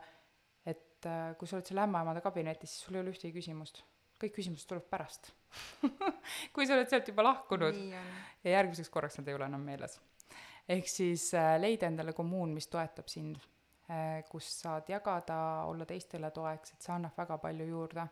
et 0.72 1.08
kui 1.38 1.48
sa 1.50 1.58
oled 1.58 1.66
seal 1.66 1.82
ämmaemanda 1.82 2.22
kabinetis, 2.22 2.70
siis 2.70 2.86
sul 2.86 2.94
ei 2.94 3.02
ole 3.02 3.10
ühtegi 3.10 3.34
küsimust. 3.34 3.82
kõik 4.22 4.36
küsimused 4.36 4.68
tulevad 4.70 4.86
pärast 4.86 5.32
kui 6.54 6.66
sa 6.66 6.76
oled 6.76 6.90
sealt 6.90 7.08
juba 7.10 7.24
lahkunud 7.26 7.78
ja 8.44 8.56
järgmiseks 8.56 8.90
korraks 8.92 9.18
nad 9.18 9.28
ei 9.28 9.36
ole 9.36 9.48
enam 9.50 9.64
meeles. 9.66 9.98
ehk 10.68 10.88
siis 10.88 11.32
äh, 11.34 11.56
leida 11.60 11.88
endale 11.90 12.14
kommuun, 12.16 12.54
mis 12.54 12.68
toetab 12.72 13.10
sind 13.12 13.40
äh,, 13.90 14.22
kus 14.30 14.48
saad 14.62 14.88
jagada, 14.88 15.38
olla 15.68 15.86
teistele 15.88 16.30
toeks, 16.30 16.74
et 16.74 16.86
see 16.86 16.94
annab 16.94 17.18
väga 17.18 17.38
palju 17.42 17.68
juurde. 17.68 18.06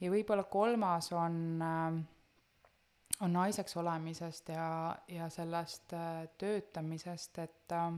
ja 0.00 0.10
võib-olla 0.16 0.46
kolmas 0.50 1.12
on 1.12 1.38
äh, 1.62 2.00
on 3.20 3.32
naiseks 3.32 3.76
olemisest 3.76 4.48
ja, 4.48 4.96
ja 5.08 5.28
sellest 5.28 5.92
äh, 5.92 6.28
töötamisest, 6.38 7.38
et 7.38 7.72
äh, 7.72 7.92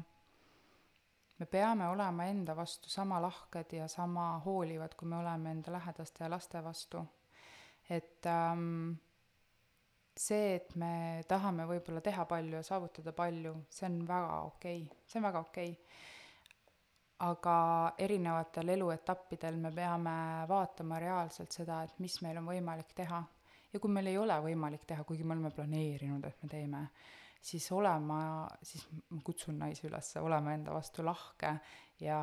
me 1.39 1.47
peame 1.47 1.89
olema 1.89 2.25
enda 2.25 2.57
vastu 2.57 2.89
sama 2.89 3.21
lahked 3.23 3.73
ja 3.77 3.89
sama 3.89 4.39
hoolivad, 4.45 4.95
kui 4.97 5.09
me 5.09 5.17
oleme 5.17 5.51
enda 5.51 5.73
lähedaste 5.73 6.25
ja 6.25 6.31
laste 6.31 6.65
vastu. 6.65 7.05
et 7.91 8.27
ähm, 8.27 8.93
see, 10.17 10.57
et 10.57 10.75
me 10.75 11.23
tahame 11.29 11.67
võib-olla 11.69 12.01
teha 12.01 12.25
palju 12.27 12.59
ja 12.59 12.63
saavutada 12.67 13.13
palju, 13.13 13.55
see 13.71 13.87
on 13.89 14.03
väga 14.09 14.41
okei 14.51 14.83
okay., 14.83 15.03
see 15.07 15.21
on 15.21 15.29
väga 15.29 15.43
okei 15.45 15.71
okay.. 15.71 16.03
aga 17.29 17.57
erinevatel 17.99 18.75
eluetappidel 18.77 19.57
me 19.61 19.73
peame 19.73 20.17
vaatama 20.49 20.99
reaalselt 21.01 21.53
seda, 21.53 21.83
et 21.85 21.99
mis 21.99 22.21
meil 22.23 22.41
on 22.41 22.49
võimalik 22.53 22.93
teha. 22.97 23.23
Ja 23.73 23.81
kui 23.81 23.93
meil 23.93 24.11
ei 24.11 24.19
ole 24.19 24.37
võimalik 24.49 24.85
teha, 24.89 25.05
kuigi 25.05 25.25
me 25.25 25.37
oleme 25.37 25.53
planeerinud, 25.55 26.25
et 26.25 26.43
me 26.43 26.51
teeme, 26.51 26.83
siis 27.47 27.67
olema, 27.73 28.21
siis 28.63 28.87
ma 29.11 29.23
kutsun 29.25 29.59
naisi 29.61 29.87
üles 29.89 30.13
olema 30.23 30.55
enda 30.57 30.75
vastu 30.75 31.05
lahke 31.07 31.57
ja 32.03 32.21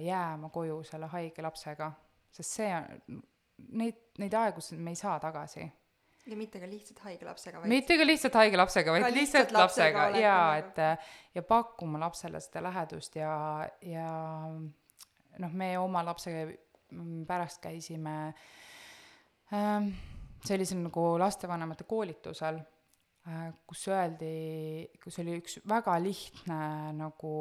jääma 0.00 0.50
koju 0.52 0.82
selle 0.86 1.10
haige 1.12 1.42
lapsega, 1.44 1.90
sest 2.32 2.58
see 2.60 2.70
on, 2.76 3.20
neid, 3.80 4.00
neid 4.18 4.34
aegu 4.40 4.64
me 4.78 4.94
ei 4.94 4.98
saa 4.98 5.18
tagasi. 5.22 5.66
Ja 6.28 6.36
mitte 6.36 6.60
ka 6.60 6.66
lihtsalt 6.68 7.00
haige 7.06 7.24
lapsega, 7.24 7.62
vaid 7.62 7.72
mitte 7.72 7.96
ka 7.96 8.04
lihtsalt 8.06 8.36
haige 8.36 8.58
lapsega, 8.60 8.92
vaid 8.92 9.02
lihtsalt 9.06 9.16
lihtsalt 9.20 9.54
lapsega 9.56 10.02
lapsega. 10.04 10.20
jaa, 10.26 10.56
et 10.60 11.34
ja 11.34 11.42
pakkuma 11.42 12.00
lapsele 12.02 12.42
seda 12.44 12.62
lähedust 12.66 13.16
ja, 13.16 13.32
ja 13.82 14.10
noh, 15.40 15.54
me 15.62 15.72
oma 15.80 16.04
lapsega 16.06 16.44
pärast 17.26 17.62
käisime 17.64 18.14
ähm, 19.54 19.90
sellisel 20.44 20.80
nagu 20.82 21.04
lastevanemate 21.20 21.84
koolitusel 21.88 22.60
äh,, 22.60 23.50
kus 23.66 23.86
öeldi, 23.88 24.90
kus 25.02 25.20
oli 25.22 25.36
üks 25.40 25.60
väga 25.68 25.96
lihtne 26.02 26.60
nagu 26.96 27.34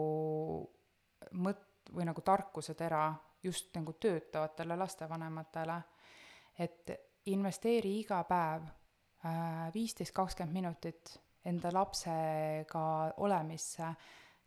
mõt- 1.33 1.93
või 1.95 2.05
nagu 2.05 2.21
tarkusetera 2.21 3.07
just 3.43 3.71
nagu 3.75 3.93
töötavatele 3.93 4.75
lastevanematele, 4.77 5.77
et 6.59 6.91
investeeri 7.31 7.99
iga 8.01 8.19
päev 8.27 8.67
viisteist, 9.73 10.13
kakskümmend 10.15 10.53
minutit 10.55 11.13
enda 11.45 11.71
lapsega 11.73 12.83
olemisse 13.23 13.87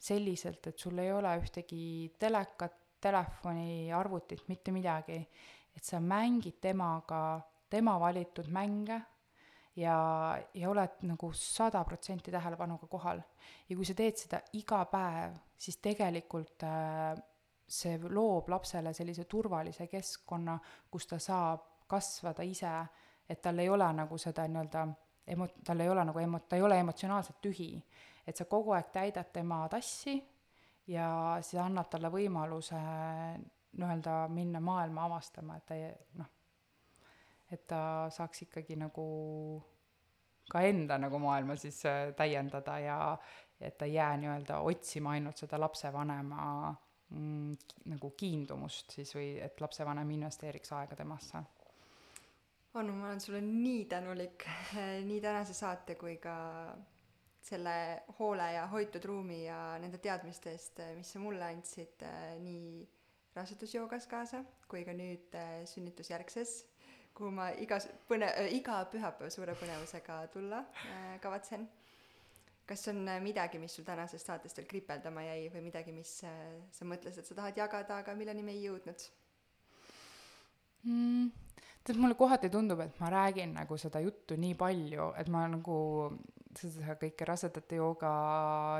selliselt, 0.03 0.66
et 0.66 0.78
sul 0.78 0.98
ei 0.98 1.12
ole 1.12 1.32
ühtegi 1.40 1.84
telekat, 2.18 2.78
telefoni, 3.03 3.92
arvutit, 3.92 4.46
mitte 4.48 4.72
midagi. 4.72 5.18
et 5.72 5.84
sa 5.84 6.00
mängid 6.00 6.59
temaga 6.61 7.40
tema 7.72 7.96
valitud 8.00 8.48
mänge 8.52 9.00
ja, 9.76 9.96
ja 10.54 10.70
oled 10.70 11.04
nagu 11.08 11.32
sada 11.36 11.84
protsenti 11.84 12.30
tähelepanuga 12.30 12.86
kohal. 12.86 13.20
ja 13.68 13.76
kui 13.76 13.86
sa 13.88 13.94
teed 13.96 14.18
seda 14.20 14.40
iga 14.58 14.84
päev, 14.90 15.36
siis 15.56 15.78
tegelikult 15.82 16.64
äh, 16.68 17.14
see 17.72 17.98
loob 18.08 18.50
lapsele 18.52 18.92
sellise 18.92 19.24
turvalise 19.24 19.86
keskkonna, 19.88 20.58
kus 20.90 21.06
ta 21.08 21.18
saab 21.18 21.86
kasvada 21.88 22.44
ise, 22.44 22.72
et 23.28 23.40
tal 23.42 23.58
ei 23.58 23.68
ole 23.68 23.88
nagu 23.96 24.18
seda 24.18 24.44
nii-öelda 24.48 24.84
emo-, 25.34 25.48
tal 25.64 25.80
ei 25.80 25.88
ole 25.88 26.04
nagu 26.04 26.20
emo-, 26.20 26.42
ta 26.48 26.56
ei 26.56 26.62
ole 26.62 26.78
emotsionaalselt 26.80 27.40
tühi. 27.40 27.72
et 28.26 28.36
sa 28.36 28.44
kogu 28.44 28.70
aeg 28.72 28.92
täidad 28.92 29.32
tema 29.32 29.64
tassi 29.68 30.14
ja 30.86 31.38
see 31.42 31.58
annab 31.58 31.88
talle 31.90 32.10
võimaluse 32.12 32.78
nii-öelda 33.72 34.28
minna 34.28 34.60
maailma 34.60 35.08
avastama, 35.08 35.56
et 35.56 35.66
ta 35.66 35.74
ei 35.74 35.90
noh, 36.20 36.28
et 37.53 37.66
ta 37.68 38.09
saaks 38.11 38.46
ikkagi 38.46 38.76
nagu 38.80 39.07
ka 40.50 40.62
enda 40.66 40.98
nagu 40.98 41.18
maailma 41.22 41.57
siis 41.57 41.82
äh, 41.86 42.12
täiendada 42.16 42.78
ja 42.82 42.98
et 43.61 43.78
ta 43.78 43.86
ei 43.86 43.94
jää 43.94 44.16
nii-öelda 44.20 44.61
otsima 44.66 45.14
ainult 45.16 45.38
seda 45.38 45.61
lapsevanema 45.61 46.44
mm, 47.11 47.57
nagu 47.92 48.11
kiindumust 48.18 48.96
siis 48.98 49.14
või 49.16 49.34
et 49.42 49.61
lapsevanem 49.61 50.11
investeeriks 50.16 50.72
aega 50.76 50.98
temasse. 50.98 51.42
Anu, 52.74 52.94
ma 52.96 53.11
olen 53.11 53.20
sulle 53.20 53.42
nii 53.44 53.84
tänulik 53.84 54.46
nii 55.11 55.20
tänase 55.20 55.55
saate 55.55 55.94
kui 56.00 56.16
ka 56.16 56.34
selle 57.42 58.03
hoole 58.18 58.53
ja 58.55 58.66
hoitud 58.70 59.05
ruumi 59.05 59.44
ja 59.44 59.76
nende 59.82 59.98
teadmiste 59.98 60.53
eest, 60.55 60.82
mis 60.96 61.11
sa 61.12 61.22
mulle 61.22 61.46
andsid 61.50 62.05
äh, 62.07 62.34
nii 62.42 62.82
rasedusjoogas 63.36 64.07
kaasa 64.11 64.42
kui 64.70 64.84
ka 64.86 64.94
nüüd 64.96 65.34
äh, 65.36 65.62
sünnitusjärgses, 65.68 66.62
kuhu 67.22 67.30
ma 67.30 67.52
igas 67.62 67.86
põne-, 68.10 68.32
iga 68.56 68.80
pühapäev 68.90 69.30
suure 69.30 69.54
põnevusega 69.60 70.18
tulla 70.34 70.64
äh, 70.90 71.14
kavatsen. 71.22 71.68
kas 72.66 72.88
on 72.90 73.02
äh, 73.08 73.20
midagi, 73.22 73.60
mis 73.62 73.74
sul 73.76 73.86
tänasest 73.86 74.26
saatest 74.26 74.58
veel 74.58 74.66
kripeldama 74.70 75.22
jäi 75.26 75.46
või 75.54 75.62
midagi, 75.68 75.94
mis 75.94 76.16
äh, 76.26 76.40
sa 76.74 76.86
mõtlesid, 76.88 77.22
et 77.22 77.30
sa 77.30 77.36
tahad 77.38 77.58
jagada, 77.58 78.00
aga 78.02 78.14
milleni 78.18 78.42
me 78.42 78.54
ei 78.56 78.64
jõudnud? 78.66 79.06
mm,. 80.82 81.30
tead, 81.84 82.02
mulle 82.02 82.18
kohati 82.18 82.50
tundub, 82.50 82.82
et 82.82 82.98
ma 82.98 83.10
räägin 83.14 83.54
nagu 83.54 83.78
seda 83.78 84.02
juttu 84.02 84.38
nii 84.38 84.58
palju, 84.58 85.12
et 85.22 85.30
ma 85.30 85.46
nagu 85.52 85.78
seda 86.59 86.96
kõike 87.00 87.26
rasedate 87.28 87.78
jooga 87.78 88.11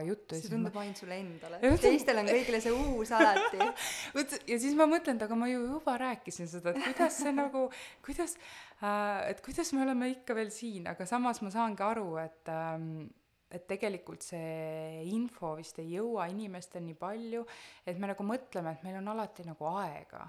juttu 0.07 0.37
see 0.39 0.53
tundub 0.53 0.77
ainult 0.83 1.01
sulle 1.01 1.19
endale 1.23 1.61
teistel 1.83 2.21
on 2.21 2.29
kõigile 2.29 2.61
see 2.65 2.75
uus 2.75 3.13
alati. 3.17 3.71
vot 4.17 4.37
ja 4.51 4.59
siis 4.61 4.77
ma 4.79 4.89
mõtlen, 4.91 5.17
et 5.19 5.25
aga 5.27 5.39
ma 5.39 5.49
ju 5.51 5.63
juba 5.65 5.97
rääkisin 6.03 6.51
seda, 6.51 6.75
et 6.75 6.85
kuidas 6.91 7.19
see 7.23 7.33
nagu, 7.37 7.65
kuidas 8.05 8.37
äh,, 8.83 9.33
et 9.33 9.43
kuidas 9.45 9.73
me 9.77 9.87
oleme 9.87 10.13
ikka 10.17 10.37
veel 10.37 10.53
siin, 10.55 10.87
aga 10.93 11.09
samas 11.09 11.43
ma 11.45 11.53
saan 11.55 11.77
ka 11.79 11.91
aru, 11.95 12.11
et 12.23 12.53
ähm, 12.53 13.09
et 13.53 13.67
tegelikult 13.69 14.25
see 14.25 15.03
info 15.13 15.53
vist 15.59 15.77
ei 15.83 15.91
jõua 15.99 16.29
inimesteni 16.33 16.91
nii 16.91 16.99
palju, 17.01 17.45
et 17.85 17.99
me 18.01 18.09
nagu 18.09 18.25
mõtleme, 18.25 18.73
et 18.73 18.87
meil 18.87 18.97
on 19.03 19.13
alati 19.13 19.45
nagu 19.45 19.69
aega, 19.75 20.25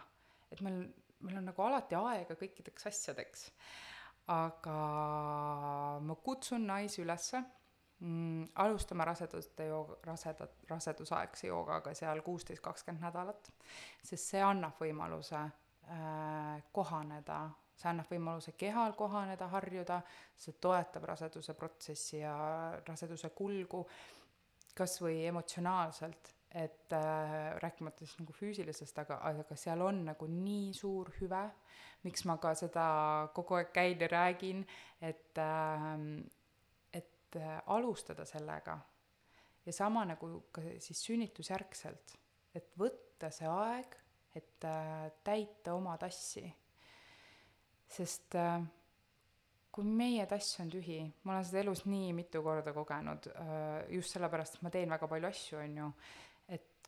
et 0.52 0.60
meil, 0.66 0.82
meil 1.24 1.39
on 1.39 1.48
nagu 1.48 1.66
alati 1.66 1.98
aega 2.00 2.36
kõikideks 2.39 2.89
asjadeks. 2.91 3.48
Aga 4.32 4.78
ma 6.03 6.15
kutsun 6.24 6.67
naisi 6.67 7.01
ülesse. 7.03 7.43
Mm, 8.03 8.49
alustama 8.59 9.05
rasedate 9.07 9.69
jooga, 9.69 9.95
rasedat, 10.03 10.55
rasedusaegse 10.67 11.47
joogaga 11.47 11.93
seal 11.95 12.19
kuusteist, 12.26 12.59
kakskümmend 12.63 13.05
nädalat, 13.05 13.47
sest 14.03 14.34
see 14.34 14.41
annab 14.43 14.76
võimaluse 14.82 15.38
äh, 15.39 16.57
kohaneda, 16.76 17.38
see 17.80 17.88
annab 17.93 18.11
võimaluse 18.11 18.57
kehal 18.59 18.97
kohaneda, 18.99 19.47
harjuda, 19.53 20.01
see 20.36 20.57
toetab 20.59 21.07
raseduse 21.13 21.55
protsessi 21.55 22.19
ja 22.26 22.36
raseduse 22.84 23.32
kulgu 23.38 23.86
kas 24.76 24.97
või 25.01 25.21
emotsionaalselt, 25.30 26.34
et 26.54 26.93
äh, 26.93 27.58
rääkimata 27.64 28.06
siis 28.06 28.20
nagu 28.20 28.34
füüsilisest, 28.38 28.99
aga, 29.01 29.18
aga 29.26 29.56
seal 29.58 29.82
on 29.82 30.04
nagu 30.06 30.28
nii 30.30 30.74
suur 30.78 31.10
hüve, 31.20 31.43
miks 32.06 32.26
ma 32.30 32.38
ka 32.38 32.54
seda 32.58 32.86
kogu 33.34 33.58
aeg 33.58 33.72
käin 33.74 34.01
ja 34.01 34.10
räägin, 34.12 34.66
et 35.01 35.38
äh,, 35.41 35.93
et 36.93 37.39
äh, 37.41 37.62
alustada 37.66 38.26
sellega 38.30 38.78
ja 39.66 39.74
sama 39.74 40.06
nagu 40.06 40.43
ka 40.51 40.62
siis 40.84 41.01
sünnitusjärgselt, 41.08 42.16
et 42.56 42.70
võtta 42.80 43.32
see 43.34 43.49
aeg, 43.49 43.97
et 44.36 44.68
äh, 44.68 45.10
täita 45.24 45.74
oma 45.74 45.97
tassi. 45.97 46.45
sest 47.93 48.36
äh, 48.36 48.62
kui 49.74 49.86
meie 49.86 50.26
tass 50.30 50.60
on 50.62 50.70
tühi, 50.74 50.99
ma 51.24 51.36
olen 51.36 51.45
seda 51.45 51.62
elus 51.62 51.84
nii 51.86 52.12
mitu 52.18 52.41
korda 52.45 52.74
kogenud 52.74 53.30
äh,, 53.34 53.89
just 53.95 54.14
sellepärast, 54.14 54.58
et 54.58 54.66
ma 54.66 54.72
teen 54.74 54.93
väga 54.93 55.10
palju 55.10 55.30
asju, 55.30 55.60
on 55.62 55.78
ju, 55.78 55.89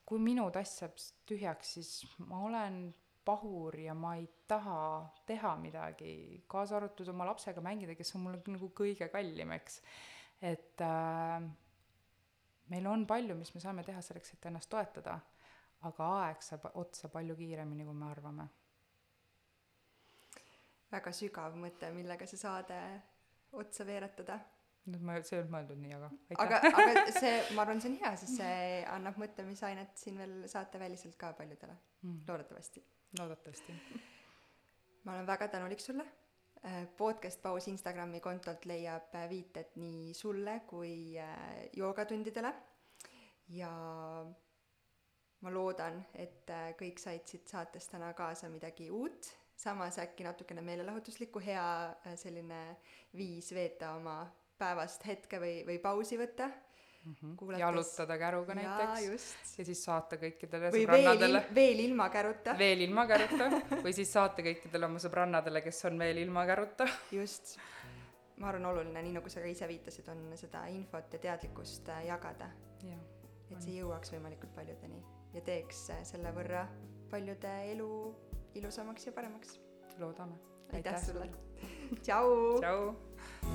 kui 0.06 0.22
minu 0.22 0.46
tass 0.54 0.82
saab 0.82 0.98
tühjaks, 1.28 1.76
siis 1.78 1.92
ma 2.30 2.44
olen 2.46 2.80
pahur 3.26 3.76
ja 3.80 3.94
ma 3.98 4.16
ei 4.20 4.28
taha 4.48 4.80
teha 5.26 5.56
midagi, 5.58 6.44
kaasa 6.48 6.78
arvatud 6.78 7.10
oma 7.10 7.26
lapsega 7.32 7.62
mängida, 7.66 7.96
kes 7.98 8.14
on 8.16 8.28
mulle 8.28 8.42
nagu 8.54 8.70
kõige 8.78 9.08
kallim, 9.14 9.56
eks. 9.58 9.80
et 10.46 10.84
äh, 10.86 11.48
meil 12.74 12.92
on 12.92 13.08
palju, 13.10 13.38
mis 13.40 13.54
me 13.56 13.64
saame 13.64 13.86
teha 13.88 14.04
selleks, 14.06 14.36
et 14.36 14.46
ennast 14.50 14.70
toetada, 14.70 15.18
aga 15.90 16.12
aeg 16.20 16.46
saab 16.46 16.70
otsa 16.82 17.10
palju 17.14 17.38
kiiremini, 17.40 17.86
kui 17.88 17.98
me 17.98 18.10
arvame. 18.12 18.48
väga 20.92 21.12
sügav 21.12 21.58
mõte, 21.60 21.90
millega 21.92 22.28
see 22.30 22.40
saade 22.40 22.78
otsa 23.58 23.86
veeretada. 23.88 24.38
Nüüd 24.86 25.06
ma, 25.06 25.16
see 25.26 25.38
ei 25.38 25.42
olnud 25.42 25.54
mõeldud 25.54 25.80
nii, 25.82 25.96
aga 25.98 26.10
aga 26.44 26.60
aitäh., 26.60 26.82
aga 26.82 27.14
see, 27.16 27.38
ma 27.58 27.64
arvan, 27.64 27.80
see 27.82 27.92
on 27.92 27.96
hea, 28.02 28.12
sest 28.22 28.38
see 28.42 28.84
annab 28.92 29.18
mõtlemisainet 29.22 29.98
siin 29.98 30.20
veel 30.22 30.36
saateväliselt 30.52 31.18
ka 31.22 31.32
paljudele, 31.38 31.78
mm, 32.04 32.20
loodetavasti. 32.28 32.84
loodetavasti. 33.20 33.78
ma 35.06 35.16
olen 35.16 35.28
väga 35.28 35.50
tänulik 35.58 35.82
sulle. 35.82 36.06
podcast 36.98 37.42
Paus 37.42 37.68
Instagrami 37.68 38.20
kontolt 38.20 38.64
leiab 38.66 39.14
viited 39.30 39.76
nii 39.78 40.14
sulle 40.18 40.64
kui 40.66 41.14
äh, 41.22 41.68
joogatundidele 41.78 42.54
ja 43.54 43.70
ma 45.42 45.52
loodan, 45.54 46.00
et 46.14 46.50
äh, 46.50 46.72
kõik 46.78 46.98
said 47.02 47.28
siit 47.30 47.48
saatest 47.48 47.92
täna 47.92 48.14
kaasa 48.18 48.50
midagi 48.50 48.90
uut, 48.90 49.30
samas 49.56 50.00
äkki 50.02 50.26
natukene 50.26 50.62
meelelahutuslikku, 50.66 51.40
hea 51.40 52.16
selline 52.18 52.78
viis 53.14 53.54
veeta 53.54 53.94
oma 54.00 54.24
päevast 54.58 55.06
hetke 55.08 55.40
või, 55.42 55.58
või 55.68 55.80
pausi 55.84 56.20
võtta. 56.20 56.50
Kuulates- 57.38 57.60
jalutada 57.62 58.18
käruga 58.18 58.56
näiteks 58.58 59.58
ja 59.60 59.66
siis 59.66 59.84
saata 59.86 60.18
kõikidele 60.18 60.72
või 60.74 60.86
sõbrannadele 60.88 61.42
veel 61.54 61.82
ilma 61.84 62.08
käruta. 62.10 62.56
veel 62.58 62.82
ilma 62.82 63.06
käruta 63.06 63.50
või 63.84 63.94
siis 63.94 64.14
saata 64.14 64.42
kõikidele 64.42 64.90
oma 64.90 65.02
sõbrannadele, 65.04 65.62
kes 65.62 65.86
on 65.86 66.00
veel 66.02 66.18
ilma 66.24 66.46
käruta. 66.50 66.88
just, 67.12 67.60
ma 68.38 68.50
arvan, 68.50 68.66
oluline, 68.72 69.04
nii 69.06 69.14
nagu 69.20 69.30
sa 69.30 69.44
ka 69.44 69.52
ise 69.54 69.68
viitasid, 69.70 70.10
on 70.10 70.34
seda 70.36 70.66
infot 70.74 71.14
ja 71.14 71.20
teadlikkust 71.28 71.94
äh, 71.94 72.08
jagada, 72.08 72.50
jah, 72.82 73.06
et 73.52 73.62
see 73.62 73.78
jõuaks 73.78 74.16
võimalikult 74.16 74.56
paljudeni. 74.58 75.04
ja 75.38 75.46
teeks 75.46 75.92
selle 76.10 76.34
võrra 76.34 76.66
paljude 77.12 77.54
elu 77.70 77.92
ilusamaks 78.56 79.06
ja 79.06 79.14
paremaks. 79.14 79.60
loodame. 80.00 80.42
aitäh 80.74 80.98
sulle. 81.06 81.30
tšau. 82.02 82.58
tšau. 82.60 83.55